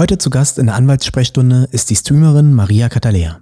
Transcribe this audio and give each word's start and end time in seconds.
Heute 0.00 0.16
zu 0.16 0.30
Gast 0.30 0.58
in 0.58 0.66
der 0.66 0.76
Anwaltssprechstunde 0.76 1.66
ist 1.72 1.90
die 1.90 1.96
Streamerin 1.96 2.54
Maria 2.54 2.88
Catalea. 2.88 3.40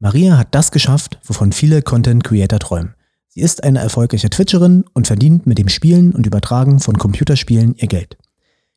Maria 0.00 0.36
hat 0.36 0.52
das 0.52 0.72
geschafft, 0.72 1.20
wovon 1.22 1.52
viele 1.52 1.82
Content 1.82 2.24
Creator 2.24 2.58
träumen. 2.58 2.96
Sie 3.28 3.42
ist 3.42 3.62
eine 3.62 3.78
erfolgreiche 3.78 4.28
Twitcherin 4.28 4.84
und 4.92 5.06
verdient 5.06 5.46
mit 5.46 5.56
dem 5.56 5.68
Spielen 5.68 6.12
und 6.12 6.26
Übertragen 6.26 6.80
von 6.80 6.98
Computerspielen 6.98 7.76
ihr 7.76 7.86
Geld. 7.86 8.18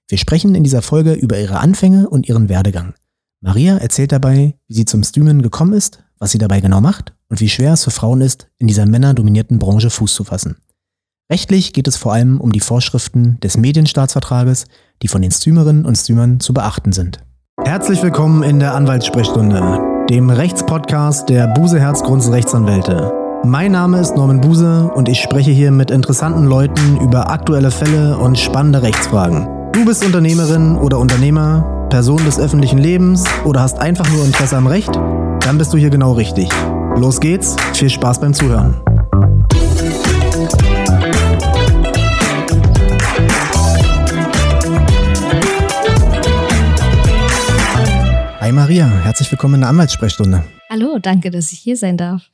Wir 0.07 0.19
sprechen 0.19 0.53
in 0.53 0.63
dieser 0.63 0.83
Folge 0.83 1.13
über 1.13 1.39
ihre 1.39 1.57
Anfänge 1.57 2.07
und 2.07 2.29
ihren 2.29 2.49
Werdegang. 2.49 2.93
Maria 3.42 3.78
erzählt 3.78 4.12
dabei, 4.12 4.54
wie 4.68 4.76
sie 4.76 4.86
zum 4.86 5.02
Streamen 5.02 5.42
gekommen 5.42 5.74
ist, 5.74 6.04
was 6.20 6.29
sie 6.29 6.38
dabei 6.38 6.60
genau 6.62 6.81
macht 6.81 7.15
und 7.29 7.40
wie 7.40 7.49
schwer 7.49 7.74
es 7.74 7.84
für 7.84 7.90
Frauen 7.90 8.22
ist, 8.22 8.47
in 8.60 8.68
dieser 8.68 8.86
männerdominierten 8.86 9.58
Branche 9.58 9.90
Fuß 9.90 10.13
zu 10.13 10.24
fassen. 10.24 10.58
Rechtlich 11.29 11.73
geht 11.73 11.89
es 11.89 11.97
vor 11.97 12.13
allem 12.13 12.39
um 12.39 12.53
die 12.53 12.62
Vorschriften 12.62 13.37
des 13.43 13.57
Medienstaatsvertrages, 13.57 14.65
die 15.03 15.10
von 15.10 15.21
den 15.21 15.31
Streamerinnen 15.31 15.85
und 15.85 15.97
Streamern 15.97 16.39
zu 16.39 16.53
beachten 16.53 16.93
sind. 16.93 17.20
Herzlich 17.61 18.02
willkommen 18.02 18.43
in 18.43 18.59
der 18.59 18.73
Anwaltssprechstunde, 18.73 20.05
dem 20.09 20.29
Rechtspodcast 20.29 21.27
der 21.27 21.47
Buse 21.47 21.81
Herzgrunds 21.81 22.31
Rechtsanwälte. 22.31 23.11
Mein 23.43 23.73
Name 23.73 23.99
ist 23.99 24.16
Norman 24.16 24.39
Buse 24.39 24.89
und 24.95 25.09
ich 25.09 25.19
spreche 25.19 25.52
hier 25.52 25.71
mit 25.71 25.91
interessanten 25.91 26.45
Leuten 26.45 26.97
über 27.02 27.30
aktuelle 27.30 27.71
Fälle 27.71 28.17
und 28.17 28.39
spannende 28.39 28.81
Rechtsfragen. 28.81 29.49
Du 29.73 29.83
bist 29.83 30.05
Unternehmerin 30.05 30.77
oder 30.77 30.97
Unternehmer, 30.97 31.88
Person 31.89 32.23
des 32.23 32.39
öffentlichen 32.39 32.77
Lebens 32.77 33.25
oder 33.44 33.59
hast 33.59 33.80
einfach 33.80 34.09
nur 34.11 34.23
Interesse 34.23 34.55
am 34.55 34.67
Recht? 34.67 34.95
Dann 35.41 35.57
bist 35.57 35.73
du 35.73 35.77
hier 35.77 35.89
genau 35.89 36.13
richtig. 36.13 36.47
Los 36.95 37.19
geht's, 37.19 37.57
viel 37.73 37.89
Spaß 37.89 38.21
beim 38.21 38.33
Zuhören. 38.33 38.81
Hi 48.47 48.53
Maria, 48.53 48.87
herzlich 48.87 49.29
willkommen 49.29 49.55
in 49.55 49.59
der 49.59 49.69
Anwaltssprechstunde. 49.71 50.41
Hallo, 50.69 50.99
danke, 51.01 51.31
dass 51.31 51.52
ich 51.52 51.59
hier 51.59 51.75
sein 51.75 51.97
darf. 51.97 52.31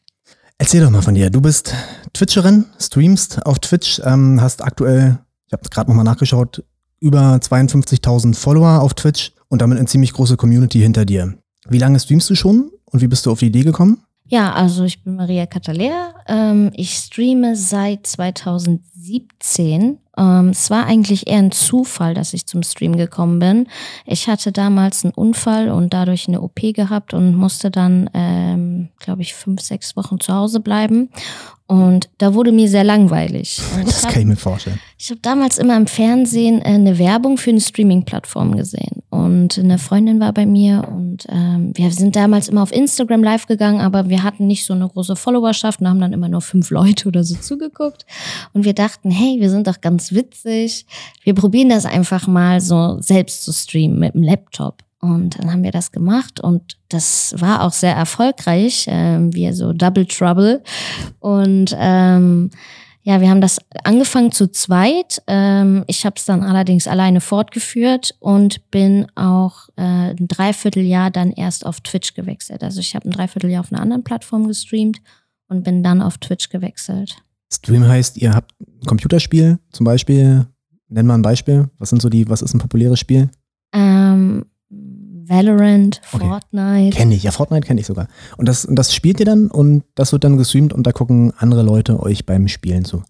Erzähl 0.59 0.83
doch 0.83 0.91
mal 0.91 1.01
von 1.01 1.15
dir. 1.15 1.31
Du 1.31 1.41
bist 1.41 1.73
Twitcherin, 2.13 2.65
streamst 2.79 3.43
auf 3.47 3.57
Twitch, 3.57 3.99
ähm, 4.05 4.39
hast 4.39 4.63
aktuell, 4.63 5.17
ich 5.47 5.53
habe 5.53 5.67
gerade 5.71 5.89
nochmal 5.89 6.05
nachgeschaut, 6.05 6.63
über 6.99 7.37
52.000 7.37 8.35
Follower 8.35 8.81
auf 8.81 8.93
Twitch 8.93 9.31
und 9.47 9.63
damit 9.63 9.79
eine 9.79 9.87
ziemlich 9.87 10.13
große 10.13 10.37
Community 10.37 10.81
hinter 10.81 11.03
dir. 11.03 11.33
Wie 11.67 11.79
lange 11.79 11.99
streamst 11.99 12.29
du 12.29 12.35
schon 12.35 12.69
und 12.85 13.01
wie 13.01 13.07
bist 13.07 13.25
du 13.25 13.31
auf 13.31 13.39
die 13.39 13.47
Idee 13.47 13.63
gekommen? 13.63 14.03
Ja, 14.27 14.53
also 14.53 14.83
ich 14.83 15.03
bin 15.03 15.15
Maria 15.15 15.47
Catalea. 15.47 16.13
Ähm, 16.27 16.69
ich 16.75 16.93
streame 16.93 17.55
seit 17.55 18.05
2017 18.05 19.97
ähm, 20.17 20.49
es 20.49 20.69
war 20.69 20.85
eigentlich 20.85 21.27
eher 21.27 21.39
ein 21.39 21.51
Zufall, 21.51 22.13
dass 22.13 22.33
ich 22.33 22.45
zum 22.45 22.63
Stream 22.63 22.95
gekommen 22.97 23.39
bin. 23.39 23.67
Ich 24.05 24.27
hatte 24.27 24.51
damals 24.51 25.03
einen 25.03 25.13
Unfall 25.13 25.69
und 25.69 25.93
dadurch 25.93 26.27
eine 26.27 26.41
OP 26.41 26.59
gehabt 26.73 27.13
und 27.13 27.35
musste 27.35 27.71
dann, 27.71 28.09
ähm, 28.13 28.89
glaube 28.99 29.21
ich, 29.21 29.33
fünf, 29.33 29.61
sechs 29.61 29.95
Wochen 29.95 30.19
zu 30.19 30.33
Hause 30.33 30.59
bleiben. 30.59 31.09
Und 31.65 32.09
da 32.17 32.33
wurde 32.33 32.51
mir 32.51 32.67
sehr 32.67 32.83
langweilig. 32.83 33.61
Und 33.75 33.87
das 33.87 34.03
kann 34.03 34.21
ich 34.21 34.27
mir 34.27 34.35
vorstellen. 34.35 34.79
Ich 34.99 35.09
habe 35.09 35.21
damals 35.21 35.57
immer 35.57 35.75
im 35.77 35.87
Fernsehen 35.87 36.61
äh, 36.61 36.65
eine 36.65 36.99
Werbung 36.99 37.37
für 37.37 37.49
eine 37.49 37.61
Streaming-Plattform 37.61 38.55
gesehen. 38.55 39.01
Und 39.09 39.57
eine 39.57 39.77
Freundin 39.77 40.19
war 40.19 40.33
bei 40.33 40.45
mir 40.45 40.87
und 40.89 41.25
ähm, 41.29 41.71
wir 41.75 41.91
sind 41.91 42.15
damals 42.15 42.49
immer 42.49 42.63
auf 42.63 42.71
Instagram 42.71 43.23
live 43.23 43.45
gegangen, 43.45 43.79
aber 43.79 44.09
wir 44.09 44.23
hatten 44.23 44.47
nicht 44.47 44.65
so 44.65 44.73
eine 44.73 44.87
große 44.87 45.15
Followerschaft 45.15 45.81
und 45.81 45.87
haben 45.87 46.01
dann 46.01 46.13
immer 46.13 46.29
nur 46.29 46.41
fünf 46.41 46.69
Leute 46.69 47.07
oder 47.07 47.23
so 47.23 47.35
zugeguckt. 47.35 48.05
Und 48.53 48.65
wir 48.65 48.73
dachten, 48.73 49.11
hey, 49.11 49.37
wir 49.39 49.49
sind 49.49 49.67
doch 49.67 49.81
ganz 49.81 50.02
witzig. 50.11 50.85
Wir 51.23 51.35
probieren 51.35 51.69
das 51.69 51.85
einfach 51.85 52.27
mal 52.27 52.59
so 52.59 52.97
selbst 52.99 53.43
zu 53.43 53.53
streamen 53.53 53.99
mit 53.99 54.15
dem 54.15 54.23
Laptop. 54.23 54.83
Und 54.99 55.37
dann 55.37 55.51
haben 55.51 55.63
wir 55.63 55.71
das 55.71 55.91
gemacht 55.91 56.39
und 56.39 56.77
das 56.87 57.35
war 57.37 57.63
auch 57.63 57.73
sehr 57.73 57.93
erfolgreich, 57.93 58.87
äh, 58.87 59.19
wie 59.33 59.51
so 59.51 59.73
Double 59.73 60.05
Trouble. 60.05 60.63
Und 61.19 61.75
ähm, 61.77 62.51
ja, 63.05 63.19
wir 63.19 63.29
haben 63.29 63.41
das 63.41 63.59
angefangen 63.83 64.31
zu 64.31 64.49
zweit. 64.49 65.21
Ähm, 65.27 65.83
ich 65.87 66.05
habe 66.05 66.15
es 66.17 66.23
dann 66.23 66.41
allerdings 66.41 66.87
alleine 66.87 67.19
fortgeführt 67.19 68.15
und 68.19 68.71
bin 68.71 69.07
auch 69.15 69.67
äh, 69.75 70.11
ein 70.11 70.27
Dreivierteljahr 70.29 71.11
dann 71.11 71.33
erst 71.33 71.65
auf 71.65 71.81
Twitch 71.81 72.13
gewechselt. 72.13 72.63
Also 72.63 72.79
ich 72.79 72.95
habe 72.95 73.09
ein 73.09 73.11
Dreivierteljahr 73.11 73.59
auf 73.59 73.73
einer 73.73 73.81
anderen 73.81 74.05
Plattform 74.05 74.47
gestreamt 74.47 75.01
und 75.49 75.65
bin 75.65 75.83
dann 75.83 76.01
auf 76.01 76.17
Twitch 76.17 76.47
gewechselt. 76.47 77.17
Stream 77.53 77.87
heißt, 77.87 78.17
ihr 78.17 78.33
habt 78.33 78.53
ein 78.61 78.85
Computerspiel 78.85 79.59
zum 79.71 79.85
Beispiel. 79.85 80.47
Nenn 80.89 81.07
mal 81.07 81.15
ein 81.15 81.21
Beispiel. 81.21 81.69
Was 81.79 81.89
sind 81.89 82.01
so 82.01 82.09
die, 82.09 82.29
was 82.29 82.41
ist 82.41 82.53
ein 82.53 82.59
populäres 82.59 82.99
Spiel? 82.99 83.29
Ähm, 83.73 84.45
Valorant, 85.27 86.01
okay. 86.11 86.27
Fortnite. 86.27 86.97
Kenne 86.97 87.15
ich, 87.15 87.23
ja, 87.23 87.31
Fortnite 87.31 87.65
kenne 87.65 87.79
ich 87.79 87.87
sogar. 87.87 88.07
Und 88.37 88.47
das, 88.47 88.65
und 88.65 88.75
das 88.75 88.93
spielt 88.93 89.19
ihr 89.19 89.25
dann 89.25 89.47
und 89.47 89.83
das 89.95 90.11
wird 90.11 90.23
dann 90.23 90.37
gestreamt 90.37 90.73
und 90.73 90.85
da 90.85 90.91
gucken 90.91 91.33
andere 91.37 91.63
Leute 91.63 91.99
euch 92.01 92.25
beim 92.25 92.47
Spielen 92.47 92.85
zu. 92.85 93.03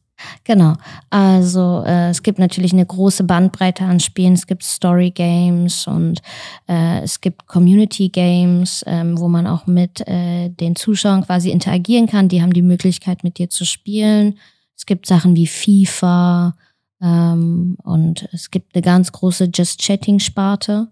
Genau. 0.43 0.73
Also 1.09 1.83
äh, 1.85 2.09
es 2.09 2.23
gibt 2.23 2.39
natürlich 2.39 2.73
eine 2.73 2.85
große 2.85 3.23
Bandbreite 3.23 3.83
an 3.85 3.99
Spielen. 3.99 4.33
Es 4.33 4.47
gibt 4.47 4.63
Story 4.63 5.11
Games 5.11 5.87
und 5.87 6.21
äh, 6.67 7.01
es 7.01 7.21
gibt 7.21 7.47
Community 7.47 8.09
Games, 8.09 8.83
ähm, 8.87 9.19
wo 9.19 9.27
man 9.27 9.47
auch 9.47 9.67
mit 9.67 10.07
äh, 10.07 10.49
den 10.49 10.75
Zuschauern 10.75 11.25
quasi 11.25 11.49
interagieren 11.49 12.07
kann. 12.07 12.29
Die 12.29 12.41
haben 12.41 12.53
die 12.53 12.61
Möglichkeit, 12.61 13.23
mit 13.23 13.37
dir 13.37 13.49
zu 13.49 13.65
spielen. 13.65 14.37
Es 14.75 14.85
gibt 14.85 15.05
Sachen 15.05 15.35
wie 15.35 15.47
FIFA 15.47 16.55
ähm, 17.01 17.77
und 17.83 18.27
es 18.31 18.51
gibt 18.51 18.75
eine 18.75 18.81
ganz 18.81 19.11
große 19.11 19.49
Just 19.53 19.81
Chatting 19.81 20.19
Sparte 20.19 20.89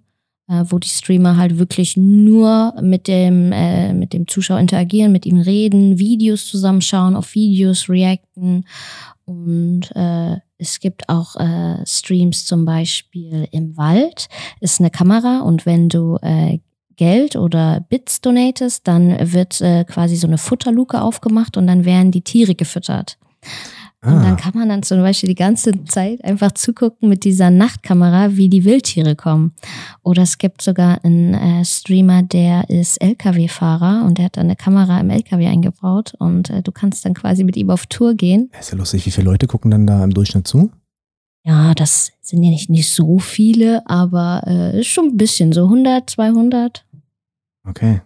äh, 0.48 0.64
wo 0.68 0.80
die 0.80 0.90
Streamer 0.90 1.38
halt 1.38 1.58
wirklich 1.58 1.98
nur 1.98 2.74
mit 2.82 3.08
dem, 3.08 3.52
äh, 3.52 3.94
mit 3.94 4.14
dem 4.14 4.28
Zuschauer 4.28 4.60
interagieren, 4.60 5.12
mit 5.12 5.26
ihm 5.26 5.40
reden, 5.40 6.00
Videos 6.00 6.48
zusammenschauen, 6.48 7.16
auf 7.16 7.36
Videos 7.36 7.90
reacten. 7.90 8.66
Und 9.26 9.92
äh, 9.96 10.38
es 10.58 10.80
gibt 10.80 11.10
auch 11.10 11.36
äh, 11.38 11.86
Streams 11.86 12.46
zum 12.46 12.66
Beispiel 12.66 13.48
im 13.52 13.78
Wald, 13.78 14.28
ist 14.60 14.80
eine 14.80 14.92
Kamera 14.92 15.42
und 15.42 15.66
wenn 15.66 15.90
du 15.90 16.18
äh, 16.22 16.60
Geld 16.98 17.36
oder 17.36 17.80
Bits 17.90 18.22
donatest, 18.22 18.88
dann 18.88 19.34
wird 19.34 19.60
äh, 19.62 19.86
quasi 19.86 20.16
so 20.18 20.28
eine 20.28 20.38
Futterluke 20.38 21.02
aufgemacht 21.02 21.58
und 21.58 21.66
dann 21.66 21.86
werden 21.86 22.12
die 22.12 22.22
Tiere 22.22 22.54
gefüttert. 22.54 23.18
Und 24.04 24.16
dann 24.16 24.34
ah. 24.34 24.36
kann 24.36 24.54
man 24.56 24.68
dann 24.68 24.82
zum 24.82 25.00
Beispiel 25.02 25.30
die 25.30 25.36
ganze 25.36 25.72
Zeit 25.86 26.24
einfach 26.24 26.54
zugucken 26.54 27.08
mit 27.08 27.24
dieser 27.24 27.52
Nachtkamera, 27.52 28.36
wie 28.36 28.50
die 28.50 28.66
Wildtiere 28.66 29.16
kommen. 29.16 29.54
Oder 30.02 30.24
es 30.24 30.40
gibt 30.40 30.64
sogar 30.64 31.06
einen 31.06 31.36
äh, 31.36 31.64
Streamer, 31.64 32.24
der 32.24 32.68
ist 32.68 33.00
LKW-Fahrer 33.00 34.04
und 34.04 34.18
der 34.18 34.26
hat 34.26 34.38
dann 34.38 34.48
eine 34.48 34.56
Kamera 34.56 35.00
im 35.00 35.12
LKW 35.12 35.46
eingebaut 35.46 36.16
und 36.18 36.50
äh, 36.50 36.64
du 36.64 36.72
kannst 36.72 37.06
dann 37.06 37.14
quasi 37.14 37.44
mit 37.44 37.56
ihm 37.58 37.70
auf 37.70 37.86
Tour 37.86 38.16
gehen. 38.16 38.50
Das 38.54 38.66
ist 38.66 38.72
ja 38.72 38.78
lustig. 38.80 39.06
Wie 39.06 39.12
viele 39.12 39.30
Leute 39.30 39.46
gucken 39.46 39.70
dann 39.70 39.86
da 39.86 40.04
im 40.04 40.12
Durchschnitt 40.16 40.48
zu? 40.48 40.72
Ja, 41.44 41.76
das 41.76 42.12
sind 42.22 42.42
ja 42.42 42.50
nicht, 42.50 42.72
nicht 42.72 42.90
so 42.90 43.20
viele, 43.20 43.88
aber 43.88 44.48
äh, 44.48 44.84
schon 44.84 45.10
ein 45.10 45.18
bisschen, 45.18 45.54
so 45.54 45.66
100, 45.66 46.10
200. 46.10 46.86
Okay. 47.68 48.02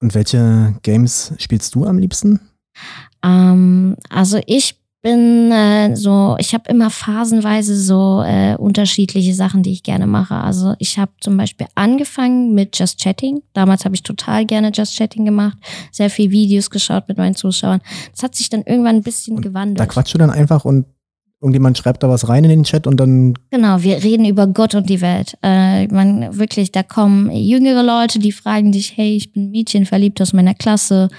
Und 0.00 0.14
welche 0.14 0.74
Games 0.82 1.32
spielst 1.38 1.74
du 1.74 1.86
am 1.86 1.96
liebsten? 1.96 2.40
Ähm, 3.24 3.96
also 4.10 4.38
ich 4.46 4.76
bin 5.04 5.52
äh, 5.52 5.94
so, 5.94 6.34
ich 6.38 6.54
habe 6.54 6.64
immer 6.70 6.88
phasenweise 6.88 7.78
so 7.78 8.22
äh, 8.26 8.56
unterschiedliche 8.56 9.34
Sachen, 9.34 9.62
die 9.62 9.72
ich 9.72 9.82
gerne 9.82 10.06
mache. 10.06 10.34
Also 10.34 10.74
ich 10.78 10.98
habe 10.98 11.12
zum 11.20 11.36
Beispiel 11.36 11.66
angefangen 11.74 12.54
mit 12.54 12.78
Just 12.78 13.00
Chatting. 13.00 13.42
Damals 13.52 13.84
habe 13.84 13.94
ich 13.94 14.02
total 14.02 14.46
gerne 14.46 14.72
Just 14.72 14.96
Chatting 14.96 15.26
gemacht, 15.26 15.58
sehr 15.92 16.08
viel 16.08 16.30
Videos 16.30 16.70
geschaut 16.70 17.06
mit 17.06 17.18
meinen 17.18 17.34
Zuschauern. 17.34 17.80
Das 18.12 18.22
hat 18.22 18.34
sich 18.34 18.48
dann 18.48 18.62
irgendwann 18.62 18.96
ein 18.96 19.02
bisschen 19.02 19.36
und 19.36 19.42
gewandelt. 19.42 19.78
Da 19.78 19.86
quatschst 19.86 20.14
du 20.14 20.18
dann 20.18 20.30
einfach 20.30 20.64
und 20.64 20.86
irgendjemand 21.42 21.76
schreibt 21.76 22.02
da 22.02 22.08
was 22.08 22.26
rein 22.30 22.44
in 22.44 22.50
den 22.50 22.64
Chat 22.64 22.86
und 22.86 22.96
dann. 22.96 23.34
Genau, 23.50 23.82
wir 23.82 24.02
reden 24.02 24.24
über 24.24 24.46
Gott 24.46 24.74
und 24.74 24.88
die 24.88 25.02
Welt. 25.02 25.36
Äh, 25.42 25.86
man 25.88 26.38
wirklich, 26.38 26.72
da 26.72 26.82
kommen 26.82 27.30
jüngere 27.30 27.82
Leute, 27.82 28.18
die 28.18 28.32
fragen 28.32 28.72
dich, 28.72 28.96
hey, 28.96 29.14
ich 29.14 29.32
bin 29.32 29.50
Mädchen 29.50 29.84
verliebt 29.84 30.22
aus 30.22 30.32
meiner 30.32 30.54
Klasse 30.54 31.10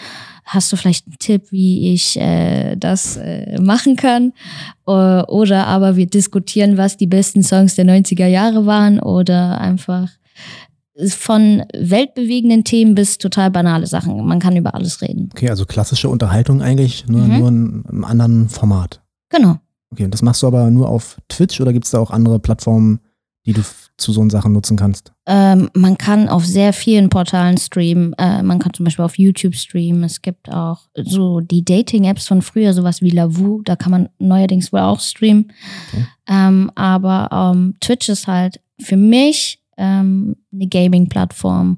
hast 0.45 0.71
du 0.71 0.77
vielleicht 0.77 1.07
einen 1.07 1.17
Tipp, 1.19 1.51
wie 1.51 1.93
ich 1.93 2.17
äh, 2.17 2.75
das 2.75 3.17
äh, 3.17 3.59
machen 3.59 3.95
kann? 3.95 4.33
Oder 4.85 5.67
aber 5.67 5.95
wir 5.95 6.05
diskutieren, 6.05 6.77
was 6.77 6.97
die 6.97 7.07
besten 7.07 7.43
Songs 7.43 7.75
der 7.75 7.85
90er 7.85 8.27
Jahre 8.27 8.65
waren 8.65 8.99
oder 8.99 9.59
einfach 9.59 10.09
von 11.07 11.63
weltbewegenden 11.73 12.63
Themen 12.63 12.95
bis 12.95 13.17
total 13.17 13.51
banale 13.51 13.85
Sachen. 13.85 14.25
Man 14.25 14.39
kann 14.39 14.55
über 14.55 14.75
alles 14.75 15.01
reden. 15.01 15.29
Okay, 15.33 15.49
also 15.49 15.65
klassische 15.65 16.07
Unterhaltung 16.07 16.61
eigentlich, 16.61 17.05
nur, 17.07 17.21
mhm. 17.21 17.39
nur 17.39 17.47
in 17.49 17.85
einem 17.87 18.05
anderen 18.05 18.49
Format. 18.49 19.01
Genau. 19.29 19.57
Okay, 19.91 20.05
und 20.05 20.13
das 20.13 20.21
machst 20.21 20.41
du 20.43 20.47
aber 20.47 20.71
nur 20.71 20.87
auf 20.87 21.17
Twitch 21.27 21.59
oder 21.59 21.73
gibt 21.73 21.85
es 21.85 21.91
da 21.91 21.99
auch 21.99 22.11
andere 22.11 22.39
Plattformen, 22.39 22.99
die 23.45 23.53
du 23.53 23.61
zu 23.97 24.11
so 24.11 24.27
Sachen 24.29 24.51
nutzen 24.51 24.77
kannst? 24.77 25.13
Ähm, 25.25 25.69
man 25.73 25.97
kann 25.97 26.27
auf 26.27 26.45
sehr 26.45 26.73
vielen 26.73 27.09
Portalen 27.09 27.57
streamen. 27.57 28.13
Äh, 28.17 28.43
man 28.43 28.59
kann 28.59 28.73
zum 28.73 28.83
Beispiel 28.83 29.05
auf 29.05 29.17
YouTube 29.17 29.55
streamen. 29.55 30.03
Es 30.03 30.21
gibt 30.21 30.51
auch 30.51 30.81
so 30.95 31.39
die 31.39 31.63
Dating-Apps 31.63 32.27
von 32.27 32.41
früher, 32.41 32.73
sowas 32.73 33.01
wie 33.01 33.11
Lavu. 33.11 33.61
Da 33.63 33.75
kann 33.75 33.91
man 33.91 34.09
neuerdings 34.19 34.73
wohl 34.73 34.81
auch 34.81 34.99
streamen. 34.99 35.51
Okay. 35.89 36.05
Ähm, 36.27 36.71
aber 36.75 37.29
ähm, 37.31 37.75
Twitch 37.79 38.09
ist 38.09 38.27
halt 38.27 38.59
für 38.79 38.97
mich 38.97 39.61
ähm, 39.77 40.35
eine 40.53 40.67
Gaming-Plattform. 40.67 41.77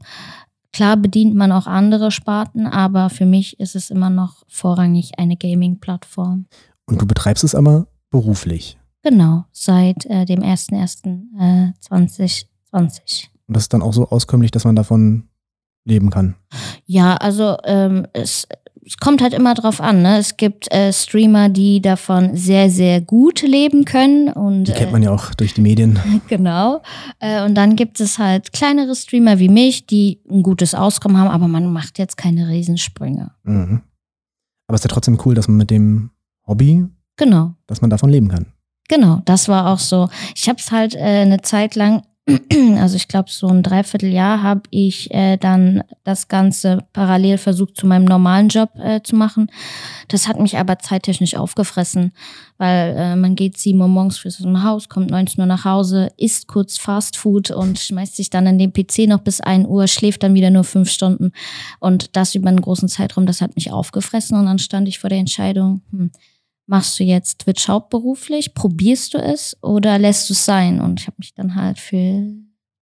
Klar 0.73 0.97
bedient 0.97 1.35
man 1.35 1.51
auch 1.51 1.65
andere 1.65 2.11
Sparten, 2.11 2.67
aber 2.67 3.09
für 3.09 3.25
mich 3.25 3.59
ist 3.59 3.75
es 3.75 3.89
immer 3.89 4.09
noch 4.09 4.43
vorrangig 4.47 5.17
eine 5.17 5.35
Gaming-Plattform. 5.35 6.45
Und 6.85 7.01
du 7.01 7.05
betreibst 7.07 7.43
es 7.43 7.55
aber 7.55 7.87
beruflich? 8.11 8.77
Genau, 9.09 9.45
seit 9.51 10.05
äh, 10.07 10.25
dem 10.25 10.41
01.01.2020. 10.41 11.39
Äh, 11.39 12.45
Und 12.71 12.91
das 13.47 13.63
ist 13.63 13.73
dann 13.73 13.81
auch 13.81 13.93
so 13.93 14.09
auskömmlich, 14.09 14.51
dass 14.51 14.65
man 14.65 14.75
davon 14.75 15.29
leben 15.85 16.09
kann? 16.09 16.35
Ja, 16.85 17.15
also 17.15 17.55
ähm, 17.63 18.05
es, 18.11 18.45
es 18.85 18.97
kommt 18.97 19.21
halt 19.21 19.33
immer 19.33 19.53
drauf 19.53 19.79
an. 19.79 20.01
Ne? 20.01 20.17
Es 20.17 20.35
gibt 20.35 20.69
äh, 20.73 20.91
Streamer, 20.91 21.47
die 21.47 21.81
davon 21.81 22.35
sehr, 22.35 22.69
sehr 22.69 22.99
gut 22.99 23.43
leben 23.43 23.85
können. 23.85 24.29
Und, 24.29 24.65
die 24.65 24.73
kennt 24.73 24.91
man 24.91 25.01
ja 25.01 25.11
auch 25.11 25.33
durch 25.33 25.53
die 25.53 25.61
Medien. 25.61 25.97
genau. 26.27 26.81
Äh, 27.19 27.45
und 27.45 27.55
dann 27.55 27.77
gibt 27.77 28.01
es 28.01 28.19
halt 28.19 28.51
kleinere 28.51 28.93
Streamer 28.93 29.39
wie 29.39 29.49
mich, 29.49 29.87
die 29.87 30.19
ein 30.29 30.43
gutes 30.43 30.75
Auskommen 30.75 31.17
haben, 31.17 31.29
aber 31.29 31.47
man 31.47 31.71
macht 31.71 31.97
jetzt 31.97 32.17
keine 32.17 32.49
Riesensprünge. 32.49 33.31
Mhm. 33.43 33.81
Aber 34.67 34.75
es 34.75 34.81
ist 34.81 34.89
ja 34.89 34.93
trotzdem 34.93 35.17
cool, 35.23 35.33
dass 35.33 35.47
man 35.47 35.55
mit 35.55 35.71
dem 35.71 36.11
Hobby, 36.45 36.85
genau. 37.15 37.53
dass 37.67 37.79
man 37.79 37.89
davon 37.89 38.09
leben 38.09 38.27
kann. 38.27 38.47
Genau, 38.87 39.21
das 39.25 39.49
war 39.49 39.67
auch 39.67 39.79
so. 39.79 40.09
Ich 40.35 40.47
habe 40.47 40.59
es 40.59 40.71
halt 40.71 40.95
äh, 40.95 40.99
eine 40.99 41.41
Zeit 41.41 41.75
lang 41.75 42.03
also 42.77 42.97
ich 42.97 43.07
glaube, 43.07 43.29
so 43.31 43.47
ein 43.47 43.63
Dreivierteljahr 43.63 44.43
habe 44.43 44.63
ich 44.69 45.11
äh, 45.11 45.37
dann 45.37 45.83
das 46.03 46.27
Ganze 46.27 46.83
parallel 46.91 47.37
versucht, 47.37 47.77
zu 47.77 47.87
meinem 47.87 48.03
normalen 48.03 48.49
Job 48.49 48.69
äh, 48.77 49.01
zu 49.01 49.15
machen. 49.15 49.49
Das 50.09 50.27
hat 50.27 50.37
mich 50.37 50.57
aber 50.57 50.77
zeittechnisch 50.79 51.35
aufgefressen, 51.35 52.11
weil 52.57 52.95
äh, 52.97 53.15
man 53.15 53.35
geht 53.35 53.57
sieben 53.57 53.79
Uhr 53.79 53.87
morgens 53.87 54.17
fürs 54.17 54.41
Haus, 54.41 54.89
kommt 54.89 55.09
19 55.09 55.39
Uhr 55.39 55.45
nach 55.45 55.63
Hause, 55.63 56.09
isst 56.17 56.47
kurz 56.47 56.77
Fast 56.77 57.15
Food 57.15 57.51
und 57.51 57.79
schmeißt 57.79 58.17
sich 58.17 58.29
dann 58.29 58.45
in 58.45 58.57
den 58.57 58.73
PC 58.73 59.07
noch 59.07 59.21
bis 59.21 59.39
ein 59.39 59.65
Uhr, 59.65 59.87
schläft 59.87 60.21
dann 60.23 60.33
wieder 60.33 60.49
nur 60.49 60.65
fünf 60.65 60.89
Stunden. 60.89 61.31
Und 61.79 62.17
das 62.17 62.35
über 62.35 62.49
einen 62.49 62.61
großen 62.61 62.89
Zeitraum, 62.89 63.25
das 63.25 63.39
hat 63.39 63.55
mich 63.55 63.71
aufgefressen. 63.71 64.37
Und 64.37 64.47
dann 64.47 64.59
stand 64.59 64.89
ich 64.89 64.99
vor 64.99 65.09
der 65.09 65.19
Entscheidung, 65.19 65.81
hm, 65.91 66.11
machst 66.67 66.99
du 66.99 67.03
jetzt 67.03 67.39
Twitch 67.39 67.67
hauptberuflich? 67.67 68.53
Probierst 68.53 69.13
du 69.13 69.17
es 69.17 69.57
oder 69.61 69.97
lässt 69.97 70.29
du 70.29 70.33
es 70.33 70.45
sein? 70.45 70.79
Und 70.79 70.99
ich 70.99 71.07
habe 71.07 71.15
mich 71.17 71.33
dann 71.33 71.55
halt 71.55 71.79
für 71.79 71.95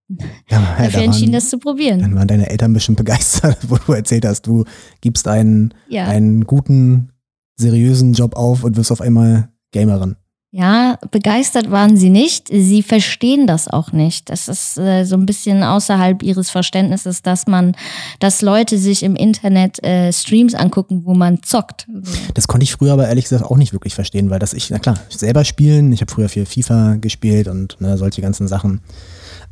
ja, 0.50 0.76
dafür 0.78 1.02
entschieden, 1.02 1.32
das 1.32 1.50
zu 1.50 1.58
probieren. 1.58 2.00
Dann 2.00 2.14
waren 2.14 2.28
deine 2.28 2.50
Eltern 2.50 2.72
bestimmt 2.72 2.98
begeistert, 2.98 3.58
wo 3.68 3.76
du 3.76 3.92
erzählt 3.92 4.24
hast, 4.24 4.42
du 4.42 4.64
gibst 5.00 5.26
einen, 5.26 5.74
ja. 5.88 6.06
einen 6.06 6.44
guten, 6.44 7.12
seriösen 7.58 8.12
Job 8.12 8.36
auf 8.36 8.64
und 8.64 8.76
wirst 8.76 8.92
auf 8.92 9.00
einmal 9.00 9.48
Gamerin. 9.72 10.16
Ja, 10.58 10.98
begeistert 11.10 11.70
waren 11.70 11.98
sie 11.98 12.08
nicht. 12.08 12.48
Sie 12.48 12.82
verstehen 12.82 13.46
das 13.46 13.68
auch 13.68 13.92
nicht. 13.92 14.30
Das 14.30 14.48
ist 14.48 14.78
äh, 14.78 15.04
so 15.04 15.14
ein 15.14 15.26
bisschen 15.26 15.62
außerhalb 15.62 16.22
ihres 16.22 16.48
Verständnisses, 16.48 17.20
dass 17.20 17.46
man, 17.46 17.76
dass 18.20 18.40
Leute 18.40 18.78
sich 18.78 19.02
im 19.02 19.16
Internet 19.16 19.84
äh, 19.84 20.10
Streams 20.14 20.54
angucken, 20.54 21.02
wo 21.04 21.12
man 21.12 21.42
zockt. 21.42 21.86
Das 22.32 22.48
konnte 22.48 22.64
ich 22.64 22.72
früher 22.72 22.94
aber 22.94 23.06
ehrlich 23.06 23.24
gesagt 23.24 23.44
auch 23.44 23.58
nicht 23.58 23.74
wirklich 23.74 23.94
verstehen, 23.94 24.30
weil 24.30 24.38
das 24.38 24.54
ich, 24.54 24.70
na 24.70 24.78
klar, 24.78 24.98
selber 25.10 25.44
spielen, 25.44 25.92
ich 25.92 26.00
habe 26.00 26.10
früher 26.10 26.30
viel 26.30 26.46
FIFA 26.46 26.96
gespielt 27.02 27.48
und 27.48 27.78
ne, 27.82 27.98
solche 27.98 28.22
ganzen 28.22 28.48
Sachen. 28.48 28.80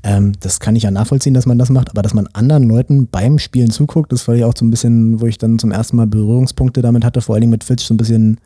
Ähm, 0.02 0.32
das 0.40 0.58
kann 0.58 0.74
ich 0.74 0.84
ja 0.84 0.90
nachvollziehen, 0.90 1.34
dass 1.34 1.44
man 1.44 1.58
das 1.58 1.68
macht, 1.68 1.90
aber 1.90 2.00
dass 2.00 2.14
man 2.14 2.28
anderen 2.32 2.62
Leuten 2.62 3.08
beim 3.08 3.38
Spielen 3.38 3.70
zuguckt, 3.70 4.10
das 4.10 4.26
war 4.26 4.36
ja 4.36 4.46
auch 4.46 4.54
so 4.56 4.64
ein 4.64 4.70
bisschen, 4.70 5.20
wo 5.20 5.26
ich 5.26 5.36
dann 5.36 5.58
zum 5.58 5.70
ersten 5.70 5.96
Mal 5.96 6.06
Berührungspunkte 6.06 6.80
damit 6.80 7.04
hatte, 7.04 7.20
vor 7.20 7.34
allen 7.34 7.42
Dingen 7.42 7.50
mit 7.50 7.66
Twitch, 7.66 7.84
so 7.84 7.92
ein 7.92 7.98
bisschen, 7.98 8.40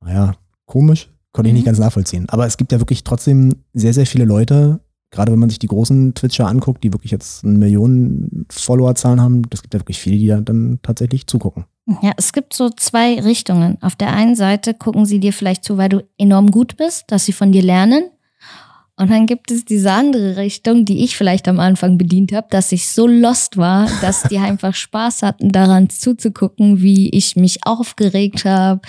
naja, 0.00 0.34
komisch 0.64 1.10
Konnte 1.36 1.50
ich 1.50 1.54
nicht 1.54 1.64
mhm. 1.64 1.66
ganz 1.66 1.78
nachvollziehen. 1.78 2.24
Aber 2.30 2.46
es 2.46 2.56
gibt 2.56 2.72
ja 2.72 2.78
wirklich 2.80 3.04
trotzdem 3.04 3.56
sehr, 3.74 3.92
sehr 3.92 4.06
viele 4.06 4.24
Leute, 4.24 4.80
gerade 5.10 5.30
wenn 5.32 5.38
man 5.38 5.50
sich 5.50 5.58
die 5.58 5.66
großen 5.66 6.14
Twitcher 6.14 6.46
anguckt, 6.46 6.82
die 6.82 6.94
wirklich 6.94 7.12
jetzt 7.12 7.44
Millionen 7.44 8.46
Followerzahlen 8.50 9.20
haben, 9.20 9.42
das 9.50 9.60
gibt 9.60 9.74
ja 9.74 9.80
wirklich 9.80 10.00
viele, 10.00 10.16
die 10.16 10.44
dann 10.44 10.78
tatsächlich 10.82 11.26
zugucken. 11.26 11.66
Ja, 12.00 12.12
es 12.16 12.32
gibt 12.32 12.54
so 12.54 12.70
zwei 12.70 13.20
Richtungen. 13.20 13.76
Auf 13.82 13.96
der 13.96 14.14
einen 14.14 14.34
Seite 14.34 14.72
gucken 14.72 15.04
sie 15.04 15.20
dir 15.20 15.34
vielleicht 15.34 15.62
zu, 15.62 15.76
weil 15.76 15.90
du 15.90 16.02
enorm 16.16 16.50
gut 16.50 16.78
bist, 16.78 17.04
dass 17.08 17.26
sie 17.26 17.32
von 17.32 17.52
dir 17.52 17.62
lernen. 17.62 18.08
Und 18.98 19.10
dann 19.10 19.26
gibt 19.26 19.50
es 19.50 19.66
diese 19.66 19.92
andere 19.92 20.38
Richtung, 20.38 20.86
die 20.86 21.04
ich 21.04 21.18
vielleicht 21.18 21.48
am 21.48 21.60
Anfang 21.60 21.98
bedient 21.98 22.32
habe, 22.32 22.46
dass 22.48 22.72
ich 22.72 22.88
so 22.88 23.06
lost 23.06 23.58
war, 23.58 23.88
dass 24.00 24.22
die 24.22 24.38
einfach 24.38 24.74
Spaß 24.74 25.22
hatten, 25.22 25.52
daran 25.52 25.90
zuzugucken, 25.90 26.80
wie 26.80 27.10
ich 27.10 27.36
mich 27.36 27.66
aufgeregt 27.66 28.46
habe, 28.46 28.80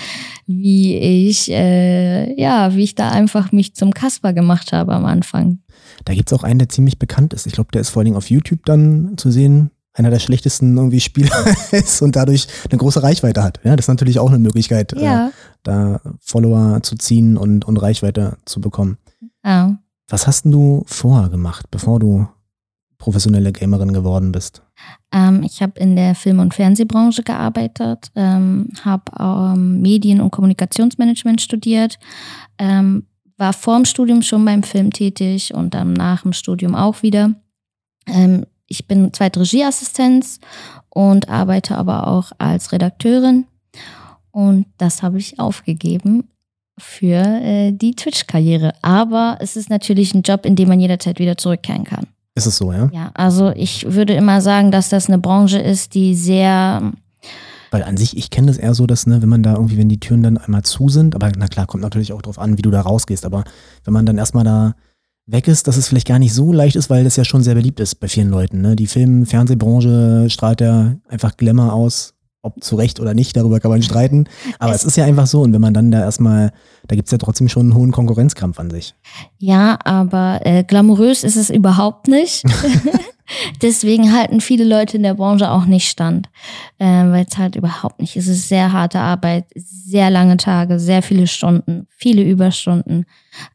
wie 0.45 0.95
ich, 0.95 1.51
äh, 1.51 2.39
ja, 2.39 2.73
wie 2.73 2.83
ich 2.83 2.95
da 2.95 3.09
einfach 3.09 3.51
mich 3.51 3.75
zum 3.75 3.93
Kasper 3.93 4.31
gemacht 4.31 4.71
habe 4.71 4.93
am 4.93 5.05
Anfang. 5.05 5.59
Da 6.05 6.13
gibt 6.13 6.31
es 6.31 6.37
auch 6.37 6.43
einen, 6.43 6.59
der 6.59 6.69
ziemlich 6.69 6.99
bekannt 6.99 7.33
ist. 7.33 7.45
Ich 7.45 7.53
glaube, 7.53 7.71
der 7.73 7.81
ist 7.81 7.89
vor 7.89 7.99
allen 7.99 8.05
Dingen 8.05 8.17
auf 8.17 8.29
YouTube 8.29 8.65
dann 8.65 9.17
zu 9.17 9.29
sehen. 9.29 9.71
Einer 9.93 10.11
der 10.11 10.19
schlechtesten 10.19 10.77
irgendwie 10.77 11.01
Spieler 11.01 11.45
ist 11.71 12.01
und 12.01 12.15
dadurch 12.15 12.47
eine 12.69 12.77
große 12.77 13.03
Reichweite 13.03 13.43
hat. 13.43 13.59
Ja, 13.65 13.75
das 13.75 13.85
ist 13.85 13.89
natürlich 13.89 14.19
auch 14.19 14.29
eine 14.29 14.39
Möglichkeit, 14.39 14.93
ja. 14.97 15.27
äh, 15.27 15.31
da 15.63 16.01
Follower 16.21 16.81
zu 16.81 16.95
ziehen 16.95 17.35
und, 17.35 17.65
und 17.65 17.75
Reichweite 17.77 18.37
zu 18.45 18.61
bekommen. 18.61 18.97
Ja. 19.43 19.79
Was 20.09 20.25
hast 20.25 20.45
du 20.45 20.83
vorher 20.87 21.29
gemacht, 21.29 21.65
bevor 21.69 21.99
du 21.99 22.27
professionelle 22.97 23.51
Gamerin 23.51 23.91
geworden 23.91 24.31
bist? 24.31 24.63
Ähm, 25.11 25.43
ich 25.43 25.61
habe 25.61 25.79
in 25.79 25.95
der 25.95 26.15
Film- 26.15 26.39
und 26.39 26.53
Fernsehbranche 26.53 27.23
gearbeitet, 27.23 28.11
ähm, 28.15 28.69
habe 28.83 29.11
ähm, 29.19 29.81
Medien- 29.81 30.21
und 30.21 30.31
Kommunikationsmanagement 30.31 31.41
studiert, 31.41 31.99
ähm, 32.57 33.05
war 33.37 33.53
vor 33.53 33.75
dem 33.75 33.85
Studium 33.85 34.21
schon 34.21 34.45
beim 34.45 34.63
Film 34.63 34.91
tätig 34.91 35.53
und 35.53 35.73
dann 35.73 35.93
nach 35.93 36.23
dem 36.23 36.33
Studium 36.33 36.73
auch 36.73 37.03
wieder. 37.03 37.35
Ähm, 38.07 38.45
ich 38.65 38.87
bin 38.87 39.13
zweite 39.13 39.41
Regieassistenz 39.41 40.39
und 40.89 41.29
arbeite 41.29 41.77
aber 41.77 42.07
auch 42.07 42.31
als 42.37 42.71
Redakteurin. 42.71 43.45
Und 44.31 44.67
das 44.77 45.03
habe 45.03 45.17
ich 45.17 45.39
aufgegeben, 45.39 46.29
für 46.77 47.23
äh, 47.23 47.71
die 47.71 47.95
Twitch-Karriere. 47.95 48.73
Aber 48.81 49.37
es 49.39 49.55
ist 49.55 49.69
natürlich 49.69 50.13
ein 50.13 50.21
Job, 50.21 50.45
in 50.45 50.55
dem 50.55 50.69
man 50.69 50.79
jederzeit 50.79 51.19
wieder 51.19 51.37
zurückkehren 51.37 51.83
kann. 51.83 52.07
Ist 52.35 52.45
es 52.45 52.57
so, 52.57 52.71
ja? 52.71 52.89
Ja, 52.93 53.11
also 53.15 53.51
ich 53.55 53.91
würde 53.91 54.13
immer 54.13 54.41
sagen, 54.41 54.71
dass 54.71 54.89
das 54.89 55.07
eine 55.07 55.17
Branche 55.17 55.57
ist, 55.57 55.95
die 55.95 56.13
sehr. 56.13 56.93
Weil 57.71 57.83
an 57.83 57.97
sich, 57.97 58.15
ich 58.15 58.29
kenne 58.29 58.47
das 58.47 58.57
eher 58.57 58.75
so, 58.75 58.85
dass, 58.85 59.07
ne, 59.07 59.21
wenn 59.21 59.29
man 59.29 59.43
da 59.43 59.53
irgendwie, 59.53 59.77
wenn 59.77 59.89
die 59.89 59.99
Türen 59.99 60.21
dann 60.21 60.37
einmal 60.37 60.61
zu 60.61 60.87
sind, 60.87 61.15
aber 61.15 61.31
na 61.35 61.47
klar, 61.47 61.65
kommt 61.65 61.83
natürlich 61.83 62.13
auch 62.13 62.21
drauf 62.21 62.37
an, 62.39 62.57
wie 62.57 62.61
du 62.61 62.69
da 62.69 62.81
rausgehst, 62.81 63.25
aber 63.25 63.43
wenn 63.83 63.93
man 63.93 64.05
dann 64.05 64.17
erstmal 64.17 64.43
da 64.43 64.75
weg 65.25 65.47
ist, 65.47 65.67
dass 65.67 65.77
es 65.77 65.87
vielleicht 65.87 66.07
gar 66.07 66.19
nicht 66.19 66.33
so 66.33 66.53
leicht 66.53 66.75
ist, 66.75 66.89
weil 66.89 67.03
das 67.03 67.17
ja 67.17 67.25
schon 67.25 67.43
sehr 67.43 67.55
beliebt 67.55 67.79
ist 67.79 67.95
bei 67.95 68.07
vielen 68.07 68.29
Leuten. 68.29 68.61
Ne? 68.61 68.75
Die 68.75 68.87
Film-, 68.87 69.25
Fernsehbranche 69.25 70.27
strahlt 70.29 70.61
ja 70.61 70.95
einfach 71.09 71.37
Glamour 71.37 71.73
aus, 71.73 72.13
ob 72.41 72.63
zu 72.63 72.75
Recht 72.75 72.99
oder 72.99 73.13
nicht, 73.13 73.35
darüber 73.35 73.59
kann 73.59 73.71
man 73.71 73.81
streiten. 73.81 74.25
Aber 74.59 74.73
es, 74.73 74.81
es 74.81 74.87
ist 74.87 74.97
ja 74.97 75.05
einfach 75.05 75.27
so. 75.27 75.41
Und 75.41 75.53
wenn 75.53 75.61
man 75.61 75.73
dann 75.73 75.91
da 75.91 76.01
erstmal, 76.01 76.51
da 76.87 76.95
gibt 76.95 77.07
es 77.07 77.11
ja 77.11 77.17
trotzdem 77.17 77.49
schon 77.49 77.67
einen 77.67 77.75
hohen 77.75 77.91
Konkurrenzkampf 77.91 78.59
an 78.59 78.69
sich. 78.69 78.95
Ja, 79.39 79.77
aber 79.83 80.39
äh, 80.43 80.63
glamourös 80.63 81.23
ist 81.23 81.35
es 81.35 81.49
überhaupt 81.49 82.07
nicht. 82.07 82.43
Deswegen 83.61 84.13
halten 84.13 84.41
viele 84.41 84.63
Leute 84.63 84.97
in 84.97 85.03
der 85.03 85.13
Branche 85.13 85.51
auch 85.51 85.65
nicht 85.65 85.89
stand, 85.89 86.29
äh, 86.79 86.85
weil 86.85 87.25
es 87.29 87.37
halt 87.37 87.55
überhaupt 87.55 87.99
nicht. 87.99 88.15
Es 88.15 88.27
ist 88.27 88.47
sehr 88.47 88.71
harte 88.71 88.99
Arbeit, 88.99 89.45
sehr 89.55 90.09
lange 90.09 90.37
Tage, 90.37 90.79
sehr 90.79 91.01
viele 91.01 91.27
Stunden, 91.27 91.87
viele 91.89 92.23
Überstunden. 92.23 93.05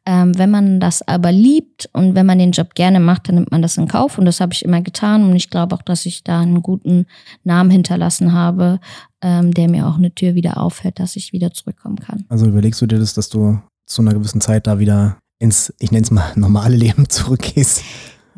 Ähm, 0.04 0.36
wenn 0.36 0.50
man 0.50 0.78
das 0.78 1.06
aber 1.06 1.32
liebt 1.32 1.88
und 1.92 2.14
wenn 2.14 2.26
man 2.26 2.38
den 2.38 2.52
Job 2.52 2.74
gerne 2.74 3.00
macht, 3.00 3.28
dann 3.28 3.36
nimmt 3.36 3.50
man 3.50 3.62
das 3.62 3.76
in 3.76 3.88
Kauf 3.88 4.18
und 4.18 4.26
das 4.26 4.40
habe 4.40 4.52
ich 4.52 4.64
immer 4.64 4.80
getan 4.80 5.24
und 5.24 5.34
ich 5.34 5.50
glaube 5.50 5.74
auch, 5.74 5.82
dass 5.82 6.06
ich 6.06 6.22
da 6.22 6.40
einen 6.40 6.62
guten 6.62 7.06
Namen 7.44 7.70
hinterlassen 7.70 8.32
habe, 8.32 8.78
ähm, 9.22 9.54
der 9.54 9.68
mir 9.68 9.86
auch 9.86 9.96
eine 9.96 10.14
Tür 10.14 10.34
wieder 10.34 10.58
aufhält, 10.58 10.98
dass 10.98 11.16
ich 11.16 11.32
wieder 11.32 11.52
zurückkommen 11.52 11.96
kann. 11.96 12.24
Also 12.28 12.46
überlegst 12.46 12.80
du 12.82 12.86
dir 12.86 12.98
das, 12.98 13.14
dass 13.14 13.28
du 13.28 13.60
zu 13.86 14.02
einer 14.02 14.12
gewissen 14.12 14.40
Zeit 14.40 14.66
da 14.66 14.78
wieder 14.78 15.18
ins, 15.38 15.72
ich 15.78 15.90
nenne 15.92 16.04
es 16.04 16.10
mal, 16.10 16.32
normale 16.36 16.76
Leben 16.76 17.08
zurückgehst? 17.08 17.82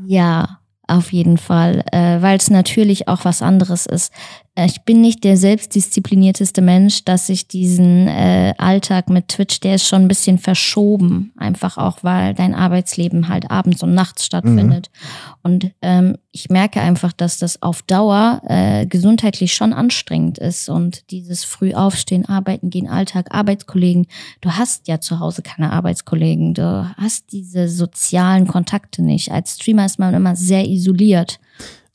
Ja, 0.07 0.61
auf 0.87 1.13
jeden 1.13 1.39
Fall, 1.39 1.85
äh, 1.93 2.21
weil 2.21 2.37
es 2.37 2.51
natürlich 2.51 3.09
auch 3.09 3.25
was 3.25 3.41
anderes 3.41 3.87
ist. 3.87 4.13
Äh, 4.55 4.67
ich 4.67 4.83
bin 4.83 5.01
nicht 5.01 5.25
der 5.25 5.37
selbstdisziplinierteste 5.37 6.63
Mensch, 6.63 7.05
dass 7.05 7.29
ich 7.29 7.49
diesen 7.49 8.09
äh, 8.09 8.55
Alltag 8.59 9.11
mit 9.11 9.29
Twitch, 9.29 9.61
der 9.61 9.77
ist 9.77 9.87
schon 9.87 10.03
ein 10.03 10.09
bisschen 10.09 10.39
verschoben, 10.39 11.33
einfach 11.37 11.77
auch, 11.77 11.99
weil 12.03 12.35
dein 12.35 12.55
Arbeitsleben 12.55 13.29
halt 13.29 13.51
abends 13.51 13.83
und 13.83 13.95
nachts 13.95 14.25
stattfindet. 14.25 14.91
Mhm. 14.93 15.35
Und 15.43 15.71
ähm, 15.83 16.17
ich 16.31 16.51
merke 16.51 16.81
einfach, 16.81 17.13
dass 17.13 17.39
das 17.39 17.63
auf 17.63 17.83
Dauer 17.83 18.43
äh, 18.47 18.87
gesundheitlich 18.87 19.55
schon 19.55 19.73
anstrengend 19.73 20.39
ist 20.39 20.69
und 20.69 21.11
dieses 21.11 21.45
früh 21.45 21.75
aufstehen, 21.75 22.27
arbeiten 22.27 22.71
gehen, 22.71 22.89
Alltag, 22.89 23.29
Arbeitskollegen. 23.31 24.07
Du 24.41 24.53
hast 24.53 24.89
ja 24.89 25.01
zu 25.01 25.21
Hause 25.21 25.43
keine 25.43 25.73
Arbeitskollegen, 25.73 26.55
du 26.55 26.95
hast 26.97 27.33
diese 27.33 27.69
sozialen 27.69 28.47
Kontakte 28.47 29.03
nicht. 29.03 29.31
Als 29.31 29.55
Streamer 29.55 29.87
ist 29.87 29.99
man 29.99 30.15
immer 30.15 30.37
sehr 30.37 30.67
isoliert. 30.67 31.39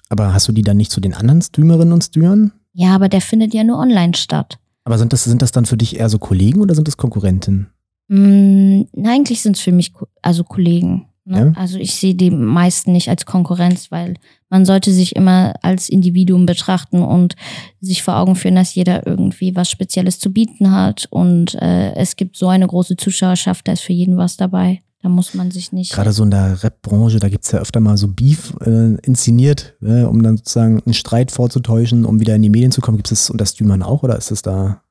Aber 0.09 0.33
hast 0.33 0.47
du 0.47 0.51
die 0.51 0.63
dann 0.63 0.77
nicht 0.77 0.91
zu 0.91 0.99
den 0.99 1.13
anderen 1.13 1.41
Streamerinnen 1.41 1.93
und 1.93 2.03
Streamern? 2.03 2.51
Ja, 2.73 2.95
aber 2.95 3.09
der 3.09 3.21
findet 3.21 3.53
ja 3.53 3.63
nur 3.63 3.77
online 3.77 4.15
statt. 4.15 4.59
Aber 4.83 4.97
sind 4.97 5.13
das, 5.13 5.23
sind 5.23 5.41
das 5.41 5.51
dann 5.51 5.65
für 5.65 5.77
dich 5.77 5.99
eher 5.99 6.09
so 6.09 6.17
Kollegen 6.17 6.61
oder 6.61 6.73
sind 6.73 6.87
das 6.87 6.97
Konkurrenten? 6.97 7.67
Mm, 8.07 8.83
eigentlich 9.05 9.41
sind 9.41 9.55
es 9.55 9.61
für 9.61 9.71
mich 9.71 9.93
also 10.21 10.43
Kollegen. 10.43 11.05
Ne? 11.25 11.53
Ja. 11.53 11.61
Also 11.61 11.77
ich 11.77 11.93
sehe 11.93 12.15
die 12.15 12.31
meisten 12.31 12.91
nicht 12.91 13.07
als 13.07 13.27
Konkurrenz, 13.27 13.91
weil 13.91 14.15
man 14.49 14.65
sollte 14.65 14.91
sich 14.91 15.15
immer 15.15 15.53
als 15.61 15.87
Individuum 15.87 16.47
betrachten 16.47 17.03
und 17.03 17.35
sich 17.79 18.01
vor 18.01 18.17
Augen 18.17 18.35
führen, 18.35 18.55
dass 18.55 18.73
jeder 18.73 19.05
irgendwie 19.05 19.55
was 19.55 19.69
Spezielles 19.69 20.17
zu 20.17 20.33
bieten 20.33 20.71
hat. 20.71 21.07
Und 21.11 21.53
äh, 21.55 21.93
es 21.93 22.15
gibt 22.15 22.35
so 22.35 22.47
eine 22.47 22.65
große 22.65 22.97
Zuschauerschaft, 22.97 23.67
da 23.67 23.73
ist 23.73 23.81
für 23.81 23.93
jeden 23.93 24.17
was 24.17 24.37
dabei. 24.37 24.81
Da 25.01 25.07
muss 25.09 25.33
man 25.33 25.49
sich 25.49 25.71
nicht. 25.71 25.93
Gerade 25.93 26.11
so 26.11 26.23
in 26.23 26.31
der 26.31 26.61
Rap-Branche, 26.61 27.19
da 27.19 27.29
gibt's 27.29 27.51
ja 27.51 27.59
öfter 27.59 27.79
mal 27.79 27.95
so 27.95 28.09
Beef 28.09 28.53
äh, 28.65 28.95
inszeniert, 29.03 29.75
äh, 29.81 30.03
um 30.03 30.21
dann 30.23 30.37
sozusagen 30.37 30.81
einen 30.85 30.93
Streit 30.93 31.31
vorzutäuschen, 31.31 32.03
um 32.05 32.19
wieder 32.19 32.35
in 32.35 32.41
die 32.41 32.49
Medien 32.49 32.71
zu 32.71 32.81
kommen. 32.81 32.97
Gibt 32.97 33.09
es 33.11 33.21
das 33.21 33.29
unter 33.29 33.45
Streamern 33.45 33.81
auch 33.81 34.03
oder 34.03 34.17
ist 34.17 34.31
es 34.31 34.41
da, 34.41 34.81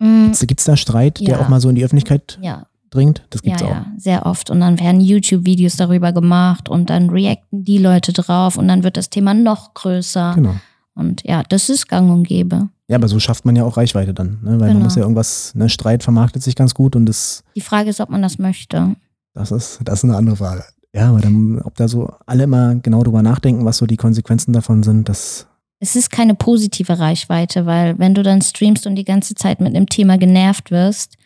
Mm, 0.00 0.32
gibt 0.46 0.58
es 0.60 0.66
da 0.66 0.76
Streit, 0.76 1.20
der 1.20 1.36
Ja. 1.36 1.40
auch 1.40 1.48
mal 1.48 1.60
so 1.60 1.68
in 1.68 1.76
die 1.76 1.84
Öffentlichkeit 1.84 2.36
ja, 2.42 2.66
dringt? 2.90 3.24
Das 3.30 3.40
ja, 3.44 3.50
gibt's 3.50 3.62
auch. 3.62 3.68
ja, 3.70 3.86
sehr 3.96 4.26
oft. 4.26 4.50
Und 4.50 4.58
dann 4.60 4.78
werden 4.80 5.00
YouTube-Videos 5.00 5.76
darüber 5.76 6.12
gemacht 6.12 6.68
und 6.68 6.90
dann 6.90 7.10
reacten 7.10 7.64
die 7.64 7.78
Leute 7.78 8.12
drauf 8.12 8.58
und 8.58 8.66
dann 8.68 8.82
wird 8.82 8.96
das 8.96 9.08
Thema 9.08 9.34
noch 9.34 9.72
größer. 9.72 10.32
Genau. 10.34 10.56
Und 10.94 11.22
ja, 11.24 11.42
das 11.48 11.70
ist 11.70 11.88
gang 11.88 12.10
und 12.10 12.24
gäbe. 12.24 12.68
Ja, 12.88 12.96
aber 12.96 13.08
so 13.08 13.18
schafft 13.20 13.44
man 13.46 13.54
ja 13.56 13.64
auch 13.64 13.76
Reichweite 13.76 14.12
dann, 14.12 14.40
ne? 14.42 14.50
weil 14.50 14.58
man 14.58 14.68
Genau. 14.72 14.80
muss 14.84 14.96
ja 14.96 15.02
irgendwas, 15.02 15.54
ne, 15.54 15.68
Streit 15.70 16.02
vermarktet 16.02 16.42
sich 16.42 16.54
ganz 16.56 16.74
gut 16.74 16.96
und 16.96 17.06
das, 17.06 17.42
Die 17.56 17.60
Frage 17.62 17.88
ist, 17.88 18.00
ob 18.00 18.10
man 18.10 18.20
das 18.20 18.38
möchte. 18.38 18.96
Das 19.34 19.50
ist, 19.50 19.80
das 19.84 19.98
ist 19.98 20.04
eine 20.04 20.16
andere 20.16 20.36
Frage. 20.36 20.64
Ja, 20.94 21.10
aber 21.10 21.20
dann, 21.20 21.60
ob 21.62 21.74
da 21.74 21.88
so 21.88 22.12
alle 22.24 22.44
immer 22.44 22.76
genau 22.76 23.02
drüber 23.02 23.22
nachdenken, 23.22 23.64
was 23.64 23.78
so 23.78 23.86
die 23.86 23.96
Konsequenzen 23.96 24.52
davon 24.52 24.84
sind, 24.84 25.08
das, 25.08 25.48
Es 25.80 25.96
ist 25.96 26.10
keine 26.10 26.36
positive 26.36 26.98
Reichweite, 26.98 27.66
weil 27.66 27.98
wenn 27.98 28.14
du 28.14 28.22
dann 28.22 28.40
streamst 28.42 28.86
und 28.86 28.94
die 28.94 29.04
ganze 29.04 29.34
Zeit 29.34 29.60
mit 29.60 29.74
einem 29.74 29.88
Thema 29.88 30.18
genervt 30.18 30.70
wirst, 30.70 31.16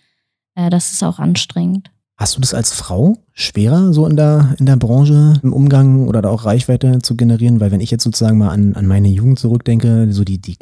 äh, 0.54 0.70
das 0.70 0.92
ist 0.92 1.04
auch 1.04 1.18
anstrengend. 1.18 1.90
Hast 2.16 2.36
du 2.36 2.40
das 2.40 2.54
als 2.54 2.72
Frau 2.72 3.16
schwerer, 3.32 3.92
so 3.92 4.06
in 4.06 4.16
der, 4.16 4.56
in 4.58 4.66
der 4.66 4.76
Branche 4.76 5.38
im 5.42 5.52
Umgang 5.52 6.08
oder 6.08 6.20
da 6.20 6.30
auch 6.30 6.46
Reichweite 6.46 6.98
zu 7.00 7.14
generieren? 7.14 7.60
Weil 7.60 7.70
wenn 7.70 7.80
ich 7.80 7.92
jetzt 7.92 8.02
sozusagen 8.02 8.38
mal 8.38 8.48
an, 8.48 8.74
an 8.74 8.86
meine 8.86 9.08
Jugend 9.08 9.38
zurückdenke, 9.38 10.08
so 10.10 10.24
die, 10.24 10.40
die 10.40 10.56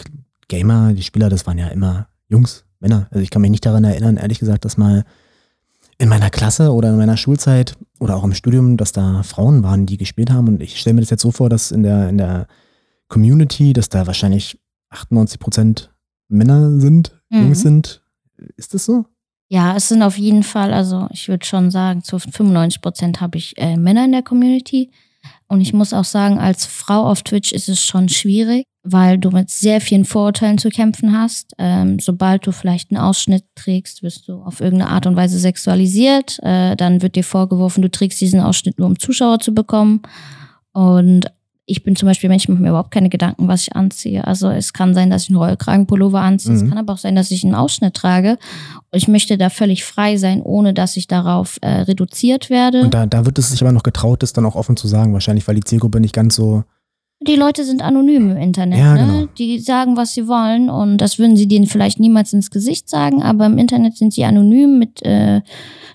Gamer, 0.49 0.93
die 0.93 1.03
Spieler, 1.03 1.31
das 1.31 1.47
waren 1.47 1.57
ja 1.57 1.69
immer 1.69 2.09
Jungs, 2.29 2.65
Männer. 2.81 3.07
Also 3.11 3.23
ich 3.23 3.31
kann 3.31 3.41
mich 3.41 3.51
nicht 3.51 3.65
daran 3.65 3.85
erinnern, 3.85 4.19
ehrlich 4.19 4.39
gesagt, 4.39 4.67
dass 4.67 4.77
mal 4.77 5.05
in 5.99 6.09
meiner 6.09 6.31
Klasse 6.31 6.73
oder 6.73 6.91
in 6.91 6.97
meiner 6.97 7.17
Schulzeit 7.17 7.77
oder 7.99 8.17
auch 8.17 8.25
im 8.25 8.35
Studium, 8.35 8.77
dass 8.77 8.93
da 8.93 9.23
Frauen 9.23 9.63
waren, 9.63 9.87
die 9.87 9.97
gespielt 9.97 10.31
haben. 10.31 10.49
Und 10.49 10.63
ich 10.63 10.79
stelle 10.79 10.95
mir 10.95 11.01
das 11.01 11.11
jetzt 11.11 11.23
so 11.23 11.31
vor, 11.31 11.49
dass 11.49 11.71
in 11.71 11.83
der, 11.83 12.09
in 12.09 12.19
der 12.19 12.47
Community, 13.09 13.73
dass 13.73 13.89
da 13.89 14.07
wahrscheinlich 14.07 14.59
98 14.91 15.39
Prozent 15.39 15.95
Männer 16.29 16.79
sind, 16.81 17.13
Mhm. 17.31 17.43
Jungs 17.43 17.61
sind. 17.61 18.03
Ist 18.57 18.75
das 18.75 18.85
so? 18.85 19.07
Ja, 19.49 19.77
es 19.77 19.89
sind 19.89 20.03
auf 20.03 20.19
jeden 20.19 20.43
Fall, 20.43 20.73
also 20.73 21.09
ich 21.11 21.29
würde 21.29 21.47
schon 21.47 21.71
sagen, 21.71 22.03
zu 22.03 22.19
95 22.19 22.81
Prozent 22.81 23.21
habe 23.21 23.39
ich 23.39 23.57
äh, 23.59 23.77
Männer 23.77 24.05
in 24.05 24.13
der 24.13 24.23
Community. 24.23 24.91
Und 25.49 25.61
ich 25.61 25.73
muss 25.73 25.93
auch 25.93 26.05
sagen, 26.05 26.39
als 26.39 26.67
Frau 26.67 27.05
auf 27.05 27.23
Twitch 27.23 27.53
ist 27.53 27.69
es 27.69 27.85
schon 27.85 28.09
schwierig, 28.09 28.65
weil 28.89 29.19
du 29.19 29.31
mit 29.31 29.51
sehr 29.51 29.81
vielen 29.81 30.05
Vorurteilen 30.05 30.59
zu 30.59 30.69
kämpfen 30.71 31.19
hast. 31.19 31.53
Ähm, 31.59 31.99
sobald 31.99 32.47
du 32.47 32.53
vielleicht 32.53 32.91
einen 32.91 33.01
Ausschnitt 33.01 33.45
trägst, 33.55 34.03
wirst 34.03 34.29
du 34.29 34.43
auf 34.43 34.61
irgendeine 34.61 34.91
Art 34.91 35.07
und 35.07 35.17
Weise 35.17 35.39
sexualisiert. 35.39 36.39
Äh, 36.43 36.77
dann 36.77 37.03
wird 37.03 37.17
dir 37.17 37.25
vorgeworfen, 37.25 37.83
du 37.83 37.91
trägst 37.91 38.21
diesen 38.21 38.41
Ausschnitt 38.41 38.79
nur, 38.79 38.89
um 38.89 38.99
Zuschauer 38.99 39.41
zu 39.41 39.53
bekommen. 39.55 40.03
Und 40.73 41.27
ich 41.69 41.83
bin 41.83 41.97
zum 41.97 42.07
Beispiel 42.07 42.29
Mensch, 42.29 42.45
ich 42.45 42.49
mache 42.49 42.63
mir 42.63 42.69
überhaupt 42.69 42.93
keine 42.93 43.09
Gedanken, 43.09 43.49
was 43.49 43.63
ich 43.63 43.75
anziehe. 43.75 44.25
Also 44.25 44.49
es 44.51 44.73
kann 44.73 44.95
sein, 44.95 45.11
dass 45.11 45.25
ich 45.25 45.31
einen 45.31 45.39
Rollkragenpullover 45.39 46.21
anziehe. 46.21 46.55
Es 46.55 46.63
Mhm. 46.63 46.69
kann 46.69 46.79
aber 46.79 46.93
auch 46.93 46.99
sein, 46.99 47.17
dass 47.17 47.33
ich 47.33 47.43
einen 47.43 47.57
Ausschnitt 47.57 47.95
trage. 47.95 48.39
Ich 48.93 49.09
möchte 49.09 49.37
da 49.37 49.51
völlig 49.51 49.85
frei 49.85 50.17
sein, 50.17 50.43
ohne 50.43 50.75
dass 50.75 50.97
ich 50.97 51.09
darauf 51.09 51.59
äh, 51.63 51.69
reduziert 51.81 52.51
werde. 52.51 52.83
Und 52.83 52.95
da, 52.95 53.07
da 53.07 53.27
wird 53.27 53.39
es 53.41 53.51
sich 53.51 53.61
aber 53.63 53.73
noch 53.73 53.83
getraut, 53.83 54.23
das 54.23 54.33
dann 54.33 54.47
auch 54.47 54.55
offen 54.55 54.77
zu 54.77 54.87
sagen, 54.87 55.13
wahrscheinlich, 55.13 55.49
weil 55.49 55.57
die 55.57 55.65
Zielgruppe 55.65 55.99
nicht 55.99 56.15
ganz 56.15 56.37
so. 56.37 56.63
Die 57.21 57.37
Leute 57.37 57.65
sind 57.65 57.83
anonym 57.83 58.31
im 58.31 58.37
Internet. 58.37 58.79
Ja, 58.79 58.95
ne? 58.95 59.01
genau. 59.01 59.29
Die 59.39 59.59
sagen, 59.59 59.97
was 59.97 60.13
sie 60.13 60.29
wollen 60.29 60.69
und 60.69 60.99
das 60.99 61.19
würden 61.19 61.37
sie 61.37 61.49
denen 61.49 61.67
vielleicht 61.67 61.99
niemals 61.99 62.33
ins 62.33 62.51
Gesicht 62.51 62.91
sagen, 62.91 63.23
aber 63.23 63.47
im 63.47 63.57
Internet 63.57 63.97
sind 63.97 64.13
sie 64.13 64.25
anonym 64.25 64.79
mit 64.79 65.03
äh, 65.03 65.41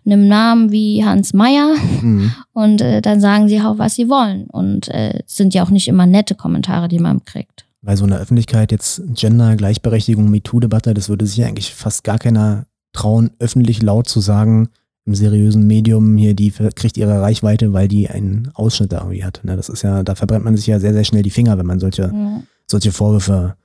einem 0.06 0.28
Namen 0.28 0.72
wie 0.72 1.06
Hans 1.06 1.34
Meyer 1.34 1.75
Mhm. 2.01 2.34
und 2.54 2.82
äh, 2.82 3.01
dann 3.01 3.22
sagen 3.22 3.48
sie 3.48 3.62
auch, 3.62 3.78
was 3.78 3.96
sie 3.96 4.10
wollen. 4.10 4.46
Und 4.46 4.88
äh, 4.90 5.20
es 5.25 5.36
sind 5.36 5.54
ja 5.54 5.63
auch 5.63 5.70
nicht 5.70 5.88
immer 5.88 6.06
nette 6.06 6.36
Kommentare, 6.36 6.88
die 6.88 7.00
man 7.00 7.24
kriegt. 7.24 7.66
Weil 7.82 7.98
so 7.98 8.04
in 8.04 8.12
der 8.12 8.20
Öffentlichkeit 8.20 8.72
jetzt 8.72 9.01
Gender, 9.13 9.56
Gleichberechtigung, 9.56 10.30
MeToo-Debatte, 10.30 10.94
das 10.94 11.10
würde 11.10 11.25
sich 11.25 11.44
eigentlich 11.44 11.74
fast 11.74 12.04
gar 12.04 12.20
keiner 12.20 12.66
trauen, 12.94 13.32
öffentlich 13.40 13.82
laut 13.82 14.08
zu 14.08 14.20
sagen, 14.20 14.70
im 15.05 15.15
seriösen 15.15 15.65
Medium 15.65 16.15
hier, 16.17 16.36
die 16.36 16.51
kriegt 16.51 16.98
ihre 16.98 17.22
Reichweite, 17.22 17.74
weil 17.74 17.88
die 17.88 18.10
einen 18.10 18.51
Ausschnitt 18.53 18.91
da 18.91 19.00
irgendwie 19.00 19.24
hat. 19.24 19.41
Ne, 19.43 19.55
das 19.55 19.67
ist 19.70 19.81
ja, 19.81 20.03
da 20.03 20.15
verbrennt 20.15 20.46
man 20.46 20.55
sich 20.55 20.67
ja 20.67 20.79
sehr, 20.79 20.93
sehr 20.93 21.03
schnell 21.03 21.24
die 21.24 21.31
Finger, 21.31 21.58
wenn 21.58 21.65
man 21.65 21.79
solche, 21.79 22.03
Ja. 22.13 22.43
solche 22.67 22.91
Vorwürfe 22.91 23.55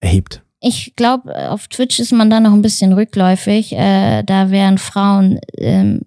erhebt. 0.00 0.42
Ich 0.60 0.94
glaube, 0.96 1.50
auf 1.50 1.68
Twitch 1.68 2.00
ist 2.00 2.12
man 2.12 2.30
da 2.30 2.40
noch 2.40 2.52
ein 2.52 2.62
bisschen 2.62 2.92
rückläufig. 2.92 3.72
Äh, 3.72 4.24
da 4.24 4.50
wären 4.50 4.78
Frauen. 4.78 5.38
Ähm, 5.56 6.02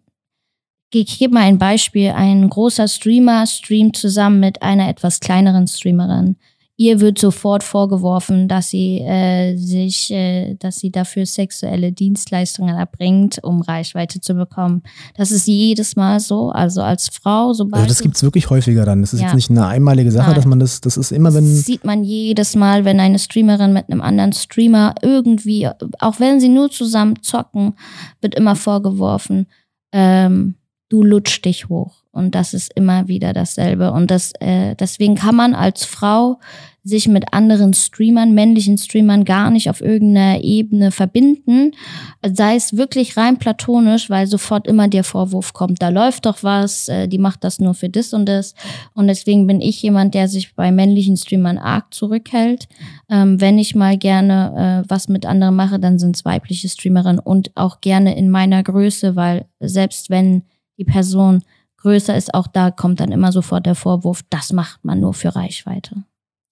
ich 0.93 1.17
gebe 1.19 1.33
mal 1.33 1.43
ein 1.43 1.57
Beispiel. 1.57 2.09
Ein 2.09 2.49
großer 2.49 2.87
Streamer 2.89 3.47
streamt 3.47 3.95
zusammen 3.95 4.41
mit 4.41 4.61
einer 4.61 4.89
etwas 4.89 5.21
kleineren 5.21 5.67
Streamerin. 5.67 6.35
Ihr 6.77 6.99
wird 6.99 7.19
sofort 7.19 7.61
vorgeworfen, 7.63 8.47
dass 8.47 8.69
sie 8.71 9.01
äh, 9.01 9.55
sich, 9.55 10.09
äh, 10.11 10.55
dass 10.55 10.77
sie 10.77 10.89
dafür 10.89 11.27
sexuelle 11.27 11.91
Dienstleistungen 11.91 12.75
erbringt, 12.75 13.43
um 13.43 13.61
Reichweite 13.61 14.19
zu 14.19 14.33
bekommen. 14.33 14.81
Das 15.15 15.31
ist 15.31 15.45
jedes 15.47 15.95
Mal 15.95 16.19
so. 16.19 16.49
Also 16.49 16.81
als 16.81 17.09
Frau, 17.09 17.53
sobald 17.53 17.83
Also 17.83 17.87
das 17.89 17.97
du- 17.99 18.03
gibt's 18.05 18.23
wirklich 18.23 18.49
häufiger 18.49 18.83
dann. 18.85 19.01
Das 19.01 19.13
ist 19.13 19.19
Ja. 19.19 19.27
jetzt 19.27 19.35
nicht 19.35 19.51
eine 19.51 19.67
einmalige 19.67 20.11
Sache, 20.11 20.27
Nein. 20.29 20.35
dass 20.35 20.45
man 20.45 20.59
das, 20.59 20.81
das 20.81 20.97
ist 20.97 21.11
immer, 21.11 21.33
wenn. 21.35 21.43
Das 21.43 21.65
sieht 21.65 21.85
man 21.85 22.03
jedes 22.03 22.55
Mal, 22.55 22.83
wenn 22.83 22.99
eine 22.99 23.19
Streamerin 23.19 23.73
mit 23.73 23.89
einem 23.91 24.01
anderen 24.01 24.33
Streamer 24.33 24.95
irgendwie, 25.03 25.67
auch 25.99 26.19
wenn 26.19 26.39
sie 26.39 26.49
nur 26.49 26.71
zusammen 26.71 27.21
zocken, 27.21 27.75
wird 28.21 28.33
immer 28.33 28.55
vorgeworfen, 28.55 29.45
ähm, 29.91 30.55
du 30.89 31.03
lutsch 31.03 31.43
dich 31.45 31.69
hoch. 31.69 32.00
Und 32.11 32.35
das 32.35 32.53
ist 32.53 32.73
immer 32.75 33.07
wieder 33.07 33.31
dasselbe. 33.31 33.91
Und 33.91 34.11
das, 34.11 34.33
äh, 34.39 34.75
deswegen 34.75 35.15
kann 35.15 35.35
man 35.35 35.55
als 35.55 35.85
Frau 35.85 36.39
sich 36.83 37.07
mit 37.07 37.31
anderen 37.31 37.73
Streamern, 37.73 38.33
männlichen 38.33 38.77
Streamern 38.77 39.23
gar 39.23 39.51
nicht 39.51 39.69
auf 39.69 39.81
irgendeiner 39.81 40.43
Ebene 40.43 40.91
verbinden. 40.91 41.73
Sei 42.25 42.55
es 42.55 42.75
wirklich 42.75 43.17
rein 43.17 43.37
platonisch, 43.37 44.09
weil 44.09 44.25
sofort 44.25 44.67
immer 44.67 44.87
der 44.87 45.03
Vorwurf 45.03 45.53
kommt, 45.53 45.81
da 45.81 45.89
läuft 45.89 46.25
doch 46.25 46.41
was, 46.41 46.87
äh, 46.87 47.07
die 47.07 47.19
macht 47.19 47.43
das 47.43 47.59
nur 47.59 47.75
für 47.75 47.89
das 47.89 48.13
und 48.13 48.25
das. 48.25 48.55
Und 48.95 49.07
deswegen 49.07 49.45
bin 49.45 49.61
ich 49.61 49.81
jemand, 49.81 50.15
der 50.15 50.27
sich 50.27 50.55
bei 50.55 50.71
männlichen 50.71 51.17
Streamern 51.17 51.59
arg 51.59 51.93
zurückhält. 51.93 52.67
Ähm, 53.09 53.39
wenn 53.39 53.59
ich 53.59 53.75
mal 53.75 53.97
gerne 53.97 54.83
äh, 54.83 54.89
was 54.89 55.07
mit 55.07 55.25
anderen 55.25 55.55
mache, 55.55 55.79
dann 55.79 55.99
sind 55.99 56.15
es 56.15 56.25
weibliche 56.25 56.67
Streamerinnen 56.67 57.19
und 57.19 57.51
auch 57.55 57.79
gerne 57.81 58.17
in 58.17 58.29
meiner 58.29 58.63
Größe, 58.63 59.15
weil 59.15 59.45
selbst 59.59 60.09
wenn 60.09 60.43
die 60.79 60.85
Person 60.85 61.43
größer 61.81 62.15
ist, 62.15 62.33
auch 62.33 62.47
da 62.47 62.71
kommt 62.71 62.99
dann 62.99 63.11
immer 63.11 63.31
sofort 63.31 63.65
der 63.65 63.75
Vorwurf, 63.75 64.21
das 64.29 64.53
macht 64.53 64.83
man 64.85 64.99
nur 64.99 65.13
für 65.13 65.35
Reichweite. 65.35 66.03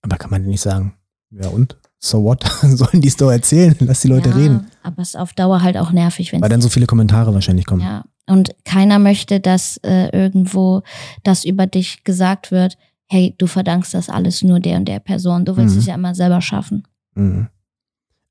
Aber 0.01 0.17
kann 0.17 0.31
man 0.31 0.43
nicht 0.43 0.61
sagen, 0.61 0.93
ja 1.31 1.47
und? 1.49 1.77
So 1.99 2.23
what? 2.23 2.43
Sollen 2.61 3.01
die 3.01 3.09
es 3.09 3.17
doch 3.17 3.29
erzählen? 3.31 3.75
Lass 3.79 4.01
die 4.01 4.07
Leute 4.07 4.29
ja, 4.29 4.35
reden. 4.35 4.67
Aber 4.83 5.01
es 5.01 5.09
ist 5.09 5.15
auf 5.17 5.33
Dauer 5.33 5.61
halt 5.61 5.77
auch 5.77 5.91
nervig, 5.91 6.31
wenn 6.31 6.41
Weil 6.41 6.49
dann 6.49 6.61
so 6.61 6.69
viele 6.69 6.85
Kommentare 6.85 7.33
wahrscheinlich 7.33 7.65
kommen. 7.65 7.81
Ja, 7.81 8.05
und 8.27 8.55
keiner 8.63 8.99
möchte, 8.99 9.39
dass 9.41 9.77
äh, 9.83 10.07
irgendwo 10.17 10.81
das 11.23 11.43
über 11.43 11.67
dich 11.67 12.03
gesagt 12.05 12.51
wird, 12.51 12.77
hey, 13.07 13.35
du 13.37 13.47
verdankst 13.47 13.93
das 13.93 14.07
alles 14.09 14.43
nur 14.43 14.59
der 14.59 14.77
und 14.77 14.85
der 14.85 14.99
Person. 14.99 15.43
Du 15.43 15.57
willst 15.57 15.73
Mhm. 15.75 15.79
es 15.79 15.85
ja 15.87 15.95
immer 15.95 16.15
selber 16.15 16.41
schaffen. 16.41 16.87
Mhm. 17.15 17.47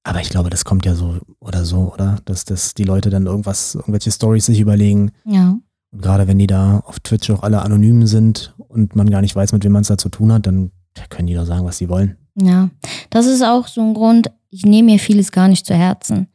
Aber 0.05 0.21
ich 0.23 0.31
glaube, 0.31 0.49
das 0.49 0.65
kommt 0.65 0.87
ja 0.87 0.95
so 0.95 1.19
oder 1.41 1.65
so, 1.67 1.93
oder? 1.93 2.17
Dass, 2.25 2.47
dass 2.47 2.73
die 2.73 2.85
Leute 2.85 3.11
dann 3.11 3.27
irgendwas, 3.27 3.75
irgendwelche 3.75 4.11
Stories 4.13 4.47
sich 4.47 4.61
überlegen. 4.61 5.11
Ja. 5.27 5.59
Und 5.91 6.03
gerade 6.03 6.27
wenn 6.29 6.39
die 6.39 6.47
da 6.47 6.81
auf 6.81 7.01
Twitch 7.01 7.31
auch 7.31 7.43
alle 7.43 7.63
anonym 7.63 8.07
sind 8.07 8.55
und 8.59 8.95
man 8.95 9.11
gar 9.11 9.23
nicht 9.23 9.35
weiß, 9.35 9.53
mit 9.53 9.65
wem 9.65 9.73
man 9.73 9.83
es 9.83 9.89
da 9.89 9.97
zu 9.99 10.09
tun 10.09 10.33
hat, 10.33 10.47
dann 10.47 10.71
können 11.09 11.29
die 11.29 11.35
doch 11.35 11.47
sagen, 11.47 11.65
was 11.65 11.79
sie 11.79 11.89
wollen. 11.89 12.17
Ja, 12.35 12.71
das 13.11 13.27
ist 13.27 13.43
auch 13.43 13.67
so 13.67 13.81
ein 13.81 13.95
Grund, 13.95 14.31
ich 14.51 14.65
nehme 14.65 14.93
mir 14.93 14.99
vieles 14.99 15.33
gar 15.33 15.49
nicht 15.49 15.67
zu 15.67 15.75
Herzen. 15.75 16.29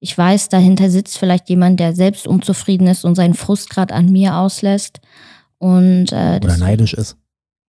Ich 0.00 0.16
weiß, 0.16 0.48
dahinter 0.48 0.90
sitzt 0.90 1.18
vielleicht 1.18 1.48
jemand, 1.48 1.80
der 1.80 1.94
selbst 1.94 2.26
unzufrieden 2.26 2.86
ist 2.86 3.04
und 3.04 3.16
seinen 3.16 3.34
Frust 3.34 3.68
gerade 3.70 3.94
an 3.94 4.10
mir 4.12 4.36
auslässt. 4.36 5.00
Und, 5.58 6.12
äh, 6.12 6.38
Oder 6.42 6.56
neidisch 6.56 6.94
ist. 6.94 7.16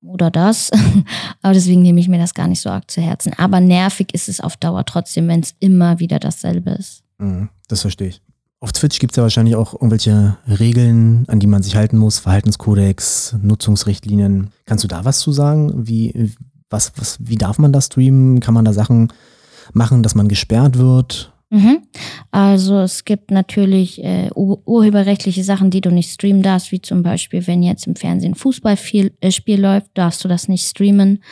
oder 0.03 0.29
das. 0.29 0.69
Aber 1.41 1.53
deswegen 1.53 1.81
nehme 1.81 1.99
ich 1.99 2.07
mir 2.07 2.19
das 2.19 2.35
gar 2.35 2.47
nicht 2.47 2.61
so 2.61 2.69
arg 2.69 2.89
zu 2.91 3.01
Herzen. 3.01 3.33
Aber 3.37 3.59
nervig 3.59 4.13
ist 4.13 4.29
es 4.29 4.39
auf 4.41 4.57
Dauer 4.57 4.85
trotzdem, 4.85 5.27
wenn 5.27 5.39
es 5.39 5.55
immer 5.59 5.99
wieder 5.99 6.19
dasselbe 6.19 6.71
ist. 6.71 7.03
Mhm, 7.17 7.49
das 7.67 7.81
verstehe 7.81 8.09
ich. 8.09 8.21
Auf 8.61 8.73
Twitch 8.73 8.99
gibt 8.99 9.13
es 9.13 9.17
ja 9.17 9.23
wahrscheinlich 9.23 9.55
auch 9.55 9.73
irgendwelche 9.73 10.37
Regeln, 10.47 11.23
an 11.27 11.39
die 11.39 11.47
man 11.47 11.63
sich 11.63 11.77
halten 11.77 11.97
muss, 11.97 12.19
Verhaltenskodex, 12.19 13.35
Nutzungsrichtlinien. 13.41 14.49
Kannst 14.65 14.83
du 14.83 14.89
da 14.89 15.05
was 15.05 15.19
zu 15.19 15.31
sagen? 15.31 15.87
Wie, 15.87 16.31
was, 16.69 16.91
was, 16.97 17.17
wie 17.21 17.37
darf 17.37 17.57
man 17.57 17.71
da 17.71 17.79
streamen? 17.79 18.41
Kann 18.41 18.53
man 18.53 18.65
da 18.65 18.73
Sachen 18.73 19.13
machen, 19.71 20.03
dass 20.03 20.13
man 20.13 20.27
gesperrt 20.27 20.77
wird? 20.77 21.31
Mhm. 21.51 21.79
Also 22.31 22.79
es 22.79 23.05
gibt 23.05 23.31
natürlich 23.31 24.03
äh, 24.03 24.29
ur 24.35 24.61
urheberrechtliche 24.67 25.43
Sachen, 25.43 25.71
die 25.71 25.81
du 25.81 25.89
nicht 25.89 26.11
streamen 26.11 26.43
darfst, 26.43 26.71
wie 26.71 26.81
zum 26.81 27.01
Beispiel, 27.01 27.47
wenn 27.47 27.63
jetzt 27.63 27.87
im 27.87 27.95
Fernsehen 27.95 28.35
Fußballspiel 28.35 29.13
äh, 29.21 29.55
läuft, 29.55 29.87
darfst 29.93 30.23
du 30.23 30.27
das 30.27 30.47
nicht 30.49 30.67
streamen. 30.67 31.23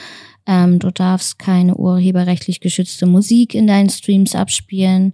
Ähm, 0.48 0.80
du 0.80 0.92
darfst 0.92 1.38
keine 1.38 1.76
urheberrechtlich 1.76 2.62
geschützte 2.62 3.06
Musik 3.06 3.54
in 3.54 3.68
deinen 3.68 3.90
Streams 3.90 4.34
abspielen. 4.34 5.14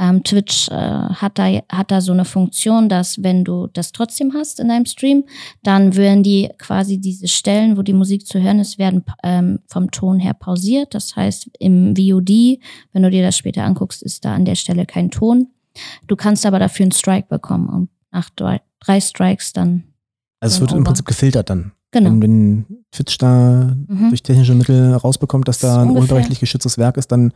Ähm, 0.00 0.24
Twitch 0.24 0.68
äh, 0.70 0.74
hat, 0.74 1.38
da, 1.38 1.44
hat 1.70 1.90
da 1.90 2.00
so 2.00 2.12
eine 2.12 2.24
Funktion, 2.24 2.88
dass 2.88 3.22
wenn 3.22 3.44
du 3.44 3.66
das 3.66 3.92
trotzdem 3.92 4.32
hast 4.32 4.58
in 4.58 4.68
deinem 4.68 4.86
Stream, 4.86 5.24
dann 5.62 5.94
werden 5.94 6.22
die 6.22 6.48
quasi 6.56 6.98
diese 6.98 7.28
Stellen, 7.28 7.76
wo 7.76 7.82
die 7.82 7.92
Musik 7.92 8.26
zu 8.26 8.40
hören 8.40 8.60
ist, 8.60 8.78
werden 8.78 9.04
ähm, 9.22 9.58
vom 9.66 9.90
Ton 9.90 10.18
her 10.18 10.32
pausiert. 10.32 10.94
Das 10.94 11.16
heißt, 11.16 11.50
im 11.58 11.94
VOD, 11.94 12.58
wenn 12.92 13.02
du 13.02 13.10
dir 13.10 13.22
das 13.22 13.36
später 13.36 13.62
anguckst, 13.62 14.02
ist 14.02 14.24
da 14.24 14.34
an 14.34 14.46
der 14.46 14.54
Stelle 14.54 14.86
kein 14.86 15.10
Ton. 15.10 15.48
Du 16.06 16.16
kannst 16.16 16.46
aber 16.46 16.58
dafür 16.58 16.84
einen 16.84 16.92
Strike 16.92 17.28
bekommen 17.28 17.68
und 17.68 17.90
nach 18.10 18.30
drei, 18.30 18.62
drei 18.80 19.00
Strikes 19.00 19.52
dann. 19.52 19.84
Also 20.40 20.54
es 20.54 20.60
wird 20.62 20.72
im 20.72 20.82
Prinzip 20.82 21.04
gefiltert 21.04 21.50
dann. 21.50 21.72
Genau. 21.90 22.10
Wenn, 22.10 22.22
wenn 22.22 22.66
Twitch 22.90 23.18
da 23.18 23.76
mhm. 23.86 24.08
durch 24.08 24.22
technische 24.22 24.54
Mittel 24.54 24.94
rausbekommt, 24.94 25.46
dass 25.46 25.58
da 25.58 25.82
ein 25.82 25.90
urheberrechtlich 25.90 26.40
geschütztes 26.40 26.78
Werk 26.78 26.96
ist, 26.96 27.12
dann. 27.12 27.34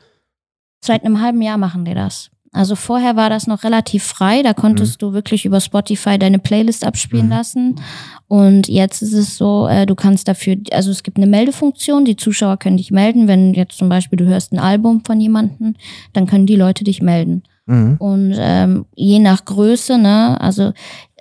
Seit 0.83 1.05
einem 1.05 1.21
halben 1.21 1.43
Jahr 1.43 1.59
machen 1.59 1.85
die 1.85 1.95
das. 1.95 2.31
Also 2.55 2.77
vorher 2.77 3.17
war 3.17 3.31
das 3.31 3.49
noch 3.49 3.65
relativ 3.65 4.05
frei, 4.05 4.43
da 4.43 4.55
konntest 4.55 4.95
mhm. 4.95 5.07
du 5.07 5.13
wirklich 5.13 5.45
über 5.45 5.61
Spotify 5.61 6.19
deine 6.19 6.39
Playlist 6.39 6.87
abspielen 6.87 7.27
mhm. 7.27 7.33
lassen. 7.33 7.81
Und 8.29 8.69
jetzt 8.69 9.03
ist 9.03 9.13
es 9.13 9.37
so, 9.37 9.67
äh, 9.67 9.87
du 9.87 9.97
kannst 9.97 10.29
dafür, 10.29 10.57
also 10.71 10.93
es 10.93 11.03
gibt 11.03 11.17
eine 11.17 11.27
Meldefunktion, 11.27 12.05
die 12.05 12.17
Zuschauer 12.17 12.57
können 12.57 12.77
dich 12.77 12.93
melden, 12.93 13.27
wenn 13.27 13.55
jetzt 13.55 13.77
zum 13.77 13.89
Beispiel 13.89 14.17
du 14.17 14.25
hörst 14.25 14.53
ein 14.53 14.61
Album 14.61 15.03
von 15.05 15.21
jemandem, 15.21 15.75
dann 16.13 16.27
können 16.27 16.47
die 16.47 16.57
Leute 16.57 16.85
dich 16.85 17.03
melden. 17.03 17.43
Mhm. 17.67 17.97
Und 17.99 18.37
ähm, 18.39 18.87
je 18.95 19.19
nach 19.19 19.45
Größe, 19.45 19.99
ne, 19.99 20.41
also 20.41 20.73